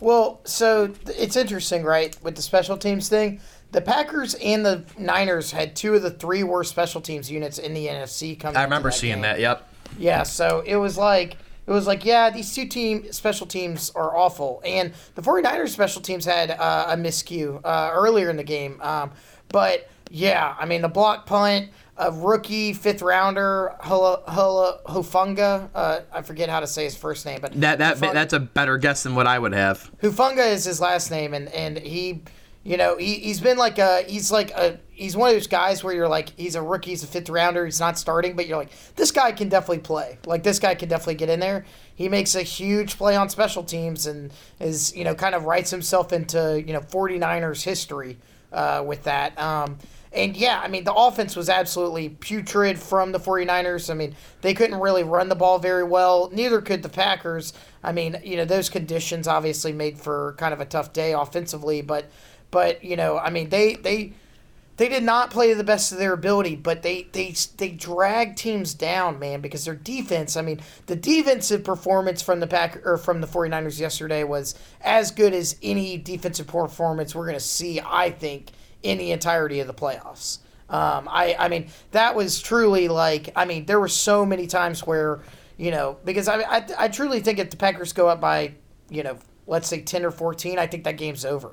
Well, 0.00 0.40
so 0.44 0.94
it's 1.06 1.36
interesting, 1.36 1.84
right, 1.84 2.16
with 2.22 2.36
the 2.36 2.42
special 2.42 2.76
teams 2.76 3.08
thing. 3.08 3.40
The 3.72 3.80
Packers 3.80 4.34
and 4.34 4.64
the 4.64 4.84
Niners 4.96 5.50
had 5.50 5.76
two 5.76 5.94
of 5.94 6.02
the 6.02 6.10
three 6.10 6.42
worst 6.42 6.70
special 6.70 7.00
teams 7.00 7.30
units 7.30 7.58
in 7.58 7.74
the 7.74 7.86
NFC 7.86 8.38
coming. 8.38 8.56
I 8.56 8.64
remember 8.64 8.90
that 8.90 8.96
seeing 8.96 9.14
game. 9.14 9.22
that. 9.22 9.40
Yep. 9.40 9.68
Yeah, 9.98 10.22
so 10.22 10.62
it 10.66 10.76
was 10.76 10.96
like 10.96 11.36
it 11.66 11.70
was 11.70 11.86
like 11.86 12.04
yeah, 12.04 12.30
these 12.30 12.54
two 12.54 12.66
team 12.66 13.12
special 13.12 13.46
teams 13.46 13.90
are 13.90 14.16
awful, 14.16 14.62
and 14.64 14.92
the 15.14 15.22
49ers 15.22 15.68
special 15.68 16.00
teams 16.00 16.24
had 16.24 16.50
uh, 16.50 16.86
a 16.88 16.96
miscue 16.96 17.60
uh, 17.62 17.90
earlier 17.92 18.30
in 18.30 18.36
the 18.36 18.44
game. 18.44 18.80
Um, 18.80 19.10
but 19.48 19.90
yeah, 20.10 20.54
I 20.58 20.64
mean 20.64 20.80
the 20.80 20.88
block 20.88 21.26
punt 21.26 21.68
a 21.98 22.12
rookie 22.12 22.72
fifth 22.72 23.02
rounder, 23.02 23.74
Hufanga. 23.82 25.68
Uh, 25.74 26.00
I 26.12 26.22
forget 26.22 26.48
how 26.48 26.60
to 26.60 26.66
say 26.66 26.84
his 26.84 26.96
first 26.96 27.26
name, 27.26 27.40
but 27.40 27.60
that 27.60 27.78
that 27.78 27.96
Hufanga, 27.96 28.12
that's 28.14 28.32
a 28.32 28.40
better 28.40 28.78
guess 28.78 29.02
than 29.02 29.14
what 29.14 29.26
I 29.26 29.38
would 29.38 29.52
have. 29.52 29.90
Hufanga 30.00 30.46
is 30.52 30.64
his 30.64 30.80
last 30.80 31.10
name, 31.10 31.34
and 31.34 31.48
and 31.48 31.78
he, 31.78 32.22
you 32.62 32.76
know, 32.76 32.96
he 32.96 33.14
he's 33.14 33.40
been 33.40 33.58
like 33.58 33.78
a 33.78 34.04
he's 34.06 34.30
like 34.30 34.52
a 34.52 34.78
he's 34.90 35.16
one 35.16 35.30
of 35.30 35.34
those 35.34 35.48
guys 35.48 35.82
where 35.82 35.92
you're 35.92 36.08
like 36.08 36.30
he's 36.36 36.54
a 36.54 36.62
rookie, 36.62 36.90
he's 36.90 37.02
a 37.02 37.08
fifth 37.08 37.28
rounder, 37.28 37.64
he's 37.64 37.80
not 37.80 37.98
starting, 37.98 38.36
but 38.36 38.46
you're 38.46 38.58
like 38.58 38.70
this 38.94 39.10
guy 39.10 39.32
can 39.32 39.48
definitely 39.48 39.78
play. 39.78 40.18
Like 40.24 40.44
this 40.44 40.60
guy 40.60 40.76
can 40.76 40.88
definitely 40.88 41.16
get 41.16 41.30
in 41.30 41.40
there. 41.40 41.66
He 41.96 42.08
makes 42.08 42.36
a 42.36 42.42
huge 42.42 42.96
play 42.96 43.16
on 43.16 43.28
special 43.28 43.64
teams 43.64 44.06
and 44.06 44.32
is 44.60 44.94
you 44.94 45.02
know 45.02 45.16
kind 45.16 45.34
of 45.34 45.44
writes 45.44 45.70
himself 45.70 46.12
into 46.12 46.62
you 46.64 46.72
know 46.72 46.80
49ers 46.80 47.64
history 47.64 48.18
uh, 48.52 48.84
with 48.86 49.02
that. 49.04 49.38
Um, 49.38 49.78
and 50.12 50.36
yeah, 50.36 50.60
I 50.62 50.68
mean, 50.68 50.84
the 50.84 50.94
offense 50.94 51.36
was 51.36 51.48
absolutely 51.48 52.08
putrid 52.08 52.78
from 52.78 53.12
the 53.12 53.20
49ers. 53.20 53.90
I 53.90 53.94
mean, 53.94 54.14
they 54.40 54.54
couldn't 54.54 54.80
really 54.80 55.02
run 55.02 55.28
the 55.28 55.34
ball 55.34 55.58
very 55.58 55.84
well. 55.84 56.30
Neither 56.32 56.60
could 56.60 56.82
the 56.82 56.88
Packers. 56.88 57.52
I 57.82 57.92
mean, 57.92 58.18
you 58.24 58.36
know, 58.36 58.44
those 58.44 58.68
conditions 58.68 59.28
obviously 59.28 59.72
made 59.72 59.98
for 59.98 60.34
kind 60.38 60.54
of 60.54 60.60
a 60.60 60.64
tough 60.64 60.92
day 60.92 61.12
offensively, 61.12 61.82
but 61.82 62.06
but, 62.50 62.82
you 62.82 62.96
know, 62.96 63.18
I 63.18 63.30
mean, 63.30 63.50
they 63.50 63.74
they 63.74 64.14
they 64.78 64.88
did 64.88 65.02
not 65.02 65.30
play 65.30 65.48
to 65.48 65.54
the 65.56 65.64
best 65.64 65.92
of 65.92 65.98
their 65.98 66.12
ability, 66.12 66.56
but 66.56 66.82
they 66.82 67.08
they 67.12 67.34
they 67.58 67.70
dragged 67.70 68.38
teams 68.38 68.74
down, 68.74 69.18
man, 69.18 69.40
because 69.40 69.64
their 69.64 69.74
defense, 69.74 70.36
I 70.36 70.42
mean, 70.42 70.60
the 70.86 70.96
defensive 70.96 71.64
performance 71.64 72.22
from 72.22 72.40
the 72.40 72.46
Pack 72.46 72.86
or 72.86 72.96
from 72.96 73.20
the 73.20 73.26
49ers 73.26 73.78
yesterday 73.78 74.24
was 74.24 74.54
as 74.80 75.10
good 75.10 75.34
as 75.34 75.56
any 75.62 75.98
defensive 75.98 76.46
performance 76.46 77.14
we're 77.14 77.26
going 77.26 77.34
to 77.34 77.40
see, 77.40 77.80
I 77.84 78.10
think 78.10 78.52
in 78.82 78.98
the 78.98 79.12
entirety 79.12 79.60
of 79.60 79.66
the 79.66 79.74
playoffs. 79.74 80.38
Um, 80.70 81.08
I, 81.10 81.34
I 81.38 81.48
mean, 81.48 81.68
that 81.92 82.14
was 82.14 82.40
truly 82.40 82.88
like, 82.88 83.30
I 83.34 83.44
mean, 83.44 83.64
there 83.64 83.80
were 83.80 83.88
so 83.88 84.26
many 84.26 84.46
times 84.46 84.86
where, 84.86 85.20
you 85.56 85.70
know, 85.70 85.96
because 86.04 86.28
I, 86.28 86.40
I, 86.40 86.66
I 86.78 86.88
truly 86.88 87.20
think 87.20 87.38
if 87.38 87.50
the 87.50 87.56
Packers 87.56 87.92
go 87.92 88.08
up 88.08 88.20
by, 88.20 88.52
you 88.90 89.02
know, 89.02 89.18
let's 89.46 89.66
say 89.68 89.80
10 89.80 90.04
or 90.04 90.10
14, 90.10 90.58
I 90.58 90.66
think 90.66 90.84
that 90.84 90.98
game's 90.98 91.24
over. 91.24 91.52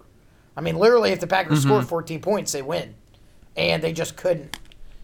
I 0.58 0.62
mean, 0.62 0.76
literally, 0.76 1.12
if 1.12 1.20
the 1.20 1.28
Packers 1.28 1.60
mm-hmm. 1.60 1.70
score 1.70 1.82
14 1.82 2.22
points, 2.22 2.52
they 2.52 2.62
win. 2.62 2.94
And 3.56 3.82
they 3.82 3.94
just 3.94 4.18
couldn't. 4.18 4.60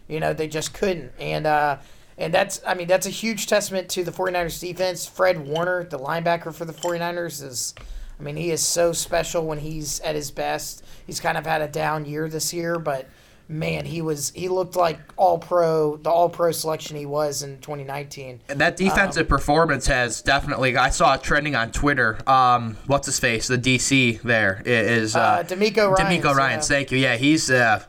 You 0.08 0.20
know, 0.20 0.34
they 0.34 0.46
just 0.46 0.74
couldn't. 0.74 1.12
And, 1.18 1.46
uh, 1.46 1.78
and 2.18 2.32
that's, 2.34 2.60
I 2.66 2.74
mean, 2.74 2.86
that's 2.86 3.06
a 3.06 3.10
huge 3.10 3.46
testament 3.46 3.88
to 3.90 4.04
the 4.04 4.12
49ers 4.12 4.60
defense. 4.60 5.06
Fred 5.06 5.46
Warner, 5.46 5.84
the 5.84 5.98
linebacker 5.98 6.54
for 6.54 6.66
the 6.66 6.72
49ers, 6.72 7.42
is, 7.42 7.74
I 8.18 8.22
mean, 8.22 8.36
he 8.36 8.50
is 8.50 8.64
so 8.64 8.92
special 8.92 9.46
when 9.46 9.58
he's 9.58 10.00
at 10.00 10.14
his 10.14 10.30
best. 10.30 10.84
He's 11.06 11.20
kind 11.20 11.36
of 11.36 11.46
had 11.46 11.62
a 11.62 11.68
down 11.68 12.04
year 12.04 12.28
this 12.28 12.52
year, 12.52 12.78
but 12.78 13.08
man, 13.52 13.84
he 13.84 14.02
was 14.02 14.30
he 14.34 14.48
looked 14.48 14.74
like 14.76 14.98
all 15.16 15.38
pro, 15.38 15.96
the 15.98 16.10
all 16.10 16.28
pro 16.28 16.50
selection 16.52 16.96
he 16.96 17.06
was 17.06 17.42
in 17.42 17.58
2019. 17.60 18.40
And 18.48 18.60
that 18.60 18.76
defensive 18.76 19.28
performance 19.28 19.86
has 19.86 20.22
definitely. 20.22 20.76
I 20.76 20.90
saw 20.90 21.14
it 21.14 21.22
trending 21.22 21.54
on 21.54 21.70
Twitter. 21.72 22.18
Um, 22.28 22.76
what's 22.86 23.06
his 23.06 23.18
face? 23.20 23.48
The 23.48 23.58
DC 23.58 24.22
there 24.22 24.62
is 24.64 25.14
uh, 25.14 25.20
Uh, 25.20 25.42
DeMeco 25.44 25.96
Ryans, 25.96 26.24
DeMeco 26.24 26.34
Ryans. 26.34 26.70
yeah. 26.70 26.76
Thank 26.76 26.90
you. 26.90 26.98
Yeah, 26.98 27.16
he's 27.16 27.50
uh, 27.50 27.82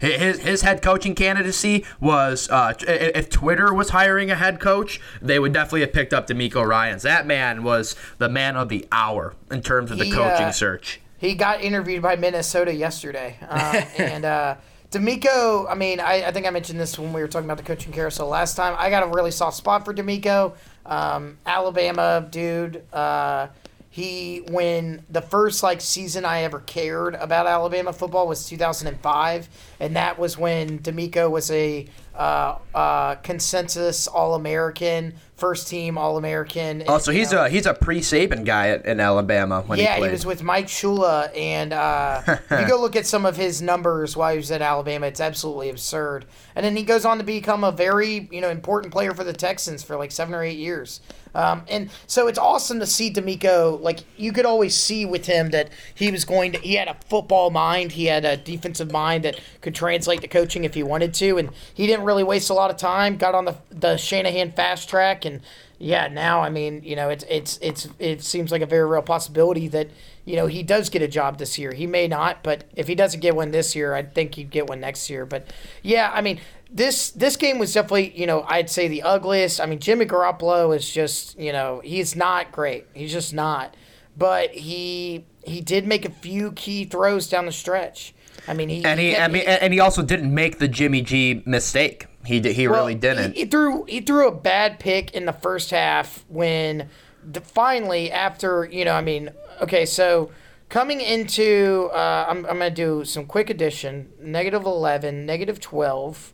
his 0.00 0.40
his 0.40 0.62
head 0.62 0.82
coaching 0.82 1.14
candidacy 1.14 1.84
was. 2.00 2.48
Uh, 2.50 2.74
if 2.80 3.30
Twitter 3.30 3.72
was 3.72 3.90
hiring 3.90 4.30
a 4.30 4.34
head 4.34 4.60
coach, 4.60 5.00
they 5.22 5.38
would 5.38 5.52
definitely 5.52 5.80
have 5.82 5.92
picked 5.92 6.12
up 6.12 6.26
DeMeco 6.26 6.66
Ryans. 6.66 7.02
That 7.02 7.26
man 7.26 7.62
was 7.62 7.94
the 8.18 8.28
man 8.28 8.56
of 8.56 8.68
the 8.68 8.86
hour 8.92 9.34
in 9.50 9.62
terms 9.62 9.90
of 9.90 9.98
the 9.98 10.04
He, 10.04 10.12
coaching 10.12 10.46
uh, 10.46 10.52
search. 10.52 11.00
He 11.18 11.34
got 11.34 11.60
interviewed 11.60 12.02
by 12.02 12.16
Minnesota 12.16 12.72
yesterday, 12.72 13.36
uh, 13.42 13.82
and 13.98 14.24
uh, 14.24 14.54
DeMeco. 14.90 15.66
I 15.68 15.74
mean, 15.74 16.00
I, 16.00 16.24
I 16.26 16.32
think 16.32 16.46
I 16.46 16.50
mentioned 16.50 16.80
this 16.80 16.98
when 16.98 17.12
we 17.12 17.20
were 17.20 17.28
talking 17.28 17.46
about 17.46 17.58
the 17.58 17.62
coaching 17.64 17.92
carousel 17.92 18.28
last 18.28 18.56
time. 18.56 18.74
I 18.78 18.88
got 18.88 19.02
a 19.02 19.06
really 19.06 19.30
soft 19.30 19.56
spot 19.56 19.84
for 19.84 19.92
DeMeco, 19.92 20.54
um, 20.86 21.36
Alabama 21.44 22.26
dude. 22.30 22.82
Uh, 22.92 23.48
he 23.90 24.42
when 24.48 25.04
the 25.10 25.20
first 25.20 25.62
like 25.62 25.80
season 25.80 26.24
I 26.24 26.42
ever 26.42 26.60
cared 26.60 27.14
about 27.16 27.46
Alabama 27.46 27.92
football 27.92 28.26
was 28.28 28.46
2005, 28.46 29.48
and 29.80 29.96
that 29.96 30.18
was 30.18 30.38
when 30.38 30.78
DeMeco 30.78 31.30
was 31.30 31.50
a 31.50 31.86
uh, 32.18 32.58
uh, 32.74 33.14
consensus 33.16 34.08
All 34.08 34.34
American, 34.34 35.14
first 35.36 35.68
team 35.68 35.96
All 35.96 36.18
American. 36.18 36.82
Oh, 36.88 36.98
so 36.98 37.12
he's 37.12 37.32
a 37.32 37.48
he's 37.48 37.64
a 37.64 37.74
pre 37.74 38.00
Saban 38.00 38.44
guy 38.44 38.70
at, 38.70 38.84
in 38.84 38.98
Alabama 38.98 39.62
when 39.66 39.78
yeah, 39.78 39.96
he 39.96 40.02
he, 40.02 40.10
was 40.10 40.26
with 40.26 40.42
Mike 40.42 40.66
Shula, 40.66 41.34
and 41.36 41.72
uh, 41.72 42.22
if 42.26 42.60
you 42.60 42.66
go 42.66 42.80
look 42.80 42.96
at 42.96 43.06
some 43.06 43.24
of 43.24 43.36
his 43.36 43.62
numbers 43.62 44.16
while 44.16 44.32
he 44.32 44.36
was 44.36 44.50
at 44.50 44.60
Alabama, 44.60 45.06
it's 45.06 45.20
absolutely 45.20 45.70
absurd. 45.70 46.26
And 46.56 46.66
then 46.66 46.76
he 46.76 46.82
goes 46.82 47.04
on 47.04 47.18
to 47.18 47.24
become 47.24 47.62
a 47.62 47.70
very 47.70 48.28
you 48.32 48.40
know 48.40 48.50
important 48.50 48.92
player 48.92 49.14
for 49.14 49.22
the 49.22 49.32
Texans 49.32 49.84
for 49.84 49.96
like 49.96 50.10
seven 50.10 50.34
or 50.34 50.42
eight 50.42 50.58
years. 50.58 51.00
Um, 51.34 51.62
and 51.68 51.90
so 52.06 52.26
it's 52.26 52.38
awesome 52.38 52.80
to 52.80 52.86
see 52.86 53.12
DeMeco. 53.12 53.80
Like 53.80 54.00
you 54.16 54.32
could 54.32 54.44
always 54.44 54.74
see 54.74 55.04
with 55.06 55.26
him 55.26 55.50
that 55.50 55.70
he 55.94 56.10
was 56.10 56.24
going 56.24 56.52
to. 56.52 56.58
He 56.58 56.74
had 56.74 56.88
a 56.88 56.96
football 57.08 57.50
mind. 57.50 57.92
He 57.92 58.06
had 58.06 58.24
a 58.24 58.36
defensive 58.36 58.90
mind 58.90 59.24
that 59.24 59.38
could 59.60 59.74
translate 59.74 60.20
to 60.22 60.28
coaching 60.28 60.64
if 60.64 60.74
he 60.74 60.82
wanted 60.82 61.14
to. 61.14 61.38
And 61.38 61.50
he 61.74 61.86
didn't 61.86 62.04
really 62.08 62.24
waste 62.24 62.50
a 62.50 62.54
lot 62.54 62.70
of 62.70 62.76
time. 62.78 63.16
Got 63.18 63.34
on 63.34 63.44
the 63.44 63.56
the 63.70 63.96
Shanahan 63.96 64.50
fast 64.52 64.88
track 64.88 65.24
and 65.24 65.42
yeah, 65.78 66.08
now 66.08 66.42
I 66.42 66.50
mean, 66.50 66.82
you 66.82 66.96
know, 66.96 67.08
it's 67.08 67.24
it's 67.28 67.58
it's 67.62 67.88
it 68.00 68.22
seems 68.22 68.50
like 68.50 68.62
a 68.62 68.66
very 68.66 68.84
real 68.84 69.02
possibility 69.02 69.68
that 69.68 69.88
you 70.24 70.34
know 70.34 70.46
he 70.46 70.64
does 70.64 70.88
get 70.88 71.02
a 71.02 71.08
job 71.08 71.38
this 71.38 71.56
year. 71.56 71.72
He 71.72 71.86
may 71.86 72.08
not, 72.08 72.42
but 72.42 72.64
if 72.74 72.88
he 72.88 72.96
doesn't 72.96 73.20
get 73.20 73.36
one 73.36 73.52
this 73.52 73.76
year, 73.76 73.94
I 73.94 74.02
think 74.02 74.34
he'd 74.34 74.50
get 74.50 74.66
one 74.66 74.80
next 74.80 75.08
year. 75.08 75.24
But 75.24 75.46
yeah, 75.82 76.10
I 76.12 76.20
mean, 76.20 76.40
this 76.68 77.12
this 77.12 77.36
game 77.36 77.60
was 77.60 77.72
definitely 77.72 78.18
you 78.18 78.26
know 78.26 78.42
I'd 78.48 78.68
say 78.68 78.88
the 78.88 79.02
ugliest. 79.02 79.60
I 79.60 79.66
mean, 79.66 79.78
Jimmy 79.78 80.04
Garoppolo 80.04 80.74
is 80.74 80.90
just 80.90 81.38
you 81.38 81.52
know 81.52 81.80
he's 81.84 82.16
not 82.16 82.50
great. 82.50 82.86
He's 82.92 83.12
just 83.12 83.32
not. 83.32 83.76
But 84.18 84.50
he 84.50 85.24
he 85.44 85.60
did 85.60 85.86
make 85.86 86.04
a 86.04 86.10
few 86.10 86.52
key 86.52 86.84
throws 86.84 87.28
down 87.28 87.46
the 87.46 87.52
stretch. 87.52 88.14
I 88.48 88.54
mean, 88.54 88.68
he 88.68 88.84
and 88.84 88.98
he, 88.98 89.16
I 89.16 89.28
mean, 89.28 89.44
and 89.46 89.72
he 89.72 89.78
also 89.80 90.02
didn't 90.02 90.34
make 90.34 90.58
the 90.58 90.68
Jimmy 90.68 91.02
G 91.02 91.42
mistake. 91.46 92.06
He 92.24 92.40
did, 92.40 92.56
he 92.56 92.66
Well, 92.66 92.80
really 92.80 92.94
didn't. 92.94 93.34
He, 93.34 93.40
he 93.40 93.46
threw 93.46 93.84
he 93.84 94.00
threw 94.00 94.26
a 94.26 94.34
bad 94.34 94.78
pick 94.80 95.12
in 95.12 95.24
the 95.26 95.32
first 95.32 95.70
half 95.70 96.24
when 96.28 96.88
the, 97.24 97.40
finally 97.40 98.10
after 98.10 98.64
you 98.70 98.84
know 98.84 98.94
I 98.94 99.00
mean 99.02 99.30
okay 99.60 99.86
so 99.86 100.30
coming 100.68 101.00
into 101.00 101.88
uh, 101.92 102.26
I'm 102.28 102.38
I'm 102.46 102.58
gonna 102.58 102.70
do 102.70 103.04
some 103.04 103.24
quick 103.26 103.50
addition 103.50 104.10
negative 104.20 104.64
eleven 104.64 105.24
negative 105.26 105.60
twelve. 105.60 106.32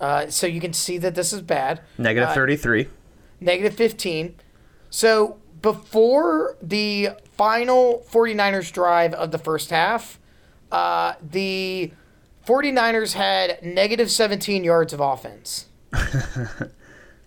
Uh, 0.00 0.28
so 0.28 0.46
you 0.46 0.60
can 0.60 0.72
see 0.72 0.98
that 0.98 1.14
this 1.14 1.32
is 1.32 1.40
bad. 1.40 1.80
Negative 1.96 2.28
Uh, 2.30 2.34
33. 2.34 2.88
negative 3.40 3.74
15. 3.74 4.34
So 4.90 5.38
before 5.64 6.58
the 6.60 7.08
final 7.38 8.04
49ers 8.10 8.70
drive 8.70 9.14
of 9.14 9.30
the 9.30 9.38
first 9.38 9.70
half, 9.70 10.20
uh, 10.70 11.14
the 11.22 11.90
49ers 12.46 13.14
had 13.14 13.62
negative 13.64 14.10
17 14.10 14.62
yards 14.62 14.92
of 14.92 15.00
offense. 15.00 15.66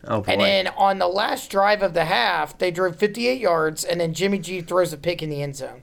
Oh, 0.10 0.22
boy. 0.22 0.32
And 0.32 0.40
then 0.40 0.68
on 0.78 1.00
the 1.00 1.08
last 1.08 1.52
drive 1.52 1.84
of 1.84 1.94
the 1.94 2.06
half, 2.06 2.58
they 2.58 2.72
drove 2.72 2.96
58 2.96 3.42
yards, 3.42 3.84
and 3.84 4.00
then 4.00 4.14
Jimmy 4.14 4.40
G 4.40 4.62
throws 4.62 4.94
a 4.94 4.98
pick 4.98 5.22
in 5.22 5.30
the 5.30 5.44
end 5.44 5.58
zone. 5.58 5.82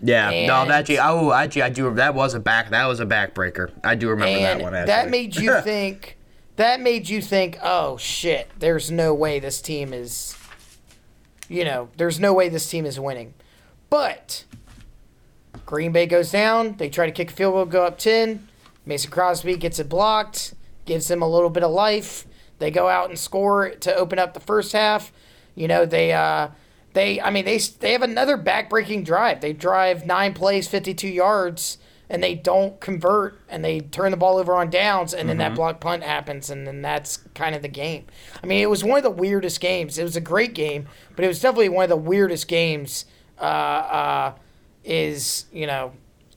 yeah, 0.00 0.46
no, 0.46 0.64
that 0.66 0.86
G, 0.86 0.96
oh, 1.02 1.32
actually, 1.32 1.62
I 1.62 1.70
do. 1.70 1.92
That 1.92 2.14
was 2.14 2.34
a 2.34 2.38
back. 2.38 2.70
That 2.70 2.86
was 2.86 3.00
a 3.00 3.06
backbreaker. 3.06 3.72
I 3.82 3.96
do 3.96 4.10
remember 4.10 4.38
and 4.38 4.44
that 4.44 4.62
one. 4.62 4.76
Actually. 4.76 4.86
that 4.86 5.10
made 5.10 5.34
you 5.34 5.60
think. 5.62 6.18
That 6.54 6.80
made 6.80 7.08
you 7.08 7.20
think. 7.20 7.58
Oh 7.64 7.96
shit! 7.96 8.48
There's 8.60 8.92
no 8.92 9.12
way 9.12 9.40
this 9.40 9.60
team 9.60 9.92
is. 9.92 10.36
You 11.48 11.64
know, 11.64 11.88
there's 11.96 12.18
no 12.18 12.32
way 12.32 12.48
this 12.48 12.68
team 12.68 12.84
is 12.86 12.98
winning, 12.98 13.34
but 13.88 14.44
Green 15.64 15.92
Bay 15.92 16.06
goes 16.06 16.30
down. 16.30 16.76
They 16.76 16.88
try 16.88 17.06
to 17.06 17.12
kick 17.12 17.30
a 17.30 17.34
field 17.34 17.54
goal, 17.54 17.64
go 17.66 17.84
up 17.84 17.98
ten. 17.98 18.48
Mason 18.84 19.10
Crosby 19.10 19.56
gets 19.56 19.78
it 19.78 19.88
blocked, 19.88 20.54
gives 20.84 21.08
them 21.08 21.22
a 21.22 21.28
little 21.28 21.50
bit 21.50 21.64
of 21.64 21.70
life. 21.70 22.26
They 22.58 22.70
go 22.70 22.88
out 22.88 23.10
and 23.10 23.18
score 23.18 23.70
to 23.70 23.94
open 23.94 24.18
up 24.18 24.34
the 24.34 24.40
first 24.40 24.72
half. 24.72 25.12
You 25.54 25.68
know, 25.68 25.84
they 25.84 26.12
uh, 26.12 26.48
they 26.92 27.20
I 27.20 27.30
mean 27.30 27.44
they 27.44 27.58
they 27.58 27.92
have 27.92 28.02
another 28.02 28.38
backbreaking 28.38 29.04
drive. 29.04 29.40
They 29.40 29.52
drive 29.52 30.06
nine 30.06 30.34
plays, 30.34 30.68
52 30.68 31.08
yards, 31.08 31.78
and 32.08 32.22
they 32.22 32.34
don't 32.34 32.80
convert, 32.80 33.40
and 33.48 33.64
they 33.64 33.80
turn 33.80 34.10
the 34.10 34.16
ball 34.16 34.38
over 34.38 34.54
on 34.54 34.70
downs, 34.70 35.12
and 35.12 35.28
then 35.28 35.38
that 35.38 35.54
block 35.54 35.80
punt 35.80 36.02
happens, 36.02 36.50
and 36.50 36.66
then 36.66 36.82
that's 36.82 37.18
kind 37.34 37.54
of 37.54 37.62
the 37.62 37.68
game. 37.68 38.06
I 38.42 38.46
mean, 38.46 38.62
it 38.62 38.70
was 38.70 38.84
one 38.84 38.98
of 38.98 39.04
the 39.04 39.10
weirdest 39.10 39.60
games. 39.60 39.98
It 39.98 40.04
was 40.04 40.16
a 40.16 40.20
great 40.20 40.54
game, 40.54 40.86
but 41.14 41.24
it 41.24 41.28
was 41.28 41.40
definitely 41.40 41.70
one 41.70 41.84
of 41.84 41.90
the 41.90 41.96
weirdest 41.96 42.48
games. 42.48 43.06
Uh, 43.38 43.44
uh, 43.44 44.34
is 44.86 45.46
you 45.52 45.66
know 45.66 45.92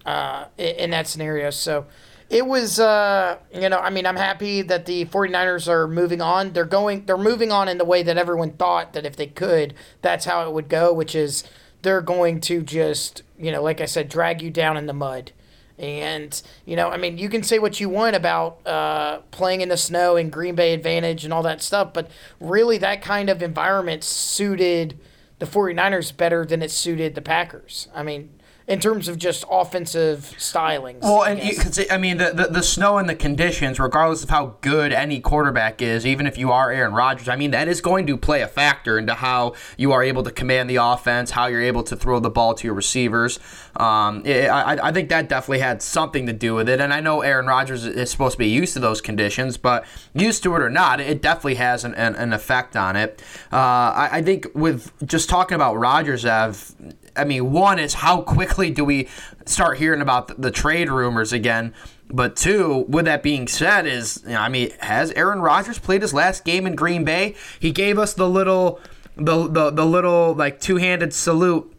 uh, 0.05 0.45
in 0.57 0.89
that 0.89 1.07
scenario. 1.07 1.49
So 1.51 1.86
it 2.30 2.45
was, 2.45 2.80
uh, 2.80 3.38
you 3.53 3.70
know, 3.70 3.80
I 3.80 3.89
mean, 3.89 4.05
I'm 4.05 4.15
happy 4.15 4.61
that 4.63 4.86
the 4.86 5.05
49ers 5.05 5.67
are 5.67 5.88
moving 5.88 6.22
on. 6.22 6.53
They're 6.53 6.65
going, 6.65 7.05
they're 7.05 7.17
moving 7.17 7.51
on 7.51 7.67
in 7.67 7.78
the 7.78 7.86
way 7.86 8.03
that 8.03 8.17
everyone 8.17 8.51
thought 8.51 8.93
that 8.93 9.05
if 9.05 9.15
they 9.15 9.28
could, 9.28 9.74
that's 10.01 10.26
how 10.26 10.47
it 10.47 10.53
would 10.53 10.70
go, 10.70 10.93
which 10.93 11.15
is 11.15 11.43
they're 11.82 12.01
going 12.01 12.41
to 12.41 12.61
just, 12.61 13.24
you 13.38 13.51
know, 13.51 13.63
like 13.63 13.82
I 13.82 13.86
said, 13.86 14.09
drag 14.09 14.41
you 14.41 14.51
down 14.51 14.78
in 14.78 14.86
the 14.86 14.93
mud. 14.93 15.32
And, 15.80 16.39
you 16.65 16.75
know, 16.75 16.89
I 16.89 16.97
mean, 16.97 17.17
you 17.17 17.30
can 17.30 17.41
say 17.41 17.57
what 17.57 17.80
you 17.80 17.88
want 17.88 18.15
about 18.15 18.59
uh, 18.67 19.19
playing 19.32 19.61
in 19.61 19.69
the 19.69 19.77
snow 19.77 20.17
and 20.17 20.30
Green 20.30 20.53
Bay 20.53 20.73
advantage 20.73 21.23
and 21.23 21.34
all 21.34 21.43
that 21.43 21.61
stuff, 21.61 21.93
but 21.93 22.11
really 22.41 22.77
that 22.80 23.01
kind 23.01 23.30
of 23.30 23.41
environment 23.41 24.03
suited 24.03 24.99
the 25.39 25.45
49ers 25.45 26.15
better 26.15 26.45
than 26.45 26.61
it 26.61 26.69
suited 26.69 27.15
the 27.15 27.21
Packers. 27.21 27.88
I 27.95 28.03
mean, 28.03 28.30
in 28.70 28.80
terms 28.80 29.07
of 29.07 29.17
just 29.17 29.43
offensive 29.49 30.34
stylings. 30.38 31.01
Well, 31.01 31.24
and 31.24 31.41
you 31.41 31.55
could 31.55 31.74
say, 31.74 31.88
I 31.89 31.97
mean, 31.97 32.17
the, 32.17 32.32
the 32.32 32.47
the 32.47 32.63
snow 32.63 32.99
and 32.99 33.09
the 33.09 33.15
conditions, 33.15 33.80
regardless 33.80 34.24
of 34.24 34.30
how 34.30 34.57
good 34.61 34.93
any 34.93 35.20
quarterback 35.20 35.82
is, 35.82 36.05
even 36.05 36.28
if 36.28 36.38
you 36.38 36.51
are 36.51 36.72
Aaron 36.72 36.93
Rodgers, 36.93 37.28
I 37.28 37.36
mean, 37.36 37.51
that 37.51 37.67
is 37.67 37.82
going 37.82 38.05
to 38.07 38.15
play 38.15 38.41
a 38.41 38.47
factor 38.47 38.99
into 38.99 39.15
how 39.15 39.55
you 39.76 39.91
are 39.91 40.03
able 40.03 40.22
to 40.24 40.32
command 40.32 40.70
the 40.70 40.76
offense, 40.76 41.32
how 41.32 41.47
you're 41.47 41.63
able 41.63 41.82
to 41.84 41.95
throw 41.95 42.20
the 42.20 42.30
ball 42.30 42.53
to 42.53 42.67
your 42.67 42.76
receivers. 42.76 43.39
Um, 43.76 44.24
it, 44.26 44.49
I, 44.49 44.89
I 44.89 44.91
think 44.91 45.09
that 45.09 45.28
definitely 45.30 45.59
had 45.59 45.82
something 45.82 46.28
to 46.28 46.34
do 46.34 46.53
with 46.53 46.70
it. 46.70 46.80
And 46.80 46.93
I 46.93 46.99
know 46.99 47.22
Aaron 47.22 47.47
Rodgers 47.47 47.86
is 47.86 48.11
supposed 48.11 48.34
to 48.34 48.39
be 48.39 48.49
used 48.49 48.74
to 48.74 48.80
those 48.80 49.01
conditions, 49.01 49.57
but 49.57 49.84
used 50.13 50.43
to 50.43 50.55
it 50.55 50.61
or 50.61 50.70
not, 50.70 50.99
it 50.99 51.24
definitely 51.24 51.55
has 51.55 51.84
an, 51.84 51.95
an, 51.95 52.15
an 52.15 52.34
effect 52.34 52.76
on 52.76 52.95
it. 52.95 53.24
Uh, 53.51 53.55
I, 53.55 54.09
I 54.13 54.22
think 54.22 54.47
with 54.53 54.91
just 55.07 55.28
talking 55.28 55.55
about 55.55 55.76
Rodgers, 55.76 56.24
Ev, 56.24 56.76
I 57.20 57.26
mean, 57.26 57.51
one 57.51 57.80
is 57.80 57.95
how 57.95 58.22
quickly 58.22 58.72
do 58.72 58.84
we 58.86 59.07
start 59.45 59.78
hearing 59.78 60.01
about 60.01 60.30
the, 60.30 60.36
the 60.36 60.51
trade 60.51 60.89
rumors 60.89 61.34
again? 61.34 61.74
But 62.11 62.36
two, 62.36 62.86
with 62.88 63.05
that 63.05 63.22
being 63.22 63.47
said, 63.47 63.86
is 63.86 64.22
you 64.24 64.32
know, 64.32 64.39
I 64.39 64.49
mean, 64.49 64.72
has 64.80 65.11
Aaron 65.11 65.41
Rodgers 65.41 65.78
played 65.78 66.01
his 66.01 66.13
last 66.13 66.43
game 66.43 66.65
in 66.65 66.76
Green 66.76 67.03
Bay? 67.03 67.36
He 67.59 67.72
gave 67.72 67.99
us 67.99 68.13
the 68.13 68.28
little, 68.28 68.80
the 69.15 69.47
the, 69.47 69.70
the 69.70 69.86
little 69.86 70.34
like 70.34 70.59
two 70.59 70.78
handed 70.78 71.13
salute 71.13 71.72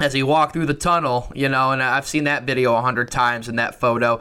as 0.00 0.12
he 0.12 0.22
walked 0.22 0.54
through 0.54 0.66
the 0.66 0.74
tunnel, 0.74 1.30
you 1.34 1.48
know, 1.48 1.70
and 1.72 1.82
I've 1.82 2.06
seen 2.06 2.24
that 2.24 2.44
video 2.44 2.74
a 2.74 2.80
hundred 2.80 3.10
times 3.10 3.48
in 3.48 3.56
that 3.56 3.78
photo. 3.78 4.20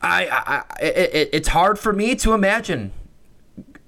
I, 0.00 0.28
I 0.28 0.84
it, 0.84 1.14
it, 1.14 1.30
it's 1.32 1.48
hard 1.48 1.78
for 1.78 1.92
me 1.92 2.14
to 2.16 2.32
imagine 2.32 2.92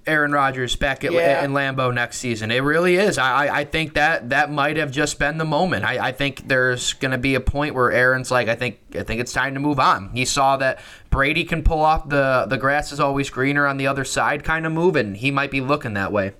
Aaron 0.08 0.32
Rodgers 0.32 0.74
back 0.74 1.04
at, 1.04 1.12
Yeah. 1.12 1.44
in 1.44 1.52
Lambeau 1.52 1.92
next 1.94 2.18
season. 2.18 2.50
It 2.50 2.60
really 2.62 2.96
is. 2.96 3.18
I, 3.18 3.60
I- 3.60 3.64
think 3.64 3.94
that 3.94 4.30
that 4.30 4.50
might 4.50 4.76
have 4.78 4.90
just 4.90 5.18
been 5.18 5.36
the 5.38 5.44
moment. 5.44 5.84
I, 5.84 6.08
I 6.08 6.12
think 6.12 6.48
there's 6.48 6.94
going 6.94 7.10
to 7.12 7.18
be 7.18 7.34
a 7.34 7.40
point 7.40 7.74
where 7.74 7.92
Aaron's 7.92 8.30
like, 8.30 8.48
I 8.48 8.54
think 8.56 8.78
I 8.98 9.02
think 9.02 9.20
it's 9.20 9.32
time 9.32 9.54
to 9.54 9.60
move 9.60 9.78
on. 9.78 10.08
He 10.14 10.24
saw 10.24 10.56
that 10.56 10.80
Brady 11.10 11.44
can 11.44 11.62
pull 11.62 11.80
off 11.80 12.08
the 12.08 12.46
the 12.48 12.56
grass 12.56 12.90
is 12.92 12.98
always 12.98 13.30
greener 13.30 13.66
on 13.66 13.76
the 13.76 13.86
other 13.86 14.04
side 14.04 14.42
kind 14.42 14.64
of 14.66 14.72
move, 14.72 14.96
and 14.96 15.16
he 15.16 15.30
might 15.30 15.50
be 15.50 15.60
looking 15.60 15.94
that 15.94 16.10
way. 16.12 16.32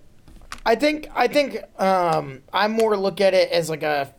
I 0.66 0.75
think 0.75 1.09
I 1.14 1.29
think 1.29 1.59
um, 1.81 2.41
I 2.53 2.66
more 2.69 2.97
look 2.97 3.21
at 3.21 3.35
it 3.35 3.51
as 3.53 3.71
like 3.71 3.83
a 3.83 4.12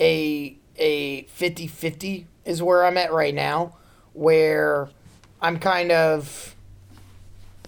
a 0.00 0.56
a 0.76 1.24
50-50 1.24 2.26
is 2.44 2.62
where 2.62 2.84
I'm 2.84 2.96
at 2.96 3.12
right 3.12 3.34
now, 3.34 3.76
where 4.12 4.88
I'm 5.40 5.58
kind 5.58 5.92
of 5.92 6.55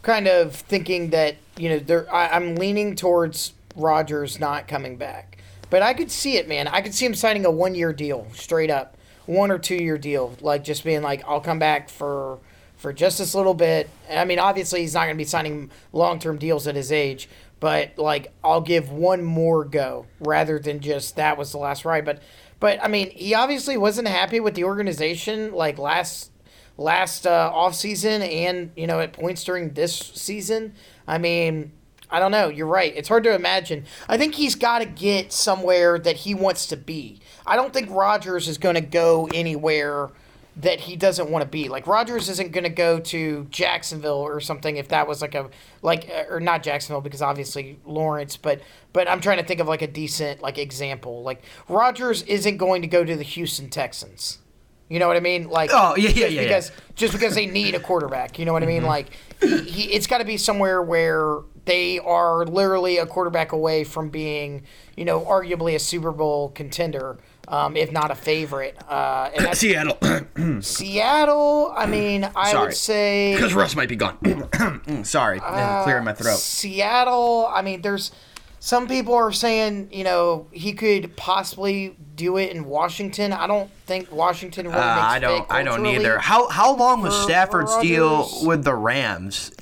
kind 0.09 0.27
of 0.27 0.55
thinking 0.55 1.11
that 1.11 1.37
you 1.59 1.69
know 1.69 2.07
I, 2.11 2.29
I'm 2.29 2.55
leaning 2.55 2.97
towards 2.97 3.53
Rodgers 3.77 4.41
not 4.41 4.67
coming 4.67 4.97
back, 4.97 5.37
but 5.69 5.83
I 5.83 5.93
could 5.93 6.11
see 6.11 6.39
it, 6.39 6.49
man. 6.49 6.67
I 6.67 6.81
could 6.81 6.95
see 6.95 7.05
him 7.05 7.15
signing 7.15 7.45
a 7.45 7.51
one 7.51 7.75
year 7.75 7.93
deal 7.93 8.27
straight 8.33 8.71
up, 8.71 8.97
one 9.27 9.51
or 9.51 9.59
two 9.59 9.75
year 9.75 9.99
deal, 9.99 10.35
like 10.41 10.65
just 10.65 10.83
being 10.83 11.03
like, 11.03 11.23
I'll 11.29 11.43
come 11.43 11.59
back 11.59 11.91
for 11.91 12.39
for 12.79 12.91
just 12.91 13.19
this 13.19 13.35
little 13.35 13.53
bit. 13.53 13.91
I 14.11 14.25
mean, 14.25 14.39
obviously 14.39 14.81
he's 14.81 14.95
not 14.95 15.05
going 15.05 15.15
to 15.15 15.19
be 15.19 15.25
signing 15.25 15.71
long 15.93 16.19
term 16.19 16.39
deals 16.39 16.67
at 16.67 16.75
his 16.75 16.91
age, 16.91 17.29
but 17.61 17.99
like 17.99 18.33
I'll 18.43 18.63
give 18.63 18.91
one 18.91 19.23
more 19.23 19.63
go 19.63 20.07
rather 20.21 20.59
than 20.59 20.81
just 20.81 21.17
that 21.17 21.37
was 21.37 21.53
the 21.53 21.59
last 21.59 21.85
ride. 21.85 22.07
But 22.07 22.23
but 22.61 22.83
I 22.83 22.89
mean, 22.89 23.11
he 23.11 23.35
obviously 23.35 23.77
wasn't 23.77 24.09
happy 24.09 24.41
with 24.41 24.55
the 24.55 24.65
organization 24.65 25.53
like 25.53 25.77
last 25.77 26.31
last 26.79 27.27
uh, 27.27 27.51
off 27.53 27.75
season 27.75 28.23
and 28.23 28.71
you 28.77 28.87
know 28.87 29.01
at 29.01 29.13
points 29.13 29.45
during 29.45 29.75
this 29.75 29.95
season. 29.95 30.73
I 31.07 31.19
mean, 31.19 31.73
I 32.11 32.21
don't 32.21 32.31
know. 32.31 32.49
You're 32.49 32.67
right. 32.67 32.93
It's 32.97 33.09
hard 33.09 33.25
to 33.25 33.35
imagine. 33.35 33.85
I 34.09 34.17
think 34.17 34.35
he's 34.35 34.55
got 34.55 34.79
to 34.79 34.87
get 34.87 35.33
somewhere 35.33 35.99
that 35.99 36.17
he 36.17 36.35
wants 36.35 36.67
to 36.67 36.77
be. 36.77 37.21
I 37.47 37.57
don't 37.57 37.73
think 37.73 37.91
Rodgers 37.91 38.49
is 38.49 38.57
going 38.57 38.77
to 38.77 38.81
go 38.81 39.29
anywhere 39.35 40.11
that 40.57 40.81
he 40.81 40.97
doesn't 40.97 41.31
want 41.31 41.43
to 41.43 41.49
be. 41.49 41.69
Like 41.69 41.87
Rodgers 41.87 42.29
isn't 42.29 42.51
going 42.53 42.65
to 42.65 42.71
go 42.71 42.99
to 42.99 43.47
Jacksonville 43.51 44.19
or 44.19 44.41
something 44.41 44.77
if 44.77 44.89
that 44.89 45.07
was 45.07 45.23
like 45.23 45.35
a 45.35 45.51
like 45.83 46.11
uh, 46.11 46.25
or 46.33 46.41
not 46.41 46.63
Jacksonville 46.63 47.01
because 47.01 47.23
obviously 47.23 47.79
Lawrence, 47.85 48.37
but 48.37 48.61
but 48.93 49.09
I'm 49.09 49.21
trying 49.21 49.39
to 49.39 49.45
think 49.45 49.61
of 49.61 49.69
like 49.69 49.83
a 49.83 49.87
decent 49.87 50.43
like 50.43 50.59
example. 50.59 51.23
Like 51.23 51.43
Rodgers 51.69 52.23
isn't 52.23 52.57
going 52.57 52.83
to 52.83 52.89
go 52.89 53.05
to 53.05 53.17
the 53.17 53.23
Houston 53.23 53.69
Texans. 53.71 54.39
You 54.89 54.99
know 54.99 55.07
what 55.07 55.17
I 55.17 55.21
mean? 55.21 55.49
Like 55.49 55.71
Oh, 55.73 55.95
yeah, 55.97 56.09
yeah, 56.11 56.27
yeah, 56.27 56.43
because 56.43 56.71
yeah. 56.71 56.77
just 56.95 57.13
because 57.13 57.35
they 57.35 57.47
need 57.47 57.75
a 57.75 57.81
quarterback. 57.81 58.39
You 58.39 58.45
know 58.47 58.53
what 58.53 58.63
I 58.63 58.67
mean? 58.67 58.85
Like 58.85 59.11
he, 59.41 59.59
he, 59.65 59.83
it's 59.93 60.07
got 60.07 60.19
to 60.19 60.25
be 60.25 60.37
somewhere 60.37 60.81
where 60.83 61.41
they 61.67 61.99
are 61.99 62.47
literally 62.47 62.97
a 62.97 63.05
quarterback 63.05 63.53
away 63.53 63.85
from 63.85 64.09
being, 64.09 64.63
you 64.97 65.05
know, 65.05 65.21
arguably 65.21 65.75
a 65.75 65.79
Super 65.79 66.13
Bowl 66.13 66.49
contender, 66.49 67.19
um, 67.47 67.77
if 67.77 67.93
not 67.93 68.11
a 68.11 68.15
favorite. 68.15 68.75
Uh, 68.89 69.53
Seattle. 69.53 69.99
Seattle. 70.63 71.73
I 71.77 71.85
mean, 71.87 72.25
I 72.35 72.53
Sorry. 72.53 72.67
would 72.69 72.75
say 72.77 73.35
Because 73.35 73.53
Russ 73.53 73.77
might 73.77 73.91
be 73.91 73.97
gone. 73.97 74.17
Sorry, 75.05 75.41
I'm 75.41 75.85
clearing 75.85 76.05
my 76.05 76.15
throat. 76.15 76.39
Seattle. 76.39 77.47
I 77.53 77.61
mean, 77.61 77.83
there's 77.83 78.13
some 78.61 78.89
people 78.89 79.15
are 79.15 79.33
saying, 79.33 79.91
you 79.93 80.05
know, 80.05 80.47
he 80.53 80.73
could 80.73 81.17
possibly 81.17 81.97
do 82.19 82.37
it 82.37 82.51
in 82.53 82.67
Washington. 82.67 83.33
I 83.33 83.47
don't 83.47 83.71
think 83.87 84.13
Washington 84.13 84.67
really 84.67 84.79
Uh, 84.79 84.83
I 85.01 85.19
don't. 85.19 85.51
I 85.51 85.63
don't 85.63 85.87
either. 85.87 86.19
How 86.19 86.49
how 86.49 86.77
long 86.77 87.01
was 87.01 87.17
for- 87.17 87.23
Stafford's 87.23 87.75
for 87.75 87.83
deal 87.83 88.29
with 88.43 88.65
the 88.65 88.75
Rams? 88.75 89.53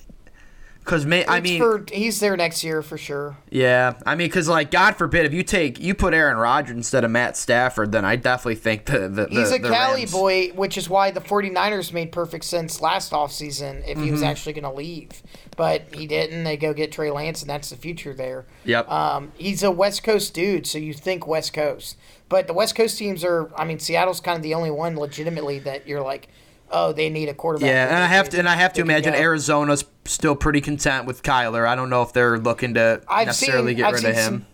Because 0.81 1.05
I 1.05 1.41
mean, 1.41 1.59
for, 1.61 1.85
he's 1.93 2.21
there 2.21 2.37
next 2.37 2.63
year 2.63 2.81
for 2.81 2.97
sure. 2.97 3.37
yeah, 3.51 3.95
I 4.07 4.15
mean, 4.15 4.29
because 4.29 4.47
like 4.49 4.71
God 4.71 4.93
forbid, 4.95 5.27
if 5.27 5.33
you 5.33 5.43
take 5.43 5.81
you 5.81 5.95
put 5.97 6.15
Aaron 6.15 6.37
Rodgers 6.37 6.77
instead 6.77 7.03
of 7.03 7.11
Matt 7.11 7.37
Stafford, 7.37 7.91
then 7.91 8.05
I 8.05 8.15
definitely 8.15 8.55
think 8.55 8.85
the 8.85 9.09
the 9.09 9.27
He's 9.29 9.51
the, 9.51 9.57
a 9.57 9.59
the 9.59 9.69
Cali 9.69 10.03
Rams- 10.03 10.13
boy, 10.13 10.49
which 10.55 10.79
is 10.79 10.89
why 10.89 11.11
the 11.11 11.21
49ers 11.21 11.93
made 11.93 12.13
perfect 12.13 12.45
sense 12.45 12.81
last 12.81 13.11
offseason 13.11 13.81
if 13.81 13.99
he 13.99 14.05
Mm-hmm. 14.05 14.13
was 14.13 14.23
actually 14.23 14.53
going 14.53 14.63
to 14.63 14.71
leave. 14.71 15.11
But 15.57 15.93
he 15.93 16.07
didn't. 16.07 16.45
They 16.45 16.57
go 16.57 16.73
get 16.73 16.93
Trey 16.93 17.11
Lance, 17.11 17.41
and 17.41 17.51
that's 17.51 17.71
the 17.71 17.77
future 17.77 18.15
there. 18.15 18.47
Yep. 18.65 18.89
Um, 18.89 19.33
he's 19.37 19.65
a 19.65 19.73
West 19.73 20.05
Coast 20.05 20.35
dude, 20.35 20.69
so 20.69 20.79
you 20.79 20.93
think 20.95 21.27
West 21.27 21.53
Coast. 21.53 21.97
But 22.29 22.47
the 22.47 22.53
West 22.53 22.74
Coast 22.74 22.99
teams 22.99 23.24
are, 23.24 23.51
I 23.57 23.64
mean, 23.64 23.79
Seattle's 23.79 24.20
kind 24.20 24.37
of 24.37 24.43
the 24.43 24.55
only 24.55 24.70
one 24.70 24.97
legitimately 24.97 25.61
that 25.61 25.87
you're 25.87 26.03
like, 26.03 26.29
oh, 26.72 26.93
they 26.93 27.09
need 27.09 27.29
a 27.29 27.35
quarterback. 27.35 27.68
Yeah, 27.68 27.87
and 27.87 27.97
I 27.97 28.07
have 28.07 28.29
to 28.31 28.39
and 28.39 28.49
I 28.49 28.57
have 28.57 28.72
to 28.74 28.81
imagine 28.83 29.12
go. 29.12 29.18
Arizona's 29.20 29.85
still 30.05 30.35
pretty 30.35 30.61
content 30.61 31.07
with 31.07 31.22
Kyler. 31.22 31.66
I 31.68 31.77
don't 31.77 31.89
know 31.91 32.03
if 32.03 32.12
they're 32.12 32.39
looking 32.39 32.74
to 32.74 33.01
I've 33.09 33.29
necessarily 33.29 33.72
seen, 33.72 33.77
get 33.77 33.87
I've 33.87 33.95
rid 33.95 34.05
of 34.07 34.14
him. 34.16 34.24
Some, 34.24 34.47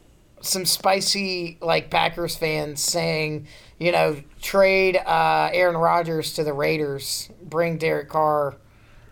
some 0.42 0.66
spicy 0.66 1.56
like 1.62 1.88
Packers 1.90 2.36
fans 2.36 2.82
saying, 2.82 3.46
you 3.78 3.92
know, 3.92 4.16
trade 4.42 4.96
uh, 4.96 5.48
Aaron 5.52 5.76
Rodgers 5.76 6.34
to 6.34 6.44
the 6.44 6.52
Raiders, 6.52 7.30
bring 7.42 7.78
Derek 7.78 8.08
Carr 8.10 8.56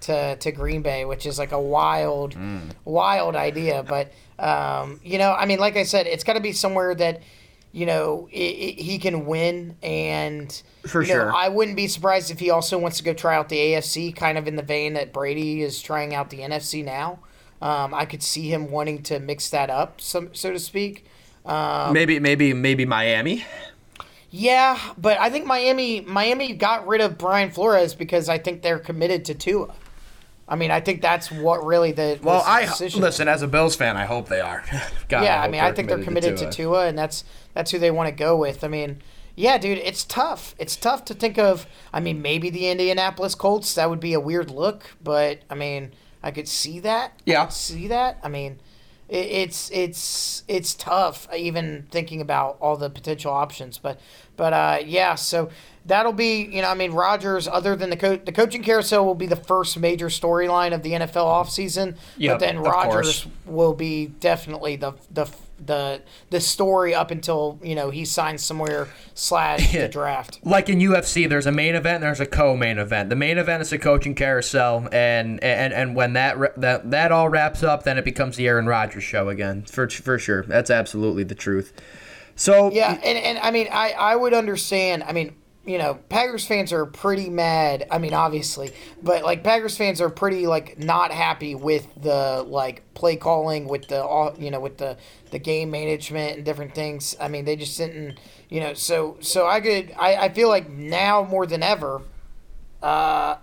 to 0.02 0.36
to 0.36 0.52
Green 0.52 0.82
Bay, 0.82 1.04
which 1.06 1.24
is 1.24 1.38
like 1.38 1.52
a 1.52 1.60
wild, 1.60 2.34
Hmm. 2.34 2.58
wild 2.84 3.36
idea. 3.36 3.82
But 3.82 4.12
um, 4.38 5.00
you 5.02 5.16
know, 5.18 5.32
I 5.32 5.46
mean, 5.46 5.58
like 5.60 5.76
I 5.76 5.84
said, 5.84 6.06
it's 6.06 6.24
got 6.24 6.34
to 6.34 6.40
be 6.40 6.52
somewhere 6.52 6.94
that 6.94 7.22
you 7.72 7.86
know 7.86 8.28
i 8.32 8.36
i 8.36 8.82
he 8.82 8.98
can 8.98 9.26
win 9.26 9.76
and. 9.82 10.62
For 10.86 11.02
you 11.02 11.08
know, 11.08 11.14
sure. 11.14 11.34
I 11.34 11.48
wouldn't 11.48 11.76
be 11.76 11.88
surprised 11.88 12.30
if 12.30 12.38
he 12.38 12.48
also 12.48 12.78
wants 12.78 12.96
to 12.98 13.04
go 13.04 13.12
try 13.12 13.36
out 13.36 13.50
the 13.50 13.58
AFC, 13.58 14.16
kind 14.16 14.38
of 14.38 14.48
in 14.48 14.56
the 14.56 14.62
vein 14.62 14.94
that 14.94 15.12
Brady 15.12 15.62
is 15.62 15.82
trying 15.82 16.14
out 16.14 16.30
the 16.30 16.38
NFC 16.38 16.82
now. 16.82 17.18
Um, 17.60 17.92
I 17.92 18.06
could 18.06 18.22
see 18.22 18.50
him 18.50 18.70
wanting 18.70 19.02
to 19.04 19.20
mix 19.20 19.50
that 19.50 19.68
up, 19.68 20.00
so, 20.00 20.30
so 20.32 20.50
to 20.52 20.58
speak. 20.58 21.04
Um, 21.44 21.92
maybe 21.92 22.18
maybe 22.18 22.54
maybe 22.54 22.86
Miami. 22.86 23.44
Yeah, 24.30 24.78
but 24.96 25.18
I 25.18 25.28
think 25.28 25.46
Miami 25.46 26.00
Miami 26.00 26.54
got 26.54 26.86
rid 26.86 27.00
of 27.00 27.18
Brian 27.18 27.50
Flores 27.50 27.94
because 27.94 28.28
I 28.28 28.38
think 28.38 28.62
they're 28.62 28.78
committed 28.78 29.24
to 29.26 29.34
Tua. 29.34 29.74
I 30.50 30.56
mean, 30.56 30.72
I 30.72 30.80
think 30.80 31.00
that's 31.00 31.30
what 31.30 31.64
really 31.64 31.92
the 31.92 32.18
Well, 32.22 32.42
I 32.44 32.66
decision. 32.66 33.00
listen 33.00 33.28
as 33.28 33.40
a 33.40 33.46
Bills 33.46 33.76
fan. 33.76 33.96
I 33.96 34.04
hope 34.04 34.28
they 34.28 34.40
are. 34.40 34.64
God, 35.08 35.22
yeah, 35.22 35.38
I, 35.38 35.42
hope 35.42 35.50
mean, 35.52 35.60
I 35.60 35.70
think 35.72 35.88
they're 35.88 36.02
committed 36.02 36.36
to, 36.38 36.44
Tua. 36.44 36.52
Tua, 36.52 36.86
and 36.86 36.98
that's 36.98 37.22
that's 37.54 37.70
who 37.70 37.78
they 37.78 37.90
want 37.92 38.08
to 38.08 38.14
go 38.14 38.36
with. 38.36 38.64
I 38.64 38.68
mean, 38.68 39.00
yeah, 39.36 39.58
dude, 39.58 39.78
it's 39.78 40.02
tough. 40.04 40.56
It's 40.58 40.74
tough 40.74 41.04
to 41.06 41.14
think 41.14 41.38
of. 41.38 41.66
I 41.92 42.00
mean, 42.00 42.20
maybe 42.20 42.50
the 42.50 42.68
Indianapolis 42.68 43.36
Colts. 43.36 43.74
That 43.76 43.88
would 43.88 44.00
be 44.00 44.12
a 44.12 44.20
weird 44.20 44.50
look, 44.50 44.82
but 45.02 45.38
I 45.48 45.54
mean, 45.54 45.92
I 46.22 46.32
could 46.32 46.48
see 46.48 46.80
that. 46.80 47.12
I 47.16 47.22
Yeah. 47.24 47.48
see 47.48 47.86
that. 47.86 48.18
I 48.24 48.28
mean, 48.28 48.58
it's 49.10 49.70
it's 49.72 50.44
it's 50.48 50.74
tough 50.74 51.28
even 51.36 51.86
thinking 51.90 52.20
about 52.20 52.56
all 52.60 52.76
the 52.76 52.88
potential 52.88 53.32
options, 53.32 53.78
but 53.78 54.00
but 54.36 54.52
uh, 54.52 54.78
yeah, 54.84 55.14
so. 55.14 55.50
That'll 55.86 56.12
be, 56.12 56.42
you 56.42 56.60
know, 56.60 56.68
I 56.68 56.74
mean, 56.74 56.92
Rodgers 56.92 57.48
Other 57.48 57.74
than 57.74 57.88
the 57.88 57.96
co- 57.96 58.18
the 58.18 58.32
coaching 58.32 58.62
carousel, 58.62 59.04
will 59.04 59.14
be 59.14 59.26
the 59.26 59.34
first 59.34 59.78
major 59.78 60.08
storyline 60.08 60.74
of 60.74 60.82
the 60.82 60.92
NFL 60.92 61.24
offseason. 61.24 61.96
Yep, 62.18 62.34
but 62.34 62.38
then 62.38 62.58
Rodgers 62.58 63.26
will 63.46 63.72
be 63.72 64.06
definitely 64.06 64.76
the 64.76 64.92
the 65.10 65.24
the 65.64 66.02
the 66.30 66.40
story 66.40 66.94
up 66.94 67.10
until 67.10 67.58
you 67.62 67.74
know 67.74 67.90
he 67.90 68.04
signs 68.04 68.42
somewhere 68.42 68.88
slash 69.14 69.72
the 69.72 69.88
draft. 69.88 70.40
Like 70.44 70.68
in 70.68 70.78
UFC, 70.78 71.28
there's 71.28 71.46
a 71.46 71.52
main 71.52 71.74
event, 71.74 71.96
and 71.96 72.04
there's 72.04 72.20
a 72.20 72.26
co-main 72.26 72.78
event. 72.78 73.10
The 73.10 73.16
main 73.16 73.38
event 73.38 73.62
is 73.62 73.70
the 73.70 73.78
coaching 73.78 74.14
carousel, 74.14 74.88
and 74.92 75.42
and 75.42 75.72
and 75.72 75.94
when 75.94 76.14
that 76.14 76.60
that 76.60 76.90
that 76.90 77.12
all 77.12 77.28
wraps 77.28 77.62
up, 77.62 77.84
then 77.84 77.98
it 77.98 78.04
becomes 78.04 78.36
the 78.36 78.46
Aaron 78.46 78.66
Rodgers 78.66 79.04
show 79.04 79.28
again. 79.28 79.62
For 79.62 79.88
for 79.88 80.18
sure, 80.18 80.42
that's 80.44 80.70
absolutely 80.70 81.24
the 81.24 81.34
truth. 81.34 81.72
So 82.36 82.70
Yeah, 82.72 82.98
and, 83.04 83.18
and 83.18 83.38
I 83.38 83.50
mean 83.50 83.68
I 83.70 83.92
I 83.92 84.16
would 84.16 84.34
understand. 84.34 85.02
I 85.04 85.12
mean. 85.12 85.36
You 85.66 85.76
know, 85.76 85.94
Packers 86.08 86.46
fans 86.46 86.72
are 86.72 86.86
pretty 86.86 87.28
mad. 87.28 87.86
I 87.90 87.98
mean, 87.98 88.14
obviously, 88.14 88.72
but 89.02 89.22
like 89.22 89.44
Packers 89.44 89.76
fans 89.76 90.00
are 90.00 90.08
pretty 90.08 90.46
like 90.46 90.78
not 90.78 91.12
happy 91.12 91.54
with 91.54 91.86
the 92.00 92.42
like 92.46 92.82
play 92.94 93.16
calling, 93.16 93.68
with 93.68 93.86
the 93.88 94.02
all 94.02 94.34
you 94.38 94.50
know, 94.50 94.58
with 94.58 94.78
the 94.78 94.96
the 95.30 95.38
game 95.38 95.70
management 95.70 96.36
and 96.36 96.44
different 96.44 96.74
things. 96.74 97.14
I 97.20 97.28
mean, 97.28 97.44
they 97.44 97.56
just 97.56 97.76
didn't, 97.76 98.18
you 98.48 98.60
know. 98.60 98.72
So 98.72 99.18
so 99.20 99.46
I 99.46 99.60
could 99.60 99.92
I 99.98 100.16
I 100.16 100.28
feel 100.30 100.48
like 100.48 100.70
now 100.70 101.24
more 101.24 101.46
than 101.46 101.62
ever, 101.62 102.00
uh, 102.82 103.36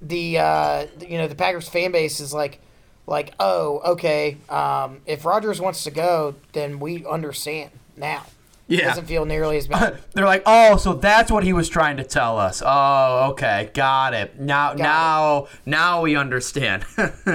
the 0.00 0.38
uh, 0.38 0.86
you 1.00 1.18
know 1.18 1.28
the 1.28 1.34
Packers 1.34 1.68
fan 1.68 1.92
base 1.92 2.20
is 2.20 2.32
like 2.32 2.60
like 3.06 3.34
oh 3.40 3.80
okay 3.84 4.36
um, 4.48 5.00
if 5.06 5.24
Rodgers 5.24 5.60
wants 5.60 5.84
to 5.84 5.90
go 5.90 6.34
then 6.52 6.78
we 6.78 7.04
understand 7.06 7.70
now 7.96 8.24
Yeah. 8.68 8.88
doesn't 8.88 9.06
feel 9.06 9.24
nearly 9.24 9.56
as 9.56 9.66
bad 9.66 9.98
They're 10.12 10.26
like, 10.26 10.42
oh, 10.46 10.76
so 10.76 10.92
that's 10.92 11.32
what 11.32 11.42
he 11.42 11.52
was 11.52 11.68
trying 11.68 11.96
to 11.96 12.04
tell 12.04 12.38
us. 12.38 12.62
Oh, 12.64 13.30
okay, 13.30 13.70
got 13.74 14.14
it. 14.14 14.38
Now, 14.38 14.74
now, 14.74 15.48
now 15.64 16.02
we 16.02 16.14
understand. 16.16 16.84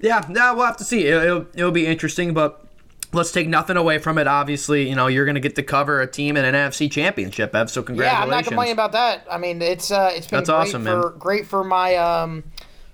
yeah, 0.00 0.24
now 0.28 0.54
we'll 0.54 0.66
have 0.66 0.76
to 0.76 0.84
see. 0.84 1.06
It'll, 1.06 1.22
it'll, 1.22 1.46
it'll 1.54 1.70
be 1.72 1.86
interesting, 1.86 2.32
but 2.34 2.64
let's 3.12 3.32
take 3.32 3.48
nothing 3.48 3.76
away 3.76 3.98
from 3.98 4.18
it. 4.18 4.26
Obviously, 4.28 4.88
you 4.88 4.94
know, 4.94 5.08
you're 5.08 5.24
going 5.24 5.34
to 5.34 5.40
get 5.40 5.56
to 5.56 5.62
cover 5.62 6.00
a 6.00 6.06
team 6.06 6.36
in 6.36 6.44
an 6.44 6.54
NFC 6.54 6.90
Championship, 6.90 7.54
Ev. 7.54 7.68
So 7.70 7.82
congratulations. 7.82 8.18
yeah. 8.18 8.22
I'm 8.22 8.30
not 8.30 8.44
complaining 8.44 8.72
about 8.72 8.92
that 8.92 9.26
I 9.30 9.38
mean 9.38 9.60
it's 9.62 9.90
uh, 9.90 10.12
it's 10.14 10.26
been 10.26 10.38
That's 10.38 10.50
great 10.50 10.56
awesome, 10.56 10.84
man. 10.84 11.02
for 11.02 11.10
great 11.10 11.46
for 11.46 11.64
my 11.64 11.96
um 11.96 12.44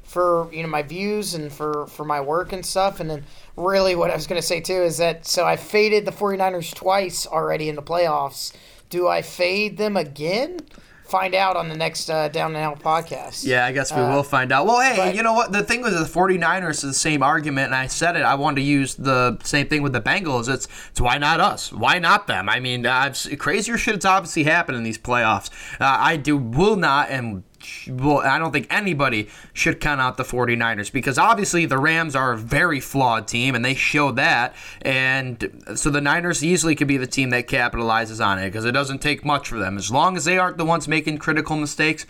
for 0.05 0.49
you 0.53 0.63
know 0.63 0.69
my 0.69 0.83
views 0.83 1.35
and 1.35 1.53
for 1.53 1.87
for 1.89 2.05
my 2.05 2.21
work 2.21 2.53
and 2.53 2.65
stuff 2.65 3.01
and 3.01 3.11
then 3.11 3.25
really 3.57 3.95
what 3.95 4.11
I 4.11 4.15
was 4.15 4.27
gonna 4.27 4.43
say 4.43 4.61
too 4.61 4.83
is 4.83 4.99
that 4.99 5.27
so 5.27 5.45
I 5.45 5.57
faded 5.57 6.05
the 6.05 6.13
49ers 6.13 6.75
twice 6.75 7.27
already 7.27 7.69
in 7.69 7.77
the 7.77 7.83
playoffs 7.83 8.53
do 8.91 9.09
I 9.09 9.23
fade 9.23 9.79
them 9.79 9.97
again 9.97 10.61
find 11.07 11.35
out 11.35 11.57
on 11.57 11.69
the 11.69 11.77
next 11.77 12.11
uh, 12.11 12.29
Down 12.29 12.55
and 12.55 12.59
Out 12.59 12.81
podcast. 12.81 13.45
Yeah, 13.45 13.65
I 13.65 13.73
guess 13.73 13.93
we 13.93 14.01
will 14.01 14.23
find 14.23 14.53
out. 14.53 14.67
Well, 14.67 14.81
hey, 14.81 14.97
but- 14.97 15.15
you 15.15 15.23
know 15.23 15.33
what? 15.35 15.53
The 15.53 15.63
thing 15.63 15.83
with 15.83 15.93
the 15.93 16.05
49ers 16.05 16.71
is 16.71 16.83
the 16.83 16.95
same 16.95 17.23
argument, 17.23 17.67
and 17.67 17.75
I 17.75 17.87
said 17.87 18.17
it. 18.17 18.23
I 18.23 18.35
wanted 18.35 18.57
to 18.57 18.63
use 18.63 18.95
the 18.95 19.39
same 19.45 19.69
thing 19.69 19.83
with 19.83 19.93
the 19.93 20.01
Bengals. 20.01 20.53
It's, 20.53 20.69
it's 20.91 21.01
why 21.01 21.19
not 21.19 21.41
us? 21.41 21.73
Why 21.73 21.99
not 21.99 22.27
them? 22.27 22.49
I 22.49 22.61
mean, 22.61 22.87
I've, 22.87 23.17
crazier 23.39 23.79
shit 23.79 23.95
has 23.95 24.05
obviously 24.05 24.45
happened 24.45 24.79
in 24.79 24.85
these 24.85 24.99
playoffs. 24.99 25.51
Uh, 25.81 25.97
I 25.99 26.17
do 26.17 26.37
will 26.37 26.77
not 26.77 27.11
and 27.11 27.45
well, 27.89 28.19
I 28.19 28.39
don't 28.39 28.53
think 28.53 28.67
anybody 28.71 29.29
should 29.53 29.81
count 29.81 30.01
out 30.01 30.17
the 30.17 30.25
49ers 30.25 30.93
because 30.93 31.19
obviously 31.19 31.67
the 31.67 31.79
Rams 31.79 32.17
are 32.17 32.33
a 32.33 32.39
very 32.39 32.81
flawed 32.81 33.29
team 33.29 33.55
and 33.55 33.65
they 33.65 33.75
showed 33.75 34.17
that. 34.17 34.55
And 34.83 35.65
so 35.75 35.91
the 35.91 36.01
Niners 36.01 36.45
easily 36.45 36.75
could 36.75 36.89
be 36.89 36.97
the 36.97 37.07
team 37.07 37.31
that 37.31 37.47
capitalizes 37.47 38.25
on 38.25 38.39
it 38.39 38.47
because 38.47 38.65
it 38.65 38.73
doesn't 38.73 38.99
take 38.99 39.25
much 39.25 39.49
for 39.49 39.59
them. 39.59 39.77
As 39.77 39.91
long 39.91 40.17
as 40.17 40.25
they 40.25 40.39
aren't 40.39 40.57
the 40.57 40.65
ones 40.65 40.89
making 40.89 41.19
critical 41.19 41.57
mistakes, 41.57 42.07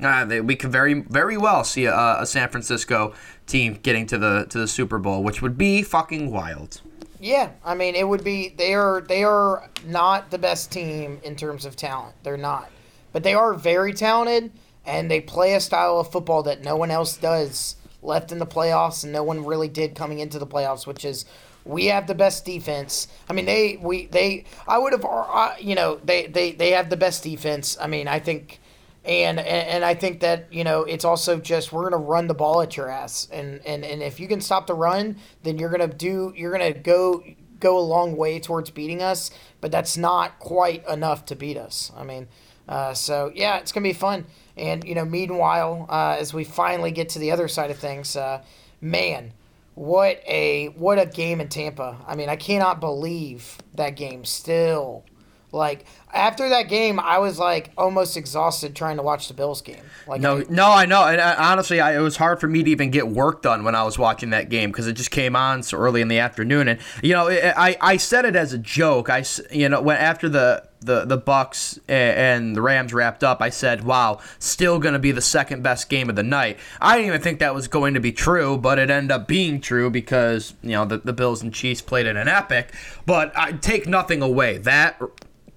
uh, 0.00 0.24
they, 0.24 0.40
we 0.40 0.56
could 0.56 0.70
very, 0.70 0.94
very 0.94 1.36
well 1.36 1.64
see 1.64 1.86
a, 1.86 2.16
a 2.20 2.26
San 2.26 2.48
Francisco 2.48 3.14
team 3.46 3.78
getting 3.82 4.06
to 4.06 4.18
the 4.18 4.46
to 4.50 4.58
the 4.58 4.68
Super 4.68 4.98
Bowl, 4.98 5.22
which 5.22 5.40
would 5.40 5.56
be 5.56 5.82
fucking 5.82 6.30
wild. 6.30 6.80
Yeah, 7.18 7.50
I 7.64 7.74
mean, 7.74 7.94
it 7.94 8.06
would 8.06 8.22
be 8.22 8.50
they 8.50 8.74
are 8.74 9.00
they 9.00 9.24
are 9.24 9.70
not 9.86 10.30
the 10.30 10.38
best 10.38 10.70
team 10.70 11.20
in 11.22 11.34
terms 11.34 11.64
of 11.64 11.76
talent. 11.76 12.14
They're 12.22 12.36
not, 12.36 12.70
but 13.12 13.22
they 13.22 13.34
are 13.34 13.54
very 13.54 13.94
talented, 13.94 14.52
and 14.86 15.10
they 15.10 15.20
play 15.20 15.54
a 15.54 15.60
style 15.60 15.98
of 15.98 16.10
football 16.10 16.42
that 16.44 16.62
no 16.64 16.76
one 16.76 16.90
else 16.90 17.16
does 17.16 17.76
left 18.02 18.32
in 18.32 18.38
the 18.38 18.46
playoffs, 18.46 19.04
and 19.04 19.12
no 19.12 19.22
one 19.22 19.44
really 19.44 19.68
did 19.68 19.94
coming 19.94 20.18
into 20.18 20.38
the 20.38 20.46
playoffs, 20.46 20.86
which 20.86 21.04
is. 21.04 21.24
We 21.64 21.86
have 21.86 22.06
the 22.06 22.14
best 22.14 22.44
defense. 22.44 23.08
I 23.28 23.32
mean, 23.32 23.44
they 23.44 23.76
we 23.82 24.06
they. 24.06 24.44
I 24.68 24.78
would 24.78 24.92
have, 24.92 25.04
uh, 25.04 25.54
you 25.58 25.74
know, 25.74 25.98
they 26.04 26.28
they 26.28 26.52
they 26.52 26.70
have 26.70 26.90
the 26.90 26.96
best 26.96 27.24
defense. 27.24 27.76
I 27.80 27.88
mean, 27.88 28.06
I 28.06 28.20
think 28.20 28.60
and, 29.06 29.38
and 29.38 29.68
and 29.68 29.84
I 29.84 29.94
think 29.94 30.20
that 30.20 30.52
you 30.52 30.64
know 30.64 30.82
it's 30.82 31.04
also 31.04 31.38
just 31.38 31.72
we're 31.72 31.88
gonna 31.88 32.02
run 32.02 32.26
the 32.26 32.34
ball 32.34 32.60
at 32.60 32.76
your 32.76 32.90
ass, 32.90 33.28
and 33.32 33.60
and 33.64 33.84
and 33.84 34.02
if 34.02 34.18
you 34.18 34.26
can 34.26 34.40
stop 34.40 34.66
the 34.66 34.74
run, 34.74 35.16
then 35.44 35.58
you're 35.58 35.70
gonna 35.70 35.86
do 35.86 36.32
you're 36.36 36.50
gonna 36.50 36.72
go 36.72 37.22
go 37.60 37.78
a 37.78 37.80
long 37.80 38.16
way 38.16 38.40
towards 38.40 38.70
beating 38.70 39.02
us. 39.02 39.30
But 39.60 39.70
that's 39.70 39.96
not 39.96 40.38
quite 40.38 40.86
enough 40.88 41.24
to 41.26 41.36
beat 41.36 41.56
us. 41.56 41.92
I 41.96 42.02
mean, 42.02 42.26
uh, 42.68 42.94
so 42.94 43.30
yeah, 43.34 43.58
it's 43.58 43.70
gonna 43.70 43.84
be 43.84 43.92
fun. 43.92 44.26
And 44.56 44.84
you 44.84 44.94
know, 44.94 45.04
meanwhile, 45.04 45.86
uh, 45.88 46.16
as 46.18 46.32
we 46.32 46.44
finally 46.44 46.90
get 46.90 47.10
to 47.10 47.18
the 47.18 47.30
other 47.30 47.48
side 47.48 47.70
of 47.70 47.78
things, 47.78 48.16
uh, 48.16 48.42
man, 48.80 49.32
what 49.74 50.22
a 50.26 50.66
what 50.76 50.98
a 50.98 51.06
game 51.06 51.40
in 51.40 51.48
Tampa. 51.48 51.98
I 52.06 52.14
mean, 52.16 52.28
I 52.28 52.36
cannot 52.36 52.80
believe 52.80 53.58
that 53.74 53.90
game 53.96 54.24
still. 54.24 55.04
Like 55.52 55.84
after 56.12 56.48
that 56.50 56.64
game, 56.68 56.98
I 56.98 57.18
was 57.18 57.38
like 57.38 57.70
almost 57.78 58.16
exhausted 58.16 58.74
trying 58.74 58.96
to 58.96 59.02
watch 59.02 59.28
the 59.28 59.34
Bills 59.34 59.62
game. 59.62 59.80
Like 60.06 60.20
No, 60.20 60.38
I- 60.38 60.44
no, 60.50 60.70
I 60.70 60.86
know. 60.86 61.04
And 61.06 61.20
uh, 61.20 61.36
honestly, 61.38 61.80
I, 61.80 61.96
it 61.96 62.00
was 62.00 62.16
hard 62.16 62.40
for 62.40 62.48
me 62.48 62.62
to 62.64 62.70
even 62.70 62.90
get 62.90 63.08
work 63.08 63.42
done 63.42 63.62
when 63.64 63.74
I 63.74 63.82
was 63.84 63.98
watching 63.98 64.30
that 64.30 64.48
game 64.48 64.70
because 64.70 64.86
it 64.86 64.94
just 64.94 65.10
came 65.10 65.36
on 65.36 65.62
so 65.62 65.78
early 65.78 66.00
in 66.00 66.08
the 66.08 66.18
afternoon. 66.18 66.68
And 66.68 66.80
you 67.02 67.12
know, 67.12 67.28
I 67.30 67.76
I 67.80 67.96
said 67.96 68.24
it 68.24 68.36
as 68.36 68.52
a 68.52 68.58
joke. 68.58 69.08
I 69.08 69.24
you 69.50 69.68
know 69.68 69.80
when 69.80 69.96
after 69.98 70.28
the 70.28 70.66
the 70.86 71.04
the 71.04 71.18
Bucs 71.18 71.78
and 71.88 72.56
the 72.56 72.62
Rams 72.62 72.94
wrapped 72.94 73.22
up, 73.22 73.42
I 73.42 73.50
said, 73.50 73.84
"Wow, 73.84 74.20
still 74.38 74.78
going 74.78 74.94
to 74.94 74.98
be 74.98 75.12
the 75.12 75.20
second 75.20 75.62
best 75.62 75.88
game 75.88 76.08
of 76.08 76.16
the 76.16 76.22
night." 76.22 76.58
I 76.80 76.96
didn't 76.96 77.08
even 77.08 77.20
think 77.20 77.40
that 77.40 77.54
was 77.54 77.68
going 77.68 77.94
to 77.94 78.00
be 78.00 78.12
true, 78.12 78.56
but 78.56 78.78
it 78.78 78.88
ended 78.88 79.12
up 79.12 79.28
being 79.28 79.60
true 79.60 79.90
because 79.90 80.54
you 80.62 80.70
know 80.70 80.84
the, 80.84 80.98
the 80.98 81.12
Bills 81.12 81.42
and 81.42 81.52
Chiefs 81.52 81.82
played 81.82 82.06
in 82.06 82.16
an 82.16 82.28
epic. 82.28 82.72
But 83.04 83.36
I 83.36 83.52
take 83.52 83.86
nothing 83.86 84.22
away 84.22 84.58
that 84.58 85.00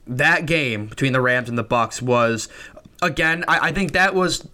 that 0.08 0.46
game 0.46 0.88
between 0.88 1.14
the 1.14 1.22
Rams 1.22 1.48
and 1.48 1.58
the 1.58 1.64
Bucs 1.64 2.02
was 2.02 2.50
again. 3.02 3.46
I, 3.48 3.70
I 3.70 3.72
think 3.72 3.94
that 3.94 4.14
was. 4.14 4.48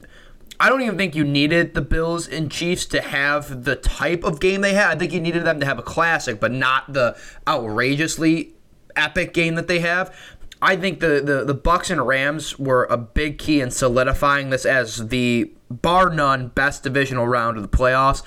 I 0.57 0.69
don't 0.69 0.81
even 0.81 0.97
think 0.97 1.15
you 1.15 1.25
needed 1.25 1.73
the 1.73 1.81
Bills 1.81 2.29
and 2.29 2.49
Chiefs 2.49 2.85
to 2.87 3.01
have 3.01 3.65
the 3.65 3.75
type 3.75 4.23
of 4.23 4.39
game 4.39 4.61
they 4.61 4.73
had. 4.73 4.89
I 4.89 4.95
think 4.97 5.11
you 5.11 5.19
needed 5.19 5.43
them 5.43 5.59
to 5.59 5.65
have 5.65 5.77
a 5.77 5.83
classic, 5.83 6.39
but 6.39 6.53
not 6.53 6.93
the 6.93 7.17
outrageously 7.45 8.53
epic 8.95 9.33
game 9.33 9.55
that 9.55 9.67
they 9.67 9.79
have. 9.79 10.15
I 10.61 10.75
think 10.75 10.99
the, 10.99 11.21
the, 11.23 11.43
the 11.45 11.55
Bucs 11.55 11.89
and 11.89 12.05
Rams 12.05 12.57
were 12.57 12.85
a 12.89 12.97
big 12.97 13.37
key 13.37 13.61
in 13.61 13.71
solidifying 13.71 14.49
this 14.49 14.65
as 14.65 15.09
the 15.09 15.51
bar 15.69 16.09
none 16.09 16.49
best 16.49 16.83
divisional 16.83 17.27
round 17.27 17.57
of 17.57 17.63
the 17.63 17.77
playoffs. 17.77 18.23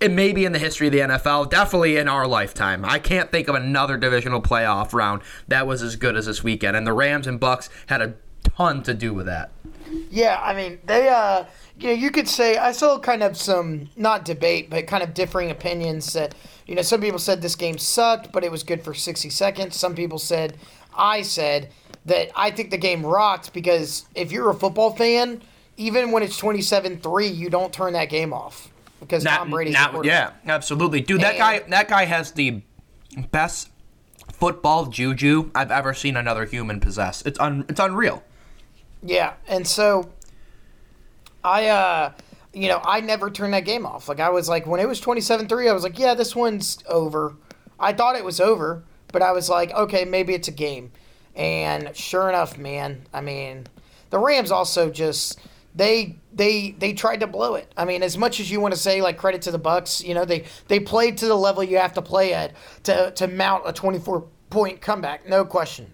It 0.00 0.10
may 0.10 0.32
be 0.32 0.44
in 0.44 0.52
the 0.52 0.58
history 0.58 0.86
of 0.86 0.92
the 0.92 1.00
NFL, 1.00 1.50
definitely 1.50 1.96
in 1.96 2.08
our 2.08 2.26
lifetime. 2.26 2.84
I 2.84 2.98
can't 2.98 3.30
think 3.30 3.48
of 3.48 3.54
another 3.54 3.98
divisional 3.98 4.40
playoff 4.40 4.94
round 4.94 5.22
that 5.48 5.66
was 5.66 5.82
as 5.82 5.96
good 5.96 6.16
as 6.16 6.26
this 6.26 6.42
weekend, 6.42 6.76
and 6.76 6.86
the 6.86 6.94
Rams 6.94 7.26
and 7.26 7.38
Bucks 7.38 7.68
had 7.86 8.00
a 8.00 8.14
ton 8.42 8.82
to 8.84 8.94
do 8.94 9.12
with 9.12 9.26
that. 9.26 9.50
Yeah, 10.10 10.40
I 10.42 10.54
mean, 10.54 10.78
they, 10.84 11.08
uh, 11.08 11.44
you 11.78 11.88
know, 11.88 11.94
you 11.94 12.10
could 12.10 12.28
say, 12.28 12.56
I 12.56 12.72
saw 12.72 12.98
kind 12.98 13.22
of 13.22 13.36
some, 13.36 13.90
not 13.96 14.24
debate, 14.24 14.70
but 14.70 14.86
kind 14.86 15.02
of 15.02 15.14
differing 15.14 15.50
opinions 15.50 16.12
that, 16.12 16.34
you 16.66 16.74
know, 16.74 16.82
some 16.82 17.00
people 17.00 17.18
said 17.18 17.42
this 17.42 17.56
game 17.56 17.78
sucked, 17.78 18.32
but 18.32 18.44
it 18.44 18.50
was 18.50 18.62
good 18.62 18.82
for 18.82 18.94
60 18.94 19.28
seconds. 19.30 19.76
Some 19.76 19.94
people 19.94 20.18
said, 20.18 20.56
I 21.00 21.22
said 21.22 21.70
that 22.06 22.30
I 22.36 22.50
think 22.50 22.70
the 22.70 22.78
game 22.78 23.04
rocked 23.04 23.52
because 23.52 24.04
if 24.14 24.30
you're 24.32 24.50
a 24.50 24.54
football 24.54 24.94
fan, 24.94 25.42
even 25.76 26.12
when 26.12 26.22
it's 26.22 26.36
27 26.36 26.98
3, 27.00 27.26
you 27.26 27.48
don't 27.50 27.72
turn 27.72 27.92
that 27.94 28.10
game 28.10 28.32
off 28.32 28.70
because 29.00 29.24
Tom 29.24 29.50
Brady's 29.50 29.76
quarterback. 29.76 30.04
yeah, 30.46 30.52
absolutely, 30.52 31.00
dude. 31.00 31.20
That 31.22 31.30
And- 31.34 31.38
guy, 31.38 31.58
that 31.70 31.88
guy 31.88 32.04
has 32.04 32.32
the 32.32 32.62
best 33.30 33.70
football 34.32 34.86
juju 34.86 35.50
I've 35.54 35.70
ever 35.70 35.92
seen 35.94 36.16
another 36.16 36.44
human 36.44 36.80
possess. 36.80 37.22
It's 37.26 37.38
un, 37.40 37.64
it's 37.68 37.80
unreal. 37.80 38.22
Yeah, 39.02 39.32
and 39.48 39.66
so 39.66 40.10
I 41.42 41.66
uh 41.68 42.12
you 42.52 42.66
know, 42.68 42.80
I 42.84 43.00
never 43.00 43.30
turned 43.30 43.54
that 43.54 43.64
game 43.64 43.86
off. 43.86 44.08
Like 44.08 44.18
I 44.20 44.28
was 44.30 44.48
like 44.48 44.66
when 44.66 44.80
it 44.80 44.88
was 44.88 45.00
27-3, 45.00 45.70
I 45.70 45.72
was 45.72 45.82
like, 45.84 45.98
yeah, 45.98 46.14
this 46.14 46.34
one's 46.34 46.78
over. 46.88 47.36
I 47.78 47.92
thought 47.92 48.16
it 48.16 48.24
was 48.24 48.40
over, 48.40 48.82
but 49.12 49.22
I 49.22 49.32
was 49.32 49.48
like, 49.48 49.72
okay, 49.72 50.04
maybe 50.04 50.34
it's 50.34 50.48
a 50.48 50.52
game. 50.52 50.92
And 51.34 51.94
sure 51.96 52.28
enough, 52.28 52.58
man, 52.58 53.06
I 53.12 53.20
mean, 53.20 53.66
the 54.10 54.18
Rams 54.18 54.50
also 54.50 54.90
just 54.90 55.38
they 55.74 56.16
they 56.32 56.72
they 56.78 56.92
tried 56.92 57.20
to 57.20 57.26
blow 57.26 57.54
it. 57.54 57.72
I 57.76 57.84
mean, 57.84 58.02
as 58.02 58.18
much 58.18 58.40
as 58.40 58.50
you 58.50 58.60
want 58.60 58.74
to 58.74 58.80
say 58.80 59.00
like 59.00 59.16
credit 59.16 59.42
to 59.42 59.50
the 59.50 59.58
Bucs, 59.58 60.04
you 60.04 60.14
know, 60.14 60.24
they 60.24 60.44
they 60.68 60.80
played 60.80 61.18
to 61.18 61.26
the 61.26 61.36
level 61.36 61.62
you 61.62 61.78
have 61.78 61.94
to 61.94 62.02
play 62.02 62.34
at 62.34 62.52
to 62.84 63.12
to 63.12 63.28
mount 63.28 63.64
a 63.66 63.72
24 63.72 64.26
point 64.50 64.80
comeback, 64.80 65.28
no 65.28 65.44
question. 65.44 65.92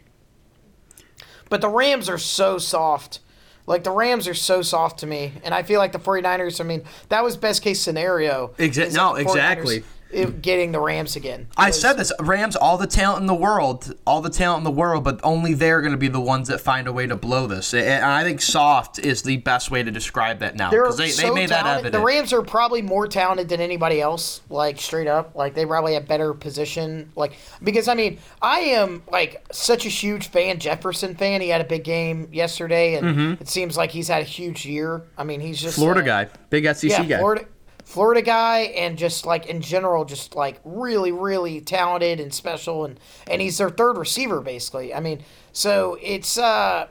But 1.49 1.61
the 1.61 1.69
Rams 1.69 2.09
are 2.09 2.19
so 2.19 2.59
soft. 2.59 3.21
Like 3.67 3.83
the 3.85 3.91
Rams 3.91 4.29
are 4.29 4.35
so 4.35 4.62
soft 4.62 5.01
to 5.01 5.07
me, 5.07 5.33
and 5.43 5.53
I 5.53 5.64
feel 5.64 5.81
like 5.81 5.91
the 5.91 5.99
49ers, 5.99 6.61
I 6.61 6.64
mean, 6.64 6.85
that 7.09 7.25
was 7.25 7.37
best 7.37 7.62
case 7.62 7.81
scenario. 7.81 8.55
Exa- 8.59 8.95
no, 8.95 9.17
the 9.17 9.25
49ers 9.25 9.33
exactly. 9.33 9.85
It- 10.11 10.43
getting 10.43 10.73
the 10.73 10.81
Rams 10.81 11.17
again. 11.17 11.49
I 11.57 11.71
said 11.71 11.95
this: 11.95 12.13
Rams, 12.21 12.57
all 12.57 12.79
the 12.79 12.87
talent 12.87 13.21
in 13.21 13.27
the 13.27 13.35
world, 13.35 13.95
all 14.07 14.21
the 14.21 14.31
talent 14.31 14.59
in 14.59 14.65
the 14.65 14.71
world, 14.71 15.05
but 15.05 15.21
only 15.23 15.55
they're 15.55 15.81
going 15.81 15.93
to 15.93 15.99
be 15.99 16.09
the 16.09 16.21
ones 16.21 16.49
that 16.49 16.61
find 16.61 16.87
a 16.89 16.93
way 16.93 17.07
to 17.07 17.17
blow 17.17 17.47
this. 17.47 17.75
And 17.75 18.05
I 18.05 18.23
think 18.25 18.41
soft 18.41 18.99
is 18.99 19.23
the 19.23 19.37
best 19.39 19.71
way 19.71 19.83
to 19.83 19.91
describe 19.91 20.39
that 20.41 20.57
now 20.57 20.71
because 20.71 20.97
they, 20.97 21.09
so 21.09 21.23
they 21.23 21.31
made 21.35 21.49
that 21.51 21.63
talented. 21.63 21.87
evident. 21.87 21.93
The 22.01 22.05
Rams 22.07 22.33
are 22.33 22.43
probably 22.43 22.83
more 22.83 23.07
talented 23.09 23.49
than 23.49 23.61
anybody 23.61 24.01
else. 24.01 24.41
Like 24.51 24.81
straight 24.81 25.07
up, 25.09 25.35
like 25.35 25.55
they 25.55 25.67
probably 25.67 25.95
have 25.95 26.07
better 26.07 26.35
position. 26.35 27.11
Like 27.17 27.33
because 27.63 27.89
I 27.89 27.95
mean, 27.95 28.19
I 28.43 28.61
am 28.61 29.03
like 29.11 29.45
such 29.53 29.87
a 29.87 29.89
huge 29.89 30.29
fan, 30.29 30.59
Jefferson 30.59 31.15
fan. 31.15 31.41
He 31.41 31.49
had 31.49 31.61
a 31.61 31.65
big 31.65 31.85
game 31.85 32.29
yesterday, 32.33 32.95
and 32.97 33.41
it 33.41 33.49
seems 33.49 33.77
like 33.77 33.91
he's 33.91 34.09
had 34.09 34.23
a 34.23 34.25
huge 34.25 34.65
year. 34.67 35.03
I 35.19 35.25
mean, 35.25 35.41
he's 35.41 35.61
just 35.61 35.77
Mm-hmm. 35.77 35.83
Florida 35.83 36.01
uh, 36.01 36.25
guy, 36.25 36.31
big 36.51 36.65
SEC 36.75 36.91
yeah, 36.91 37.05
guy. 37.05 37.19
Florida, 37.19 37.45
Florida 37.87 38.20
guy, 38.20 38.62
and 38.76 38.99
just 38.99 39.24
like 39.24 39.47
in 39.47 39.61
general, 39.61 40.05
just 40.05 40.34
like 40.34 40.61
really, 40.64 41.12
really 41.12 41.61
talented 41.61 42.18
and 42.18 42.34
special, 42.34 42.84
and 42.84 42.99
and 43.30 43.41
he's 43.41 43.59
their 43.59 43.70
third 43.70 43.97
receiver 43.97 44.41
basically. 44.41 44.93
I 44.93 44.99
mean, 44.99 45.22
so 45.53 45.97
it's 46.03 46.37
uh, 46.37 46.89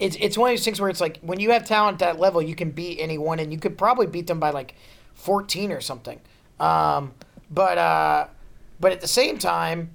it's 0.00 0.16
it's 0.18 0.38
one 0.38 0.50
of 0.50 0.56
those 0.56 0.64
things 0.64 0.80
where 0.80 0.88
it's 0.88 1.00
like 1.02 1.18
when 1.20 1.40
you 1.40 1.50
have 1.50 1.66
talent 1.66 2.00
at 2.00 2.14
that 2.14 2.18
level, 2.18 2.40
you 2.40 2.54
can 2.54 2.70
beat 2.70 2.98
anyone, 3.00 3.38
and 3.38 3.52
you 3.52 3.58
could 3.58 3.76
probably 3.76 4.06
beat 4.06 4.26
them 4.28 4.40
by 4.40 4.48
like 4.48 4.74
fourteen 5.12 5.70
or 5.70 5.82
something. 5.82 6.18
Um, 6.58 7.12
but 7.50 7.76
uh, 7.76 8.28
but 8.80 8.92
at 8.92 9.02
the 9.02 9.08
same 9.08 9.36
time, 9.36 9.90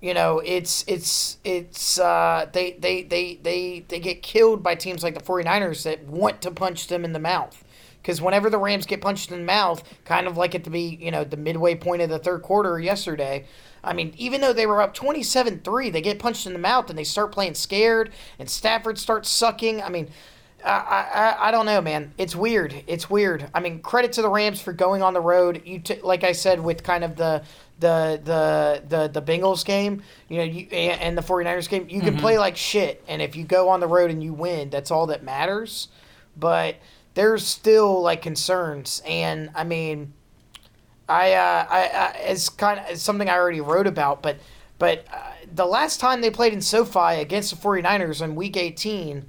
you 0.00 0.14
know, 0.14 0.40
it's 0.40 0.84
it's 0.88 1.38
it's 1.44 2.00
uh, 2.00 2.48
they, 2.52 2.72
they 2.72 3.04
they 3.04 3.36
they 3.36 3.84
they 3.86 4.00
get 4.00 4.20
killed 4.20 4.64
by 4.64 4.74
teams 4.74 5.04
like 5.04 5.14
the 5.14 5.24
49ers 5.24 5.84
that 5.84 6.02
want 6.06 6.42
to 6.42 6.50
punch 6.50 6.88
them 6.88 7.04
in 7.04 7.12
the 7.12 7.20
mouth. 7.20 7.62
Because 8.02 8.22
whenever 8.22 8.48
the 8.48 8.58
Rams 8.58 8.86
get 8.86 9.00
punched 9.00 9.30
in 9.30 9.38
the 9.38 9.44
mouth, 9.44 9.82
kind 10.04 10.26
of 10.26 10.36
like 10.36 10.54
at 10.54 10.64
the 10.64 10.70
be 10.70 10.98
you 11.00 11.10
know 11.10 11.24
the 11.24 11.36
midway 11.36 11.74
point 11.74 12.00
of 12.02 12.08
the 12.08 12.18
third 12.18 12.42
quarter 12.42 12.78
yesterday, 12.80 13.44
I 13.84 13.92
mean, 13.92 14.14
even 14.16 14.40
though 14.40 14.52
they 14.52 14.66
were 14.66 14.80
up 14.80 14.94
27-3, 14.94 15.92
they 15.92 16.00
get 16.00 16.18
punched 16.18 16.46
in 16.46 16.52
the 16.52 16.58
mouth 16.58 16.88
and 16.90 16.98
they 16.98 17.04
start 17.04 17.32
playing 17.32 17.54
scared, 17.54 18.10
and 18.38 18.48
Stafford 18.48 18.98
starts 18.98 19.28
sucking. 19.28 19.82
I 19.82 19.88
mean, 19.88 20.08
I, 20.64 21.36
I, 21.40 21.48
I 21.48 21.50
don't 21.50 21.66
know, 21.66 21.80
man. 21.80 22.12
It's 22.18 22.34
weird. 22.34 22.82
It's 22.86 23.08
weird. 23.08 23.48
I 23.54 23.60
mean, 23.60 23.80
credit 23.80 24.12
to 24.14 24.22
the 24.22 24.28
Rams 24.30 24.60
for 24.60 24.72
going 24.72 25.02
on 25.02 25.12
the 25.14 25.20
road. 25.20 25.62
You 25.64 25.78
t- 25.78 26.00
like 26.02 26.24
I 26.24 26.32
said 26.32 26.60
with 26.60 26.82
kind 26.82 27.04
of 27.04 27.14
the 27.16 27.42
the 27.78 28.20
the 28.24 28.82
the 28.88 29.20
the 29.20 29.22
Bengals 29.22 29.64
game, 29.64 30.02
you 30.28 30.38
know, 30.38 30.42
you 30.44 30.66
and 30.70 31.16
the 31.16 31.22
49ers 31.22 31.68
game, 31.68 31.86
you 31.88 32.02
can 32.02 32.14
Mm-hmm. 32.14 32.20
play 32.20 32.38
like 32.38 32.56
shit 32.56 33.04
and 33.06 33.22
if 33.22 33.36
you 33.36 33.44
go 33.44 33.68
on 33.68 33.78
the 33.80 33.86
road 33.86 34.10
and 34.10 34.22
you 34.22 34.32
win, 34.32 34.70
that's 34.70 34.90
all 34.90 35.06
that 35.06 35.22
matters. 35.22 35.88
But 36.36 36.76
there's 37.18 37.44
still 37.44 38.00
like 38.00 38.22
concerns 38.22 39.02
and 39.04 39.50
I 39.52 39.64
mean 39.64 40.12
I, 41.08 41.32
uh, 41.32 41.66
I, 41.68 41.78
I 41.78 42.16
it's 42.28 42.48
kind 42.48 42.78
of 42.78 42.86
it's 42.90 43.02
something 43.02 43.28
I 43.28 43.34
already 43.34 43.60
wrote 43.60 43.88
about, 43.88 44.22
but 44.22 44.36
but 44.78 45.04
uh, 45.12 45.32
the 45.52 45.66
last 45.66 45.98
time 45.98 46.20
they 46.20 46.30
played 46.30 46.52
in 46.52 46.60
SoFi 46.60 47.20
against 47.20 47.50
the 47.50 47.56
49ers 47.56 48.22
in 48.22 48.36
Week 48.36 48.56
18, 48.56 49.24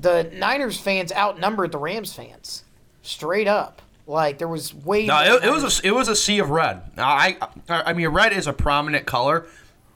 the 0.00 0.30
Niners 0.32 0.80
fans 0.80 1.12
outnumbered 1.12 1.70
the 1.70 1.78
Rams 1.78 2.12
fans, 2.12 2.64
straight 3.02 3.46
up. 3.46 3.82
Like 4.06 4.38
there 4.38 4.48
was 4.48 4.74
way. 4.74 5.06
No, 5.06 5.36
it, 5.36 5.44
it 5.44 5.50
was 5.50 5.78
a, 5.78 5.86
it 5.86 5.92
was 5.92 6.08
a 6.08 6.16
sea 6.16 6.40
of 6.40 6.50
red. 6.50 6.82
I, 6.98 7.36
I 7.68 7.82
I 7.90 7.92
mean, 7.92 8.08
red 8.08 8.32
is 8.32 8.46
a 8.46 8.52
prominent 8.52 9.06
color, 9.06 9.46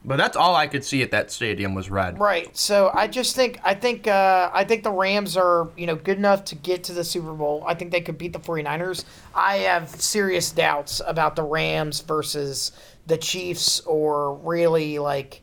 but 0.04 0.16
that's 0.16 0.36
all 0.36 0.54
I 0.54 0.66
could 0.66 0.84
see 0.84 1.02
at 1.02 1.10
that 1.10 1.30
stadium 1.30 1.74
was 1.74 1.90
red. 1.90 2.18
Right. 2.18 2.56
So 2.56 2.90
I 2.94 3.08
just 3.08 3.34
think 3.34 3.60
I 3.64 3.74
think 3.74 4.06
uh, 4.06 4.50
I 4.52 4.64
think 4.64 4.82
the 4.84 4.90
Rams 4.90 5.36
are, 5.36 5.68
you 5.76 5.86
know, 5.86 5.96
good 5.96 6.18
enough 6.18 6.44
to 6.46 6.54
get 6.54 6.84
to 6.84 6.92
the 6.92 7.04
Super 7.04 7.32
Bowl. 7.32 7.64
I 7.66 7.74
think 7.74 7.90
they 7.90 8.00
could 8.00 8.18
beat 8.18 8.32
the 8.32 8.38
49ers. 8.38 9.04
I 9.34 9.58
have 9.58 9.88
serious 9.88 10.50
doubts 10.52 11.02
about 11.06 11.36
the 11.36 11.42
Rams 11.42 12.00
versus 12.00 12.72
the 13.06 13.18
Chiefs 13.18 13.80
or 13.80 14.34
really 14.36 14.98
like 14.98 15.42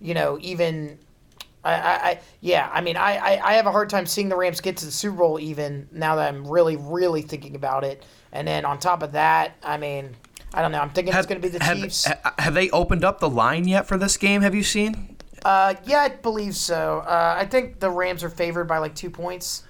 you 0.00 0.14
know, 0.14 0.38
even 0.40 0.98
I, 1.64 1.72
I, 1.72 2.20
yeah, 2.40 2.70
I 2.72 2.80
mean 2.80 2.96
I, 2.96 3.16
I, 3.16 3.50
I 3.50 3.52
have 3.54 3.66
a 3.66 3.72
hard 3.72 3.90
time 3.90 4.06
seeing 4.06 4.28
the 4.28 4.36
Rams 4.36 4.60
get 4.60 4.76
to 4.78 4.84
the 4.84 4.90
Super 4.90 5.16
Bowl 5.16 5.40
even 5.40 5.88
now 5.92 6.16
that 6.16 6.28
I'm 6.28 6.46
really, 6.46 6.76
really 6.76 7.22
thinking 7.22 7.56
about 7.56 7.84
it. 7.84 8.04
And 8.32 8.46
then 8.46 8.64
on 8.64 8.78
top 8.78 9.02
of 9.02 9.12
that, 9.12 9.56
I 9.62 9.76
mean 9.76 10.16
I 10.54 10.62
don't 10.62 10.72
know. 10.72 10.80
I'm 10.80 10.90
thinking 10.90 11.12
it's 11.14 11.26
going 11.26 11.40
to 11.40 11.46
be 11.46 11.56
the 11.56 11.62
have, 11.62 11.76
Chiefs. 11.76 12.08
have 12.38 12.54
they 12.54 12.70
opened 12.70 13.04
up 13.04 13.20
the 13.20 13.28
line 13.28 13.68
yet 13.68 13.86
for 13.86 13.98
this 13.98 14.16
game? 14.16 14.42
Have 14.42 14.54
you 14.54 14.62
seen? 14.62 15.16
Uh, 15.44 15.74
yeah, 15.84 15.98
I 15.98 16.08
believe 16.08 16.56
so. 16.56 17.04
Uh, 17.06 17.34
I 17.38 17.44
think 17.46 17.80
the 17.80 17.90
Rams 17.90 18.24
are 18.24 18.30
favored 18.30 18.64
by 18.64 18.78
like 18.78 18.94
two 18.94 19.10
points. 19.10 19.64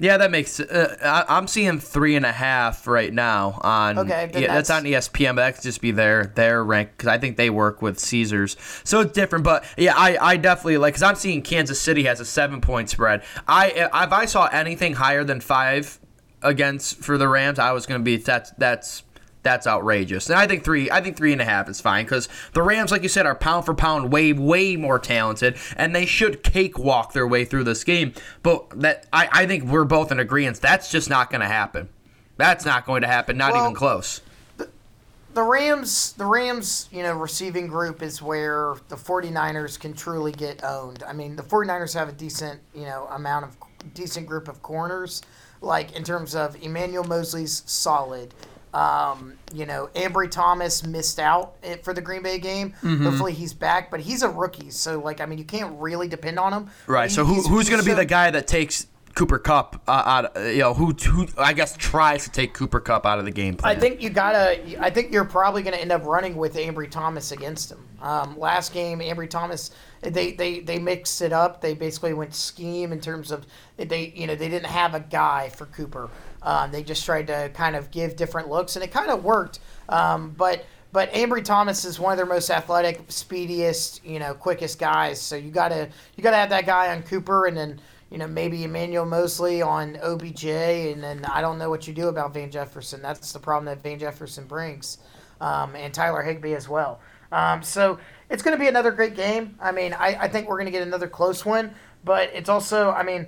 Yeah, 0.00 0.16
that 0.16 0.32
makes. 0.32 0.58
Uh, 0.58 0.96
I, 1.04 1.36
I'm 1.36 1.46
seeing 1.46 1.78
three 1.78 2.16
and 2.16 2.26
a 2.26 2.32
half 2.32 2.88
right 2.88 3.12
now 3.12 3.60
on. 3.62 3.98
Okay, 4.00 4.28
yeah, 4.34 4.52
that's, 4.54 4.68
that's- 4.68 4.70
on 4.70 4.84
ESPN. 4.84 5.36
But 5.36 5.42
that 5.42 5.54
could 5.54 5.62
just 5.62 5.80
be 5.80 5.92
their 5.92 6.32
their 6.34 6.64
rank 6.64 6.90
because 6.96 7.06
I 7.08 7.18
think 7.18 7.36
they 7.36 7.48
work 7.48 7.80
with 7.80 8.00
Caesars, 8.00 8.56
so 8.82 9.00
it's 9.02 9.12
different. 9.12 9.44
But 9.44 9.64
yeah, 9.78 9.94
I, 9.96 10.18
I 10.20 10.36
definitely 10.36 10.78
like 10.78 10.94
because 10.94 11.04
I'm 11.04 11.14
seeing 11.14 11.42
Kansas 11.42 11.80
City 11.80 12.04
has 12.04 12.18
a 12.18 12.24
seven 12.24 12.60
point 12.60 12.90
spread. 12.90 13.22
I 13.46 13.68
if 13.70 14.12
I 14.12 14.24
saw 14.24 14.46
anything 14.46 14.94
higher 14.94 15.22
than 15.22 15.40
five 15.40 16.00
against 16.42 16.96
for 16.96 17.16
the 17.16 17.28
Rams, 17.28 17.60
I 17.60 17.70
was 17.70 17.86
going 17.86 18.00
to 18.00 18.04
be 18.04 18.16
that's 18.16 18.50
that's. 18.58 19.04
That's 19.44 19.66
outrageous, 19.66 20.30
and 20.30 20.38
I 20.38 20.46
think 20.46 20.64
three. 20.64 20.90
I 20.90 21.02
think 21.02 21.18
three 21.18 21.32
and 21.32 21.40
a 21.40 21.44
half 21.44 21.68
is 21.68 21.78
fine 21.78 22.06
because 22.06 22.30
the 22.54 22.62
Rams, 22.62 22.90
like 22.90 23.02
you 23.02 23.10
said, 23.10 23.26
are 23.26 23.34
pound 23.34 23.66
for 23.66 23.74
pound 23.74 24.10
way, 24.10 24.32
way 24.32 24.74
more 24.76 24.98
talented, 24.98 25.58
and 25.76 25.94
they 25.94 26.06
should 26.06 26.42
cakewalk 26.42 27.12
their 27.12 27.26
way 27.26 27.44
through 27.44 27.64
this 27.64 27.84
game. 27.84 28.14
But 28.42 28.80
that 28.80 29.06
I, 29.12 29.28
I 29.30 29.46
think 29.46 29.64
we're 29.64 29.84
both 29.84 30.10
in 30.10 30.18
agreement. 30.18 30.62
That's 30.62 30.90
just 30.90 31.10
not 31.10 31.28
going 31.28 31.42
to 31.42 31.46
happen. 31.46 31.90
That's 32.38 32.64
not 32.64 32.86
going 32.86 33.02
to 33.02 33.06
happen. 33.06 33.36
Not 33.36 33.52
Well, 33.52 33.64
even 33.64 33.74
close. 33.74 34.22
The 34.56 35.42
Rams, 35.42 36.12
the 36.12 36.26
Rams, 36.26 36.88
you 36.90 37.02
know, 37.02 37.12
receiving 37.12 37.66
group 37.66 38.02
is 38.02 38.22
where 38.22 38.76
the 38.88 38.96
49ers 38.96 39.78
can 39.78 39.92
truly 39.92 40.32
get 40.32 40.64
owned. 40.64 41.02
I 41.02 41.12
mean, 41.12 41.36
the 41.36 41.42
49ers 41.42 41.92
have 41.94 42.08
a 42.08 42.12
decent, 42.12 42.60
you 42.74 42.84
know, 42.84 43.08
amount 43.10 43.44
of 43.44 43.56
decent 43.92 44.26
group 44.26 44.48
of 44.48 44.62
corners 44.62 45.20
like 45.60 45.96
in 45.96 46.04
terms 46.04 46.34
of 46.34 46.62
Emmanuel 46.62 47.04
Moseley's 47.04 47.62
solid. 47.66 48.34
Um, 48.74 49.34
you 49.54 49.66
know, 49.66 49.88
Ambry 49.94 50.28
Thomas 50.30 50.84
missed 50.84 51.20
out 51.20 51.54
for 51.84 51.94
the 51.94 52.00
Green 52.00 52.22
Bay 52.22 52.38
game. 52.38 52.70
Mm-hmm. 52.82 53.04
Hopefully 53.04 53.32
he's 53.32 53.54
back, 53.54 53.90
but 53.90 54.00
he's 54.00 54.22
a 54.22 54.28
rookie, 54.28 54.70
so 54.70 54.98
like 54.98 55.20
I 55.20 55.26
mean, 55.26 55.38
you 55.38 55.44
can't 55.44 55.80
really 55.80 56.08
depend 56.08 56.38
on 56.40 56.52
him. 56.52 56.70
Right. 56.86 57.08
He- 57.08 57.14
So 57.14 57.24
who, 57.24 57.40
who's 57.42 57.68
going 57.68 57.80
to 57.80 57.86
be 57.86 57.94
the 57.94 58.04
guy 58.04 58.30
that 58.32 58.48
takes 58.48 58.88
Cooper 59.14 59.38
Kupp 59.38 59.80
uh, 59.86 60.02
out? 60.04 60.36
uh, 60.36 60.40
You 60.40 60.58
know, 60.58 60.74
who 60.74 60.90
who 60.92 61.28
I 61.38 61.52
guess 61.52 61.76
tries 61.76 62.24
to 62.24 62.30
take 62.32 62.52
Cooper 62.52 62.80
Kupp 62.80 63.06
out 63.06 63.20
of 63.20 63.24
the 63.26 63.30
game 63.30 63.54
plan. 63.56 63.76
I 63.76 63.78
think 63.78 64.02
you 64.02 64.10
gotta. 64.10 64.60
I 64.82 64.90
think 64.90 65.12
you're 65.12 65.24
probably 65.24 65.62
gonna 65.62 65.76
end 65.76 65.92
up 65.92 66.04
running 66.04 66.36
with 66.36 66.54
Ambry 66.56 66.90
Thomas 66.90 67.30
against 67.30 67.70
him. 67.70 67.78
Um, 68.02 68.36
last 68.38 68.72
game, 68.74 68.98
Ambry 68.98 69.30
Thomas, 69.30 69.70
they, 70.10 70.32
they 70.32 70.60
they 70.60 70.78
mixed 70.78 71.22
it 71.22 71.32
up. 71.32 71.60
They 71.60 71.74
basically 71.74 72.14
went 72.14 72.34
scheme 72.34 72.92
in 72.92 73.00
terms 73.00 73.30
of 73.30 73.46
they 73.76 74.12
you 74.14 74.26
know 74.26 74.34
they 74.34 74.48
didn't 74.48 74.66
have 74.66 74.94
a 74.94 75.00
guy 75.00 75.48
for 75.50 75.66
Cooper. 75.66 76.10
Um, 76.42 76.70
they 76.70 76.82
just 76.82 77.04
tried 77.04 77.26
to 77.28 77.50
kind 77.54 77.76
of 77.76 77.90
give 77.90 78.16
different 78.16 78.48
looks, 78.48 78.76
and 78.76 78.84
it 78.84 78.90
kind 78.92 79.10
of 79.10 79.24
worked. 79.24 79.60
Um, 79.88 80.30
but 80.36 80.64
but 80.92 81.12
Ambry 81.12 81.42
Thomas 81.42 81.84
is 81.84 81.98
one 81.98 82.12
of 82.12 82.16
their 82.16 82.26
most 82.26 82.50
athletic, 82.50 83.00
speediest, 83.08 84.04
you 84.04 84.18
know, 84.18 84.32
quickest 84.34 84.78
guys. 84.78 85.20
So 85.20 85.36
you 85.36 85.50
gotta 85.50 85.88
you 86.16 86.22
gotta 86.22 86.36
have 86.36 86.50
that 86.50 86.66
guy 86.66 86.94
on 86.94 87.02
Cooper, 87.02 87.46
and 87.46 87.56
then 87.56 87.80
you 88.10 88.18
know, 88.18 88.28
maybe 88.28 88.62
Emmanuel 88.62 89.04
Moseley 89.04 89.60
on 89.60 89.96
OBJ, 89.96 90.44
and 90.44 91.02
then 91.02 91.24
I 91.24 91.40
don't 91.40 91.58
know 91.58 91.68
what 91.68 91.88
you 91.88 91.92
do 91.94 92.06
about 92.06 92.32
Van 92.32 92.48
Jefferson. 92.48 93.02
That's 93.02 93.32
the 93.32 93.40
problem 93.40 93.64
that 93.64 93.82
Van 93.82 93.98
Jefferson 93.98 94.44
brings, 94.44 94.98
um, 95.40 95.74
and 95.74 95.92
Tyler 95.92 96.22
Higbee 96.22 96.54
as 96.54 96.68
well. 96.68 97.00
Um, 97.34 97.64
so 97.64 97.98
it's 98.30 98.44
going 98.44 98.56
to 98.56 98.60
be 98.60 98.68
another 98.68 98.92
great 98.92 99.16
game. 99.16 99.56
I 99.60 99.72
mean, 99.72 99.92
I, 99.92 100.16
I 100.20 100.28
think 100.28 100.48
we're 100.48 100.56
going 100.56 100.66
to 100.66 100.72
get 100.72 100.82
another 100.82 101.08
close 101.08 101.44
one, 101.44 101.74
but 102.04 102.30
it's 102.32 102.48
also, 102.48 102.92
I 102.92 103.02
mean, 103.02 103.26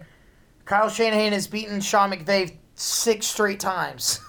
Kyle 0.65 0.89
Shanahan 0.89 1.33
has 1.33 1.49
beaten 1.49 1.81
Sean 1.81 2.13
McVay 2.13 2.57
six 2.77 3.27
straight 3.27 3.59
times. 3.59 4.21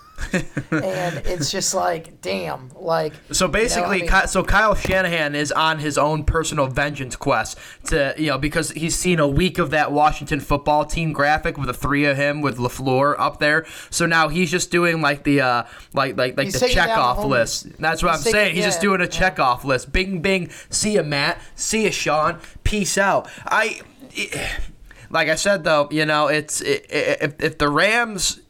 and 0.72 1.22
it's 1.26 1.52
just 1.52 1.74
like, 1.74 2.22
damn, 2.22 2.72
like. 2.76 3.14
So 3.32 3.48
basically, 3.48 4.00
you 4.00 4.06
know, 4.06 4.10
I 4.10 4.16
mean- 4.16 4.22
Ky- 4.24 4.28
so 4.28 4.44
Kyle 4.44 4.76
Shanahan 4.76 5.36
is 5.36 5.52
on 5.52 5.80
his 5.80 5.98
own 5.98 6.24
personal 6.24 6.68
vengeance 6.68 7.16
quest 7.16 7.58
to 7.86 8.14
you 8.18 8.28
know 8.28 8.38
because 8.38 8.72
he's 8.72 8.96
seen 8.96 9.20
a 9.20 9.28
week 9.28 9.58
of 9.60 9.70
that 9.72 9.92
Washington 9.92 10.40
football 10.40 10.86
team 10.86 11.14
graphic 11.14 11.58
with 11.58 11.68
the 11.68 11.74
three 11.74 12.06
of 12.06 12.18
him 12.18 12.42
with 12.42 12.58
LaFleur 12.58 13.16
up 13.20 13.40
there. 13.40 13.66
So 13.90 14.06
now 14.06 14.28
he's 14.28 14.50
just 14.52 14.72
doing 14.72 15.02
like 15.02 15.24
the 15.24 15.42
uh 15.42 15.64
like 15.94 16.18
like 16.18 16.36
like 16.38 16.46
He's 16.46 16.54
the 16.54 16.60
taking 16.62 16.76
down 16.78 16.88
check 16.88 16.98
off 16.98 17.24
list. 17.24 17.80
That's 17.80 18.02
what 18.04 18.12
He's 18.12 18.20
I'm 18.20 18.24
taking- 18.24 18.34
saying. 18.34 18.56
He's 18.56 18.66
just 18.66 18.82
doing 18.82 19.02
a 19.02 19.04
yeah. 19.06 19.10
check 19.10 19.40
off 19.40 19.64
list. 19.64 19.92
Bing 19.92 20.22
bing. 20.22 20.50
See 20.70 20.94
ya, 20.94 21.04
Matt. 21.04 21.40
See 21.56 21.84
ya, 21.86 21.92
Sean. 21.92 22.40
Peace 22.64 22.98
out. 22.98 23.30
I. 23.46 23.82
like 25.10 25.30
I 25.30 25.36
said 25.36 25.64
though, 25.64 25.88
you 25.92 26.06
know, 26.06 26.28
it's 26.28 26.62
i 26.62 26.66
i 26.66 27.18
if 27.22 27.42
if 27.44 27.58
the 27.58 27.70
Rams 27.70 28.42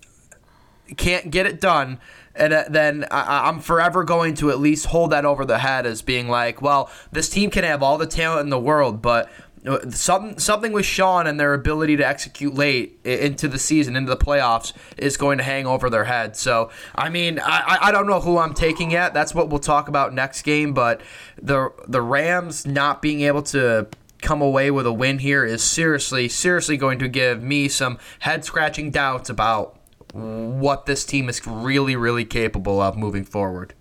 can't 0.96 1.32
get 1.32 1.46
it 1.46 1.60
done, 1.60 2.00
and 2.36 2.54
uh, 2.54 2.64
then 2.70 3.06
I, 3.12 3.48
I'm 3.50 3.60
forever 3.60 4.04
going 4.04 4.36
to 4.36 4.50
at 4.52 4.60
least 4.60 4.86
hold 4.88 5.12
that 5.12 5.26
over 5.26 5.44
the 5.46 5.58
head 5.60 5.86
as 5.86 6.02
being 6.02 6.30
like, 6.30 6.62
well, 6.62 6.90
this 7.12 7.30
team 7.30 7.50
can 7.50 7.64
have 7.64 7.82
all 7.84 7.98
the 7.98 8.08
talent 8.08 8.42
in 8.46 8.50
the 8.50 8.60
world, 8.60 9.02
but 9.02 9.30
uh, 9.66 9.90
something 9.90 10.38
something 10.40 10.72
with 10.72 10.86
Sean 10.86 11.26
and 11.28 11.40
their 11.40 11.54
ability 11.54 11.98
to 11.98 12.08
execute 12.08 12.54
late 12.54 13.00
into 13.04 13.48
the 13.48 13.60
season, 13.60 13.96
into 13.96 14.10
the 14.10 14.16
playoffs, 14.18 14.72
is 14.98 15.18
going 15.18 15.40
to 15.40 15.44
hang 15.44 15.66
over 15.66 15.90
their 15.90 16.06
head. 16.06 16.38
So, 16.38 16.70
I 16.96 17.10
mean, 17.10 17.40
I, 17.40 17.64
I- 17.68 17.88
I 17.88 17.92
don't 17.92 18.08
know 18.08 18.22
who 18.22 18.38
I'm 18.38 18.54
taking 18.54 18.92
yet. 18.92 19.14
That's 19.14 19.34
what 19.36 19.50
we'll 19.50 19.60
talk 19.60 19.88
about 19.90 20.14
next 20.14 20.44
game. 20.44 20.74
But 20.74 21.02
the 21.42 21.74
the 21.88 22.02
Rams 22.02 22.66
not 22.68 23.02
being 23.02 23.22
able 23.22 23.42
to 23.44 23.88
come 24.22 24.42
away 24.42 24.72
with 24.72 24.86
a 24.88 24.94
win 24.94 25.20
here 25.20 25.46
is 25.46 25.64
seriously, 25.64 26.28
seriously 26.28 26.76
going 26.78 26.98
to 27.00 27.08
give 27.08 27.44
me 27.44 27.68
some 27.68 27.98
head 28.20 28.44
scratching 28.44 28.90
doubts 28.90 29.30
about 29.30 29.77
what 30.18 30.86
this 30.86 31.06
team 31.06 31.30
is 31.30 31.46
really, 31.46 31.96
really 31.96 32.26
capable 32.26 32.82
of 32.82 32.98
moving 32.98 33.24
forward. 33.24 33.74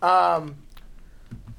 Um, 0.00 0.56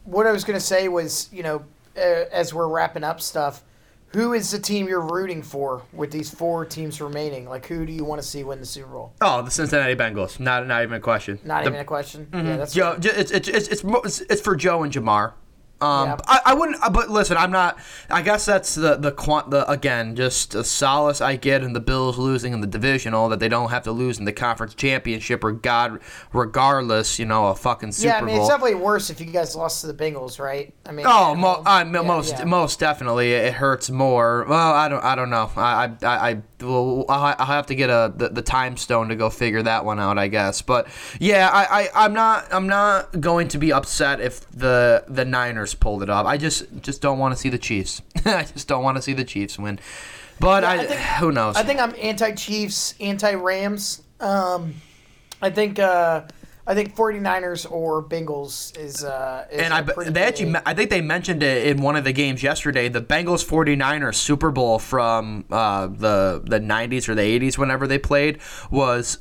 what 0.05 0.28
I 0.28 0.32
was 0.32 0.43
going 0.43 0.57
to 0.57 0.65
say 0.65 0.88
was, 0.88 1.30
you 1.32 1.43
know, 1.43 1.63
uh, 1.97 2.26
as 2.32 2.53
we're 2.53 2.67
wrapping 2.67 3.03
up 3.03 3.21
stuff, 3.21 3.63
who 4.07 4.34
is 4.34 4.51
the 4.51 4.59
team 4.59 4.88
you're 4.88 5.01
rooting 5.01 5.41
for 5.41 5.82
with 5.91 6.11
these 6.11 6.30
four 6.30 6.65
teams 6.65 7.01
remaining? 7.01 7.49
Like, 7.49 7.65
who 7.65 7.86
do 7.86 7.91
you 7.91 8.03
want 8.05 8.21
to 8.21 8.28
see 8.28 8.43
win 8.43 8.59
the 8.59 8.65
Super 8.65 8.89
Bowl? 8.89 9.13
Oh, 9.21 9.41
the 9.41 9.51
Cincinnati 9.51 9.95
Bengals. 9.95 10.39
Not, 10.39 10.67
not 10.67 10.84
even 10.84 10.95
a 10.95 10.99
question. 10.99 11.39
Not 11.43 11.63
The- 11.63 11.69
even 11.71 11.80
a 11.82 11.86
question. 11.86 12.28
Yeah, 12.32 12.57
that's 12.57 12.74
Joe, 12.74 12.95
it's, 12.97 13.32
it's, 13.32 13.47
it's, 13.49 13.67
it's, 13.67 13.84
it's, 13.84 14.21
it's 14.21 14.41
for 14.41 14.55
Joe 14.55 14.84
and 14.84 14.93
Ja'Marr. 14.93 15.34
Um, 15.84 16.07
Yeah. 16.09 16.17
I, 16.27 16.39
I 16.47 16.53
wouldn't, 16.53 16.81
uh, 16.84 16.89
but 16.89 17.09
listen, 17.09 17.38
I'm 17.38 17.51
not. 17.51 17.77
I 18.09 18.21
guess 18.21 18.45
that's 18.45 18.75
the 18.75 18.95
the 18.95 19.11
quant, 19.11 19.49
the 19.51 19.69
again, 19.69 20.15
just 20.15 20.55
a 20.55 20.63
solace 20.63 21.19
I 21.21 21.36
get 21.36 21.63
in 21.63 21.73
the 21.73 21.79
Bills 21.79 22.17
losing 22.17 22.53
in 22.53 22.61
the 22.61 22.67
divisional 22.67 23.29
that 23.29 23.39
they 23.39 23.49
don't 23.49 23.69
have 23.69 23.84
to 23.84 23.91
lose 23.91 24.17
in 24.19 24.25
the 24.25 24.31
conference 24.34 24.73
championship 24.75 25.43
or 25.43 25.51
God, 25.51 25.99
regardless, 26.31 27.19
you 27.19 27.25
know, 27.25 27.47
a 27.47 27.55
fucking 27.55 27.91
Super 27.91 28.09
Bowl. 28.09 28.17
yeah, 28.17 28.21
I 28.21 28.25
mean, 28.25 28.36
Bowl. 28.36 28.45
it's 28.45 28.53
definitely 28.53 28.75
worse 28.75 29.09
if 29.09 29.19
you 29.19 29.27
guys 29.27 29.55
lost 29.55 29.81
to 29.81 29.88
the 29.88 29.93
Bengals, 29.93 30.39
right? 30.39 30.73
I 30.86 30.91
mean, 30.91 31.05
Oh, 31.07 31.36
mo- 31.36 31.61
I, 31.65 31.84
Yeah, 31.84 32.01
most 32.01 32.31
yeah. 32.39 32.43
most 32.45 32.79
definitely, 32.79 33.34
it 33.34 33.53
hurts 33.53 33.89
more. 33.89 34.45
Well, 34.47 34.73
I 34.73 34.89
don't 34.89 35.03
I 35.03 35.15
don't 35.15 35.29
know. 35.29 35.51
I 35.55 35.91
I 36.03 36.29
I, 36.29 36.41
I 36.64 36.70
I'll 37.09 37.36
I'll 37.39 37.45
have 37.45 37.68
to 37.68 37.76
get 37.76 37.89
a 37.89 38.14
the, 38.16 38.30
the 38.30 38.41
time 38.41 38.78
stone 38.78 39.09
to 39.09 39.16
go 39.16 39.30
figure 39.30 39.61
that 39.64 39.86
one 39.86 39.99
out, 39.99 40.18
I 40.18 40.28
guess. 40.28 40.61
But 40.61 40.88
yeah, 41.20 41.49
I, 41.51 41.84
I 41.84 41.89
I'm 42.05 42.14
not 42.14 42.51
I'm 42.53 42.68
not 42.68 43.20
going 43.20 43.47
to 43.49 43.57
be 43.57 43.72
upset 43.74 44.22
if 44.22 44.49
the 44.51 45.03
the 45.07 45.26
Niners 45.26 45.74
pulled 45.74 46.03
it 46.03 46.09
off. 46.09 46.26
I 46.26 46.38
just 46.38 46.66
just 46.82 47.01
don't 47.01 47.20
want 47.20 47.34
to 47.34 47.39
see 47.39 47.49
the 47.49 47.57
Chiefs. 47.57 48.01
I 48.26 48.43
just 48.43 48.68
don't 48.68 48.84
want 48.84 48.97
to 48.97 49.01
see 49.01 49.14
the 49.14 49.24
Chiefs 49.26 49.57
win. 49.59 49.80
But 50.39 50.64
Yeah, 50.64 50.70
I, 50.70 50.74
I 50.74 50.86
think- 50.86 50.99
who 51.20 51.32
knows? 51.32 51.55
I 51.55 51.64
think 51.64 51.80
I'm 51.80 51.93
anti-Chiefs, 52.01 52.95
anti-Rams. 52.99 54.01
Um, 54.20 54.74
I 55.41 55.49
think 55.49 55.78
uh, 55.80 56.24
I 56.66 56.74
think 56.76 56.95
49ers 56.95 57.70
or 57.70 58.01
Bengals 58.01 58.78
is 58.78 59.03
uh, 59.03 59.45
is 59.51 59.61
and 59.61 59.74
a 59.74 59.93
I, 59.99 60.09
they 60.09 60.24
actually, 60.24 60.55
I 60.66 60.74
think 60.74 60.89
they 60.89 61.01
mentioned 61.01 61.43
it 61.43 61.68
in 61.68 61.82
one 61.82 61.97
of 61.97 62.05
the 62.05 62.14
games 62.14 62.41
yesterday. 62.41 62.88
The 62.88 63.01
Bengals 63.01 63.45
49ers 63.45 64.16
Super 64.16 64.49
Bowl 64.49 64.80
from 64.80 65.43
uh, 65.51 65.88
the 65.88 66.41
the 66.45 66.59
90s 66.59 67.09
or 67.09 67.16
the 67.16 67.22
80s, 67.22 67.57
whenever 67.57 67.86
they 67.86 67.99
played, 67.99 68.39
was 68.72 69.18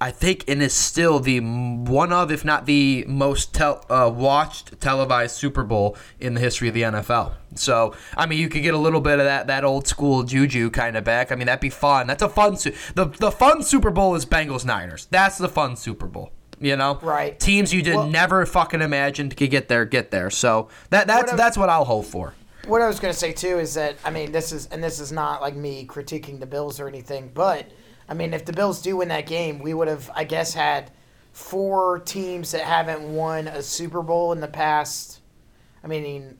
I 0.00 0.10
think 0.10 0.44
and 0.48 0.60
is 0.60 0.72
still 0.72 1.20
the 1.20 1.38
one 1.38 2.12
of, 2.12 2.32
if 2.32 2.44
not 2.44 2.66
the 2.66 3.04
most 3.06 3.54
tel- 3.54 3.84
uh, 3.88 4.10
watched 4.12 4.80
televised 4.80 5.36
Super 5.36 5.62
Bowl 5.62 5.96
in 6.18 6.34
the 6.34 6.40
history 6.40 6.66
of 6.66 6.74
the 6.74 6.82
NFL. 6.82 7.34
So 7.54 7.94
I 8.16 8.26
mean, 8.26 8.40
you 8.40 8.48
could 8.48 8.62
get 8.62 8.74
a 8.74 8.78
little 8.78 9.00
bit 9.00 9.20
of 9.20 9.26
that 9.26 9.46
that 9.46 9.62
old 9.62 9.86
school 9.86 10.24
juju 10.24 10.70
kind 10.70 10.96
of 10.96 11.04
back. 11.04 11.30
I 11.30 11.36
mean, 11.36 11.46
that'd 11.46 11.60
be 11.60 11.70
fun. 11.70 12.08
That's 12.08 12.22
a 12.22 12.28
fun. 12.28 12.56
Su- 12.56 12.74
the 12.96 13.04
the 13.06 13.30
fun 13.30 13.62
Super 13.62 13.90
Bowl 13.90 14.16
is 14.16 14.26
Bengals 14.26 14.64
Niners. 14.64 15.06
That's 15.12 15.38
the 15.38 15.48
fun 15.48 15.76
Super 15.76 16.06
Bowl. 16.06 16.32
You 16.60 16.76
know, 16.76 16.98
Right. 17.02 17.38
Teams 17.40 17.72
you 17.72 17.80
did 17.82 17.94
Well- 17.94 18.06
never 18.06 18.44
fucking 18.44 18.82
imagined 18.82 19.36
could 19.36 19.50
get 19.50 19.68
there, 19.68 19.84
get 19.86 20.10
there. 20.10 20.28
So 20.30 20.68
that 20.90 21.06
that's 21.06 21.32
What 21.32 21.36
that's 21.38 21.56
what 21.56 21.68
I'll 21.70 21.84
hope 21.86 22.04
for. 22.04 22.34
What 22.66 22.82
I 22.82 22.86
was 22.86 23.00
going 23.00 23.12
to 23.12 23.18
say 23.18 23.32
too 23.32 23.58
is 23.58 23.74
that 23.74 23.96
I 24.04 24.10
mean 24.10 24.32
this 24.32 24.52
is 24.52 24.66
and 24.70 24.84
this 24.84 25.00
is 25.00 25.10
not 25.10 25.40
like 25.40 25.56
me 25.56 25.86
critiquing 25.86 26.38
the 26.38 26.46
Bills 26.46 26.78
or 26.78 26.86
anything, 26.86 27.30
but 27.32 27.66
I 28.08 28.14
mean 28.14 28.34
if 28.34 28.44
the 28.44 28.52
Bills 28.52 28.82
do 28.82 28.98
win 28.98 29.08
that 29.08 29.26
game, 29.26 29.58
we 29.60 29.72
would 29.72 29.88
have 29.88 30.10
I 30.14 30.24
guess 30.24 30.52
had 30.52 30.90
four 31.32 32.00
teams 32.00 32.50
that 32.52 32.62
haven't 32.62 33.00
won 33.02 33.48
a 33.48 33.62
Super 33.62 34.02
Bowl 34.02 34.32
in 34.32 34.40
the 34.40 34.48
past. 34.48 35.20
I 35.82 35.86
mean, 35.86 36.36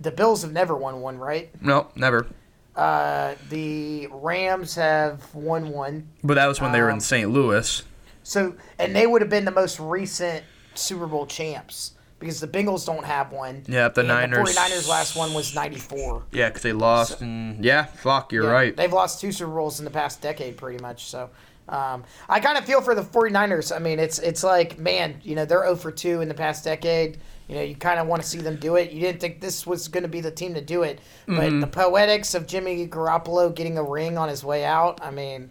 the 0.00 0.10
Bills 0.10 0.42
have 0.42 0.52
never 0.52 0.74
won 0.74 1.00
one, 1.02 1.18
right? 1.18 1.50
No, 1.62 1.86
never. 1.94 2.26
Uh, 2.74 3.34
the 3.50 4.08
Rams 4.10 4.74
have 4.74 5.32
won 5.34 5.68
one. 5.70 6.08
But 6.24 6.34
that 6.34 6.46
was 6.46 6.60
when 6.60 6.72
they 6.72 6.80
were 6.80 6.88
in 6.88 6.94
Um, 6.94 7.00
St. 7.00 7.30
Louis. 7.30 7.82
So, 8.30 8.54
and 8.78 8.94
they 8.94 9.08
would 9.08 9.22
have 9.22 9.28
been 9.28 9.44
the 9.44 9.50
most 9.50 9.80
recent 9.80 10.44
Super 10.76 11.08
Bowl 11.08 11.26
champs 11.26 11.94
because 12.20 12.38
the 12.38 12.46
Bengals 12.46 12.86
don't 12.86 13.04
have 13.04 13.32
one. 13.32 13.64
Yeah, 13.66 13.88
the 13.88 14.04
Niners- 14.04 14.54
The 14.54 14.60
49ers 14.60 14.88
last 14.88 15.16
one 15.16 15.34
was 15.34 15.52
94. 15.52 16.22
Yeah, 16.30 16.48
because 16.48 16.62
they 16.62 16.72
lost. 16.72 17.20
and 17.22 17.64
yeah, 17.64 17.86
fuck, 17.86 18.30
you're 18.32 18.44
Yeah, 18.44 18.50
right. 18.50 18.76
They've 18.76 18.92
lost 18.92 19.20
two 19.20 19.32
Super 19.32 19.50
Bowls 19.50 19.80
in 19.80 19.84
the 19.84 19.90
past 19.90 20.20
decade, 20.20 20.56
pretty 20.56 20.80
much. 20.80 21.06
So, 21.06 21.28
um, 21.68 22.04
I 22.28 22.38
kind 22.38 22.56
of 22.56 22.64
feel 22.64 22.80
for 22.82 22.94
the 22.94 23.02
49ers. 23.02 23.74
I 23.74 23.80
mean, 23.80 23.98
it's 23.98 24.20
it's 24.20 24.44
like, 24.44 24.78
man, 24.78 25.20
you 25.24 25.34
know, 25.34 25.44
they're 25.44 25.64
0 25.64 25.74
for 25.74 25.90
2 25.90 26.20
in 26.20 26.28
the 26.28 26.34
past 26.34 26.62
decade. 26.62 27.18
You 27.48 27.56
know, 27.56 27.62
you 27.62 27.74
kind 27.74 27.98
of 27.98 28.06
want 28.06 28.22
to 28.22 28.28
see 28.28 28.38
them 28.38 28.58
do 28.60 28.76
it. 28.76 28.92
You 28.92 29.00
didn't 29.00 29.20
think 29.20 29.40
this 29.40 29.66
was 29.66 29.88
going 29.88 30.04
to 30.04 30.08
be 30.08 30.20
the 30.20 30.30
team 30.30 30.54
to 30.54 30.60
do 30.60 30.84
it, 30.84 31.00
but 31.26 31.34
Mm-hmm. 31.34 31.60
the 31.62 31.66
poetics 31.66 32.34
of 32.34 32.46
Jimmy 32.46 32.86
Garoppolo 32.86 33.52
getting 33.52 33.76
a 33.76 33.82
ring 33.82 34.16
on 34.16 34.28
his 34.28 34.44
way 34.44 34.64
out. 34.64 35.00
I 35.02 35.10
mean, 35.10 35.50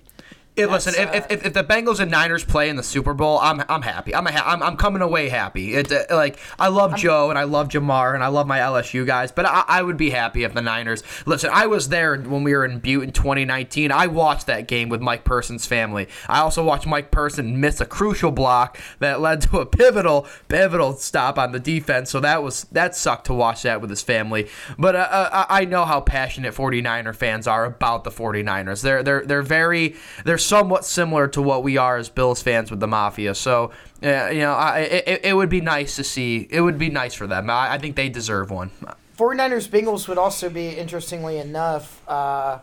Hey, 0.59 0.65
listen, 0.65 0.93
if, 0.97 1.09
uh, 1.09 1.27
if, 1.29 1.45
if 1.45 1.53
the 1.53 1.63
Bengals 1.63 2.01
and 2.01 2.11
Niners 2.11 2.43
play 2.43 2.67
in 2.67 2.75
the 2.75 2.83
Super 2.83 3.13
Bowl, 3.13 3.39
I'm 3.39 3.63
I'm 3.69 3.81
happy. 3.81 4.13
I'm 4.13 4.27
a 4.27 4.31
ha- 4.33 4.43
I'm, 4.45 4.61
I'm 4.61 4.75
coming 4.75 5.01
away 5.01 5.29
happy. 5.29 5.73
It 5.73 5.89
uh, 5.89 6.03
like 6.11 6.37
I 6.59 6.67
love 6.67 6.97
Joe 6.97 7.29
and 7.29 7.39
I 7.39 7.43
love 7.43 7.69
Ja'Marr 7.69 8.13
and 8.13 8.21
I 8.21 8.27
love 8.27 8.45
my 8.45 8.59
LSU 8.59 9.05
guys, 9.05 9.31
but 9.31 9.45
I, 9.45 9.63
I 9.67 9.81
would 9.81 9.95
be 9.95 10.09
happy 10.09 10.43
if 10.43 10.53
the 10.53 10.61
Niners. 10.61 11.01
Listen, 11.25 11.49
I 11.53 11.67
was 11.67 11.87
there 11.87 12.17
when 12.17 12.43
we 12.43 12.53
were 12.53 12.65
in 12.65 12.79
Butte 12.79 13.03
in 13.03 13.11
2019. 13.13 13.91
I 13.91 14.07
watched 14.07 14.47
that 14.47 14.67
game 14.67 14.89
with 14.89 14.99
Mike 14.99 15.23
Person's 15.23 15.65
family. 15.65 16.09
I 16.27 16.39
also 16.39 16.61
watched 16.61 16.85
Mike 16.85 17.09
Person 17.09 17.61
miss 17.61 17.79
a 17.79 17.85
crucial 17.85 18.31
block 18.31 18.77
that 18.99 19.21
led 19.21 19.41
to 19.43 19.59
a 19.59 19.65
pivotal 19.65 20.27
pivotal 20.49 20.93
stop 20.93 21.37
on 21.37 21.53
the 21.53 21.59
defense. 21.59 22.09
So 22.09 22.19
that 22.19 22.43
was 22.43 22.65
that 22.71 22.97
sucked 22.97 23.27
to 23.27 23.33
watch 23.33 23.61
that 23.61 23.79
with 23.79 23.89
his 23.89 24.01
family. 24.01 24.49
But 24.77 24.97
uh, 24.97 25.07
uh, 25.09 25.45
I 25.47 25.63
know 25.63 25.85
how 25.85 26.01
passionate 26.01 26.53
49er 26.53 27.15
fans 27.15 27.47
are 27.47 27.63
about 27.63 28.03
the 28.03 28.11
49ers. 28.11 28.81
They're 28.81 29.03
they're 29.03 29.25
they're 29.25 29.41
very 29.41 29.95
they're 30.25 30.37
somewhat 30.49 30.83
similar 30.83 31.27
to 31.29 31.41
what 31.41 31.63
we 31.63 31.77
are 31.77 31.97
as 31.97 32.09
Bills 32.09 32.41
fans 32.41 32.71
with 32.71 32.79
the 32.79 32.87
Mafia. 32.87 33.35
So 33.35 33.71
uh, 34.03 34.29
you 34.31 34.39
know, 34.39 34.53
I, 34.53 34.79
it, 34.79 35.21
it 35.25 35.33
would 35.35 35.49
be 35.49 35.61
nice 35.61 35.95
to 35.97 36.03
see. 36.03 36.47
It 36.49 36.61
would 36.61 36.77
be 36.77 36.89
nice 36.89 37.13
for 37.13 37.27
them. 37.27 37.49
I, 37.49 37.73
I 37.73 37.77
think 37.77 37.95
they 37.95 38.09
deserve 38.09 38.49
one. 38.49 38.71
49ers 39.17 39.67
Bengals 39.69 40.07
would 40.07 40.17
also 40.17 40.49
be 40.49 40.69
interestingly 40.69 41.37
enough. 41.37 42.01
Uh, 42.07 42.59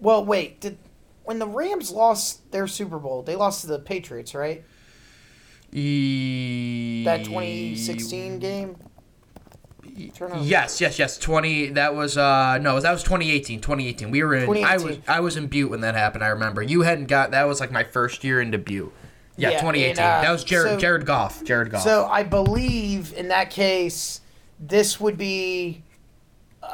well, 0.00 0.24
wait, 0.24 0.60
did 0.60 0.78
when 1.24 1.38
the 1.38 1.46
Rams 1.46 1.90
lost 1.90 2.50
their 2.52 2.66
Super 2.66 2.98
Bowl, 2.98 3.22
they 3.22 3.36
lost 3.36 3.60
to 3.62 3.66
the 3.68 3.78
Patriots, 3.78 4.34
right? 4.34 4.64
That 5.72 7.24
2016 7.24 8.38
game. 8.38 8.76
Yes, 9.94 10.80
yes, 10.80 10.98
yes. 10.98 11.18
Twenty. 11.18 11.68
That 11.70 11.94
was 11.94 12.16
uh 12.16 12.58
no, 12.58 12.80
that 12.80 12.92
was 12.92 13.02
2018. 13.02 13.60
2018. 13.60 14.10
We 14.10 14.22
were 14.22 14.34
in. 14.34 14.64
I 14.64 14.76
was 14.78 14.98
I 15.06 15.20
was 15.20 15.36
in 15.36 15.46
Butte 15.48 15.70
when 15.70 15.80
that 15.82 15.94
happened. 15.94 16.24
I 16.24 16.28
remember. 16.28 16.62
You 16.62 16.82
hadn't 16.82 17.06
got. 17.06 17.30
That 17.32 17.44
was 17.44 17.60
like 17.60 17.70
my 17.70 17.84
first 17.84 18.24
year 18.24 18.40
into 18.40 18.58
Butte. 18.58 18.92
Yeah, 19.36 19.50
Yeah, 19.50 19.60
2018. 19.60 19.90
and, 19.90 19.98
uh, 19.98 20.20
that 20.22 20.30
was 20.30 20.44
Jared 20.44 20.72
so- 20.74 20.78
Jared 20.78 21.06
Goff. 21.06 21.42
Jared 21.44 21.70
Goff. 21.70 21.82
So 21.82 22.06
I 22.06 22.22
believe 22.22 23.14
in 23.14 23.28
that 23.28 23.50
case, 23.50 24.20
this 24.60 24.98
would 25.00 25.16
be. 25.18 25.82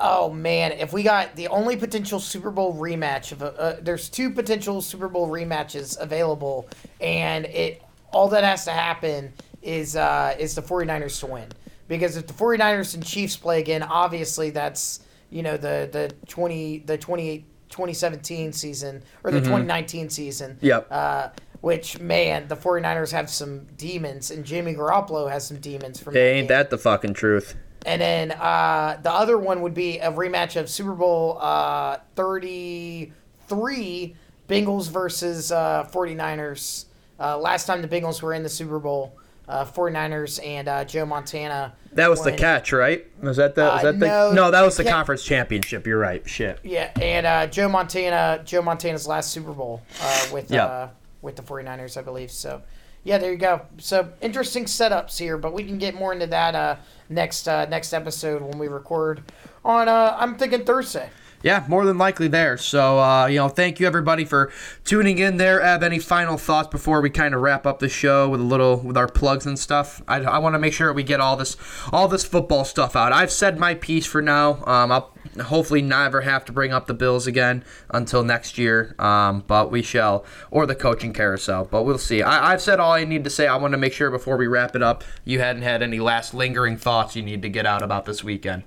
Oh 0.01 0.31
man, 0.31 0.73
if 0.73 0.93
we 0.93 1.03
got 1.03 1.35
the 1.35 1.49
only 1.49 1.75
potential 1.77 2.21
Super 2.21 2.51
Bowl 2.51 2.75
rematch 2.75 3.33
of 3.33 3.41
a, 3.43 3.59
uh, 3.59 3.77
there's 3.81 4.09
two 4.11 4.31
potential 4.31 4.83
Super 4.83 5.09
Bowl 5.09 5.29
rematches 5.29 5.99
available, 5.99 6.69
and 7.01 7.47
it 7.47 7.83
all 8.12 8.29
that 8.29 8.45
has 8.45 8.64
to 8.66 8.71
happen 8.71 9.33
is 9.62 9.97
uh, 9.97 10.37
is 10.39 10.55
the 10.55 10.62
49ers 10.62 11.19
to 11.21 11.27
win. 11.27 11.47
Because 11.89 12.16
if 12.16 12.26
the 12.26 12.34
49ers 12.34 12.95
and 12.95 13.05
Chiefs 13.05 13.36
play 13.36 13.61
again, 13.61 13.82
obviously 13.82 14.51
that's 14.51 15.01
you 15.30 15.43
know 15.43 15.57
the 15.57 15.89
the 15.91 16.14
20 16.26 16.80
the 16.80 16.97
28 16.97 17.45
2017 17.68 18.53
season 18.53 19.03
or 19.24 19.30
the 19.30 19.41
2019 19.41 20.11
season. 20.11 20.59
Yep. 20.61 20.89
Uh, 20.91 21.28
which 21.61 21.99
man, 21.99 22.47
the 22.49 22.57
49ers 22.57 23.11
have 23.12 23.28
some 23.28 23.66
demons, 23.76 24.30
and 24.30 24.45
Jimmy 24.45 24.74
Garoppolo 24.74 25.28
has 25.30 25.47
some 25.47 25.59
demons 25.59 26.01
from. 26.01 26.14
Hey, 26.14 26.20
that 26.20 26.28
ain't 26.28 26.49
game. 26.49 26.57
that 26.57 26.70
the 26.70 26.78
fucking 26.78 27.14
truth? 27.14 27.57
And 27.84 28.01
then 28.01 28.32
uh, 28.32 28.99
the 29.03 29.12
other 29.12 29.39
one 29.39 29.62
would 29.62 29.74
be 29.74 29.99
a 29.99 30.12
rematch 30.12 30.59
of 30.61 30.68
Super 30.68 30.95
Bowl 30.95 31.39
uh, 31.41 31.99
33, 32.16 34.14
Bengals 34.49 34.89
versus 34.91 35.51
uh, 35.53 35.89
49ers. 35.93 36.86
Uh, 37.20 37.39
last 37.39 37.66
time 37.66 37.82
the 37.82 37.89
Bengals 37.89 38.22
were 38.22 38.34
in 38.34 38.43
the 38.43 38.49
Super 38.49 38.78
Bowl, 38.78 39.18
uh, 39.49 39.65
49ers 39.65 40.45
and 40.45 40.69
uh, 40.69 40.85
Joe 40.85 41.07
Montana. 41.07 41.75
That 41.93 42.11
was 42.11 42.23
the 42.23 42.33
catch, 42.33 42.71
right? 42.73 43.07
Was 43.23 43.39
that 43.39 43.55
the? 43.55 43.63
Was 43.63 43.81
Uh, 43.81 43.93
that 43.93 43.99
the? 44.01 44.07
no, 44.07 44.33
No, 44.33 44.51
that 44.51 44.63
was 44.63 44.77
the 44.77 44.85
conference 44.85 45.25
championship. 45.25 45.87
You're 45.87 45.99
right. 45.99 46.23
Shit. 46.29 46.61
Yeah, 46.63 46.91
and 47.01 47.27
uh, 47.27 47.47
Joe 47.47 47.69
Montana, 47.69 48.43
Joe 48.45 48.63
Montana's 48.63 49.07
last 49.07 49.31
Super 49.31 49.53
Bowl 49.53 49.83
uh, 50.03 50.27
with 50.33 50.51
Yep. 50.51 50.69
uh, 50.71 50.89
with 51.23 51.37
the 51.37 51.43
49ers, 51.43 51.97
I 51.97 52.03
believe. 52.03 52.31
So, 52.31 52.63
yeah, 53.05 53.19
there 53.19 53.33
you 53.33 53.39
go. 53.39 53.63
So 53.79 54.11
interesting 54.21 54.67
setups 54.67 55.19
here, 55.19 55.39
but 55.39 55.53
we 55.53 55.65
can 55.65 55.79
get 55.79 55.95
more 55.95 56.13
into 56.13 56.27
that 56.27 56.55
uh, 56.55 56.77
next 57.09 57.49
uh, 57.49 57.65
next 57.67 57.93
episode 57.93 58.43
when 58.43 58.59
we 58.59 58.69
record 58.69 59.23
on. 59.65 59.89
Uh, 59.89 60.15
I'm 60.19 60.37
thinking 60.37 60.65
Thursday. 60.65 61.09
Yeah, 61.43 61.64
more 61.68 61.84
than 61.84 61.99
likely 61.99 62.26
there. 62.26 62.57
So, 62.57 62.99
uh, 62.99 63.26
you 63.26 63.36
know, 63.36 63.49
thank 63.49 63.78
you 63.78 63.86
everybody 63.86 64.24
for 64.24 64.51
tuning 64.84 65.18
in 65.18 65.36
there. 65.36 65.62
Have 65.62 65.84
any 65.84 66.01
final 66.01 66.36
thoughts 66.36 66.68
before 66.68 67.01
we 67.01 67.11
kind 67.11 67.32
of 67.32 67.41
wrap 67.41 67.64
up 67.64 67.78
the 67.78 67.89
show 67.89 68.28
with 68.28 68.41
a 68.41 68.45
little 68.45 68.78
with 68.78 68.97
our 68.97 69.07
plugs 69.07 69.47
and 69.47 69.57
stuff? 69.57 70.03
I, 70.09 70.16
I 70.16 70.39
want 70.39 70.55
to 70.55 70.59
make 70.59 70.72
sure 70.72 70.93
we 70.93 71.05
get 71.05 71.20
all 71.20 71.36
this 71.36 71.57
all 71.93 72.09
this 72.09 72.24
football 72.24 72.64
stuff 72.64 72.97
out. 72.97 73.12
I've 73.12 73.30
said 73.30 73.57
my 73.57 73.74
piece 73.74 74.05
for 74.05 74.20
now. 74.20 74.64
Um, 74.64 74.91
I'll 74.91 75.14
hopefully 75.41 75.80
never 75.80 76.22
have 76.22 76.45
to 76.47 76.53
bring 76.53 76.72
up 76.72 76.86
the 76.89 76.95
Bills 76.95 77.28
again 77.28 77.64
until 77.91 78.24
next 78.24 78.59
year. 78.59 78.97
Um, 78.99 79.45
but 79.47 79.70
we 79.70 79.82
shall, 79.82 80.24
or 80.51 80.66
the 80.66 80.74
coaching 80.74 81.12
carousel. 81.12 81.66
But 81.66 81.84
we'll 81.84 81.99
see. 81.99 82.20
I, 82.20 82.53
I've 82.53 82.62
said 82.62 82.80
all 82.80 82.93
I 82.93 83.05
need 83.05 83.22
to 83.22 83.30
say. 83.30 83.47
I 83.47 83.57
want 83.57 83.72
to 83.72 83.78
make 83.78 83.93
sure 83.93 84.11
before 84.11 84.36
we 84.36 84.49
wrap 84.49 84.74
it 84.74 84.82
up, 84.82 85.05
you 85.24 85.39
hadn't 85.39 85.62
had 85.62 85.84
any 85.84 86.01
last 86.01 86.34
lingering 86.34 86.76
thoughts 86.76 87.14
you 87.14 87.22
need 87.22 87.43
to 87.43 87.49
get 87.49 87.64
out 87.64 87.82
about 87.84 88.07
this 88.07 88.24
weekend. 88.24 88.64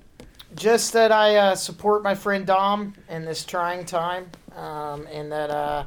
Just 0.54 0.92
that 0.92 1.12
I 1.12 1.36
uh, 1.36 1.54
support 1.54 2.02
my 2.02 2.14
friend 2.14 2.46
Dom 2.46 2.94
in 3.08 3.24
this 3.24 3.44
trying 3.44 3.86
time, 3.86 4.30
um, 4.54 5.06
and 5.10 5.32
that 5.32 5.50
uh, 5.50 5.84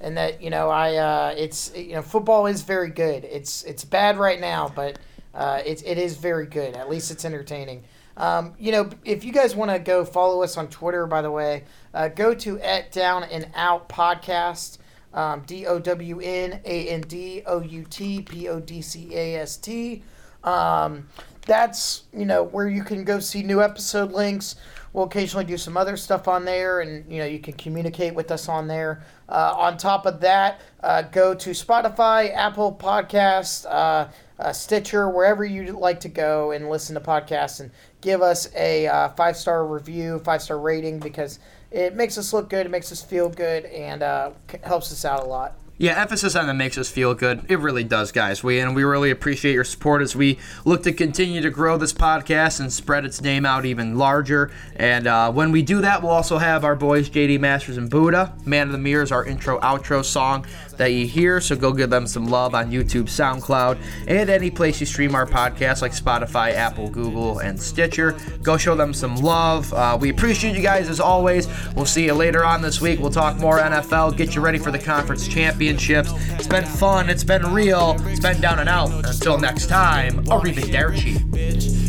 and 0.00 0.16
that 0.16 0.42
you 0.42 0.50
know 0.50 0.70
I 0.70 0.96
uh, 0.96 1.34
it's 1.36 1.74
you 1.76 1.92
know 1.92 2.02
football 2.02 2.46
is 2.46 2.62
very 2.62 2.90
good. 2.90 3.24
It's 3.24 3.62
it's 3.64 3.84
bad 3.84 4.18
right 4.18 4.40
now, 4.40 4.72
but 4.74 4.98
uh, 5.34 5.60
it 5.64 5.82
it 5.84 5.98
is 5.98 6.16
very 6.16 6.46
good. 6.46 6.76
At 6.76 6.88
least 6.88 7.10
it's 7.10 7.24
entertaining. 7.24 7.84
Um, 8.16 8.54
you 8.58 8.72
know, 8.72 8.90
if 9.04 9.24
you 9.24 9.32
guys 9.32 9.54
want 9.54 9.70
to 9.70 9.78
go 9.78 10.04
follow 10.04 10.42
us 10.42 10.56
on 10.56 10.68
Twitter, 10.68 11.06
by 11.06 11.22
the 11.22 11.30
way, 11.30 11.64
uh, 11.94 12.08
go 12.08 12.34
to 12.34 12.58
at 12.60 12.92
Down 12.92 13.24
and 13.24 13.48
Out 13.54 13.88
Podcast. 13.88 14.78
Um, 15.12 15.42
D 15.44 15.66
O 15.66 15.80
W 15.80 16.20
N 16.20 16.60
A 16.64 16.88
N 16.88 17.00
D 17.00 17.42
O 17.44 17.60
U 17.60 17.84
T 17.90 18.22
P 18.22 18.48
O 18.48 18.60
D 18.60 18.80
C 18.80 19.12
A 19.12 19.40
S 19.40 19.56
T. 19.56 20.04
Um, 20.44 21.08
that's 21.46 22.04
you 22.12 22.24
know 22.24 22.42
where 22.44 22.68
you 22.68 22.82
can 22.84 23.04
go 23.04 23.18
see 23.18 23.42
new 23.42 23.62
episode 23.62 24.12
links. 24.12 24.56
we'll 24.92 25.04
occasionally 25.04 25.44
do 25.44 25.56
some 25.56 25.76
other 25.76 25.96
stuff 25.96 26.28
on 26.28 26.44
there, 26.44 26.80
and 26.80 27.10
you 27.10 27.18
know 27.18 27.26
you 27.26 27.38
can 27.38 27.54
communicate 27.54 28.14
with 28.14 28.30
us 28.30 28.48
on 28.48 28.66
there. 28.66 29.02
Uh, 29.28 29.54
on 29.56 29.76
top 29.76 30.06
of 30.06 30.20
that, 30.20 30.60
uh, 30.82 31.02
go 31.02 31.34
to 31.34 31.50
Spotify, 31.50 32.34
Apple 32.34 32.74
Podcasts, 32.74 33.64
uh, 33.66 34.08
uh, 34.38 34.52
Stitcher, 34.52 35.08
wherever 35.08 35.44
you 35.44 35.72
like 35.72 36.00
to 36.00 36.08
go 36.08 36.50
and 36.50 36.68
listen 36.68 36.94
to 36.94 37.00
podcasts, 37.00 37.60
and 37.60 37.70
give 38.00 38.22
us 38.22 38.48
a 38.54 38.86
uh, 38.86 39.08
five 39.10 39.36
star 39.36 39.66
review, 39.66 40.18
five 40.20 40.42
star 40.42 40.58
rating 40.58 40.98
because 40.98 41.38
it 41.70 41.94
makes 41.94 42.18
us 42.18 42.32
look 42.32 42.50
good, 42.50 42.66
it 42.66 42.70
makes 42.70 42.90
us 42.90 43.02
feel 43.02 43.28
good, 43.28 43.64
and 43.66 44.02
uh, 44.02 44.32
helps 44.64 44.90
us 44.92 45.04
out 45.04 45.20
a 45.20 45.26
lot. 45.26 45.56
Yeah, 45.80 45.98
emphasis 45.98 46.36
on 46.36 46.46
that 46.46 46.52
makes 46.52 46.76
us 46.76 46.90
feel 46.90 47.14
good. 47.14 47.46
It 47.48 47.58
really 47.58 47.84
does, 47.84 48.12
guys. 48.12 48.44
We 48.44 48.60
and 48.60 48.76
we 48.76 48.84
really 48.84 49.10
appreciate 49.10 49.54
your 49.54 49.64
support 49.64 50.02
as 50.02 50.14
we 50.14 50.38
look 50.66 50.82
to 50.82 50.92
continue 50.92 51.40
to 51.40 51.48
grow 51.48 51.78
this 51.78 51.94
podcast 51.94 52.60
and 52.60 52.70
spread 52.70 53.06
its 53.06 53.22
name 53.22 53.46
out 53.46 53.64
even 53.64 53.96
larger. 53.96 54.50
And 54.76 55.06
uh, 55.06 55.32
when 55.32 55.52
we 55.52 55.62
do 55.62 55.80
that, 55.80 56.02
we'll 56.02 56.10
also 56.10 56.36
have 56.36 56.66
our 56.66 56.76
boys 56.76 57.08
JD 57.08 57.40
Masters 57.40 57.78
and 57.78 57.88
Buddha. 57.88 58.34
Man 58.44 58.66
of 58.66 58.72
the 58.72 58.78
Mirror 58.78 59.04
is 59.04 59.10
our 59.10 59.24
intro 59.24 59.58
outro 59.60 60.04
song 60.04 60.44
that 60.80 60.92
you 60.92 61.06
hear. 61.06 61.42
So 61.42 61.54
go 61.56 61.72
give 61.74 61.90
them 61.90 62.06
some 62.06 62.26
love 62.26 62.54
on 62.54 62.70
YouTube, 62.70 63.04
SoundCloud, 63.04 63.78
and 64.08 64.30
any 64.30 64.50
place 64.50 64.80
you 64.80 64.86
stream 64.86 65.14
our 65.14 65.26
podcast 65.26 65.82
like 65.82 65.92
Spotify, 65.92 66.54
Apple, 66.54 66.88
Google, 66.88 67.40
and 67.40 67.60
Stitcher. 67.60 68.16
Go 68.42 68.56
show 68.56 68.74
them 68.74 68.94
some 68.94 69.16
love. 69.16 69.72
Uh, 69.74 69.98
we 70.00 70.08
appreciate 70.08 70.56
you 70.56 70.62
guys 70.62 70.88
as 70.88 70.98
always. 70.98 71.48
We'll 71.76 71.84
see 71.84 72.06
you 72.06 72.14
later 72.14 72.46
on 72.46 72.62
this 72.62 72.80
week. 72.80 72.98
We'll 72.98 73.10
talk 73.10 73.36
more 73.36 73.58
NFL, 73.58 74.16
get 74.16 74.34
you 74.34 74.40
ready 74.40 74.58
for 74.58 74.70
the 74.70 74.78
conference 74.78 75.28
championships. 75.28 76.12
It's 76.30 76.48
been 76.48 76.64
fun. 76.64 77.10
It's 77.10 77.24
been 77.24 77.52
real. 77.52 77.96
It's 78.06 78.20
been 78.20 78.40
down 78.40 78.58
and 78.58 78.68
out. 78.68 78.90
Until 79.06 79.38
next 79.38 79.66
time, 79.66 80.24
arrivederci. 80.24 81.20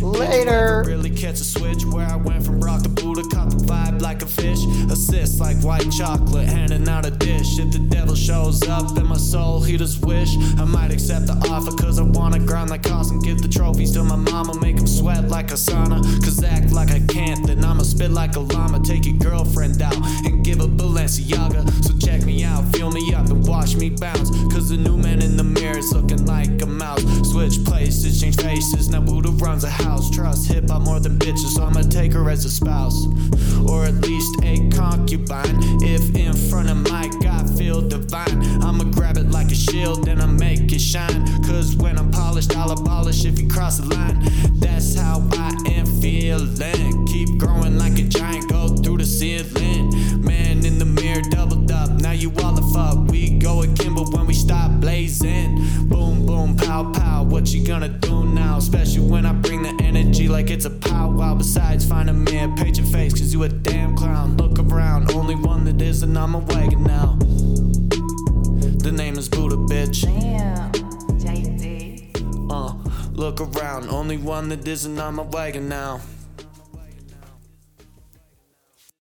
Later. 0.01 0.83
Really 0.85 1.11
catch 1.11 1.39
a 1.39 1.43
switch 1.43 1.85
where 1.85 2.07
I 2.07 2.15
went 2.15 2.43
from 2.43 2.59
rock 2.59 2.81
to 2.83 2.89
Buddha, 2.89 3.21
caught 3.33 3.51
the 3.51 3.57
vibe 3.57 4.01
like 4.01 4.23
a 4.23 4.25
fish. 4.25 4.65
Assist 4.91 5.39
like 5.39 5.57
white 5.61 5.89
chocolate, 5.91 6.47
handing 6.47 6.89
out 6.89 7.05
a 7.05 7.11
dish. 7.11 7.59
If 7.59 7.71
the 7.71 7.79
devil 7.79 8.15
shows 8.15 8.67
up 8.67 8.80
in 8.89 9.05
my 9.07 9.17
soul, 9.17 9.61
he 9.61 9.77
just 9.77 10.03
wish 10.05 10.35
I 10.57 10.65
might 10.65 10.91
accept 10.91 11.27
the 11.27 11.33
offer. 11.49 11.71
Cause 11.71 11.99
I 11.99 12.03
wanna 12.03 12.39
grind 12.39 12.69
like 12.69 12.83
Cosm, 12.83 13.21
give 13.21 13.41
the 13.41 13.47
trophies 13.47 13.91
to 13.93 14.03
my 14.03 14.15
mama, 14.15 14.59
make 14.59 14.77
him 14.77 14.87
sweat 14.87 15.29
like 15.29 15.51
a 15.51 15.55
sauna. 15.55 16.01
Cause 16.23 16.43
act 16.43 16.71
like 16.71 16.91
I 16.91 16.99
can't, 17.01 17.45
then 17.45 17.63
I'ma 17.63 17.83
spit 17.83 18.11
like 18.11 18.35
a 18.35 18.39
llama. 18.39 18.79
Take 18.79 19.05
your 19.05 19.17
girlfriend 19.17 19.81
out 19.81 19.95
and 20.25 20.43
give 20.43 20.59
a 20.59 20.67
Balenciaga. 20.67 21.61
So 21.83 21.97
check 21.97 22.25
me 22.25 22.43
out, 22.43 22.63
feel 22.75 22.91
me 22.91 23.13
up 23.13 23.29
and 23.29 23.47
watch 23.47 23.75
me 23.75 23.89
bounce. 23.89 24.29
Cause 24.53 24.69
the 24.69 24.77
new 24.77 24.97
man 24.97 25.21
in 25.21 25.37
the 25.37 25.43
mirror 25.43 25.77
is 25.77 25.93
looking 25.93 26.25
like 26.25 26.61
a 26.61 26.65
mouse. 26.65 27.03
Switch 27.29 27.63
places, 27.63 28.19
change 28.19 28.37
faces, 28.37 28.89
now 28.89 29.01
Buddha 29.01 29.29
runs 29.31 29.63
a 29.63 29.69
house. 29.69 30.09
Trust 30.09 30.47
hip 30.47 30.69
hop 30.69 30.81
more 30.81 30.99
than 30.99 31.17
bitches, 31.17 31.53
so 31.55 31.63
I'ma 31.63 31.81
take 31.81 32.13
her 32.13 32.29
as 32.29 32.45
a 32.45 32.49
spouse. 32.49 33.05
Or 33.67 33.85
at 33.85 33.95
least 34.01 34.31
a 34.43 34.69
concubine. 34.69 35.59
If 35.83 36.15
in 36.15 36.33
front 36.33 36.69
of 36.69 36.77
my 36.89 37.09
God 37.21 37.49
feel 37.57 37.81
divine, 37.81 38.41
I'ma 38.71 38.85
grab 38.85 39.17
it 39.17 39.29
like 39.31 39.51
a 39.51 39.55
shield 39.55 40.07
and 40.07 40.21
I 40.21 40.25
make 40.27 40.71
it 40.71 40.79
shine. 40.79 41.27
Cause 41.43 41.75
when 41.75 41.97
I'm 41.97 42.09
polished, 42.09 42.55
I'll 42.55 42.71
abolish 42.71 43.25
if 43.25 43.37
you 43.37 43.49
cross 43.49 43.79
the 43.79 43.93
line. 43.93 44.23
That's 44.61 44.95
how 44.95 45.27
I 45.33 45.51
am 45.65 45.85
feeling. 45.99 47.05
Keep 47.05 47.37
growing 47.37 47.77
like 47.77 47.99
a 47.99 48.03
giant, 48.03 48.49
go 48.49 48.69
through 48.77 48.99
the 48.99 49.05
ceiling. 49.05 50.23
Man 50.23 50.65
in 50.65 50.79
the 50.79 50.85
mirror, 50.85 51.21
doubled 51.21 51.69
up. 51.69 51.89
Now 51.99 52.13
you 52.13 52.31
all 52.41 52.53
the 52.53 52.61
fuck. 52.73 53.11
We 53.11 53.37
go 53.39 53.61
again, 53.61 53.93
but 53.93 54.13
when 54.13 54.25
we 54.25 54.33
stop 54.33 54.71
blazing, 54.79 55.57
boom, 55.89 56.25
boom, 56.25 56.55
pow, 56.55 56.93
pow. 56.93 57.25
What 57.25 57.53
you 57.53 57.67
gonna 57.67 57.89
do 57.89 58.23
now? 58.23 58.55
Especially 58.55 59.05
when 59.05 59.25
I 59.25 59.33
bring 59.33 59.63
the 59.63 59.83
energy 59.83 60.29
like 60.29 60.49
it's 60.49 60.63
a 60.63 60.69
powwow. 60.69 61.35
Besides, 61.35 61.85
find 61.85 62.09
a 62.09 62.13
man, 62.13 62.55
paint 62.55 62.77
your 62.77 62.87
face, 62.87 63.11
cause 63.11 63.33
you 63.33 63.43
a 63.43 63.49
damn 63.49 63.97
clown. 63.97 64.37
Look 64.37 64.59
around, 64.59 65.11
only 65.11 65.35
one 65.35 65.65
that 65.65 65.81
is, 65.81 66.03
and 66.03 66.17
I'm 66.17 66.35
a 66.35 66.39
wagon 66.39 66.83
now. 66.83 67.19
The 68.81 68.91
name 68.91 69.15
is 69.19 69.29
Buddha, 69.29 69.57
bitch. 69.57 70.03
Damn, 70.05 70.71
JD. 71.19 72.49
Uh, 72.49 72.73
look 73.13 73.39
around, 73.39 73.89
only 73.89 74.17
one 74.17 74.49
that 74.49 74.67
isn't 74.67 74.97
on 74.97 75.15
my 75.15 75.23
wagon 75.23 75.69
now. 75.69 76.01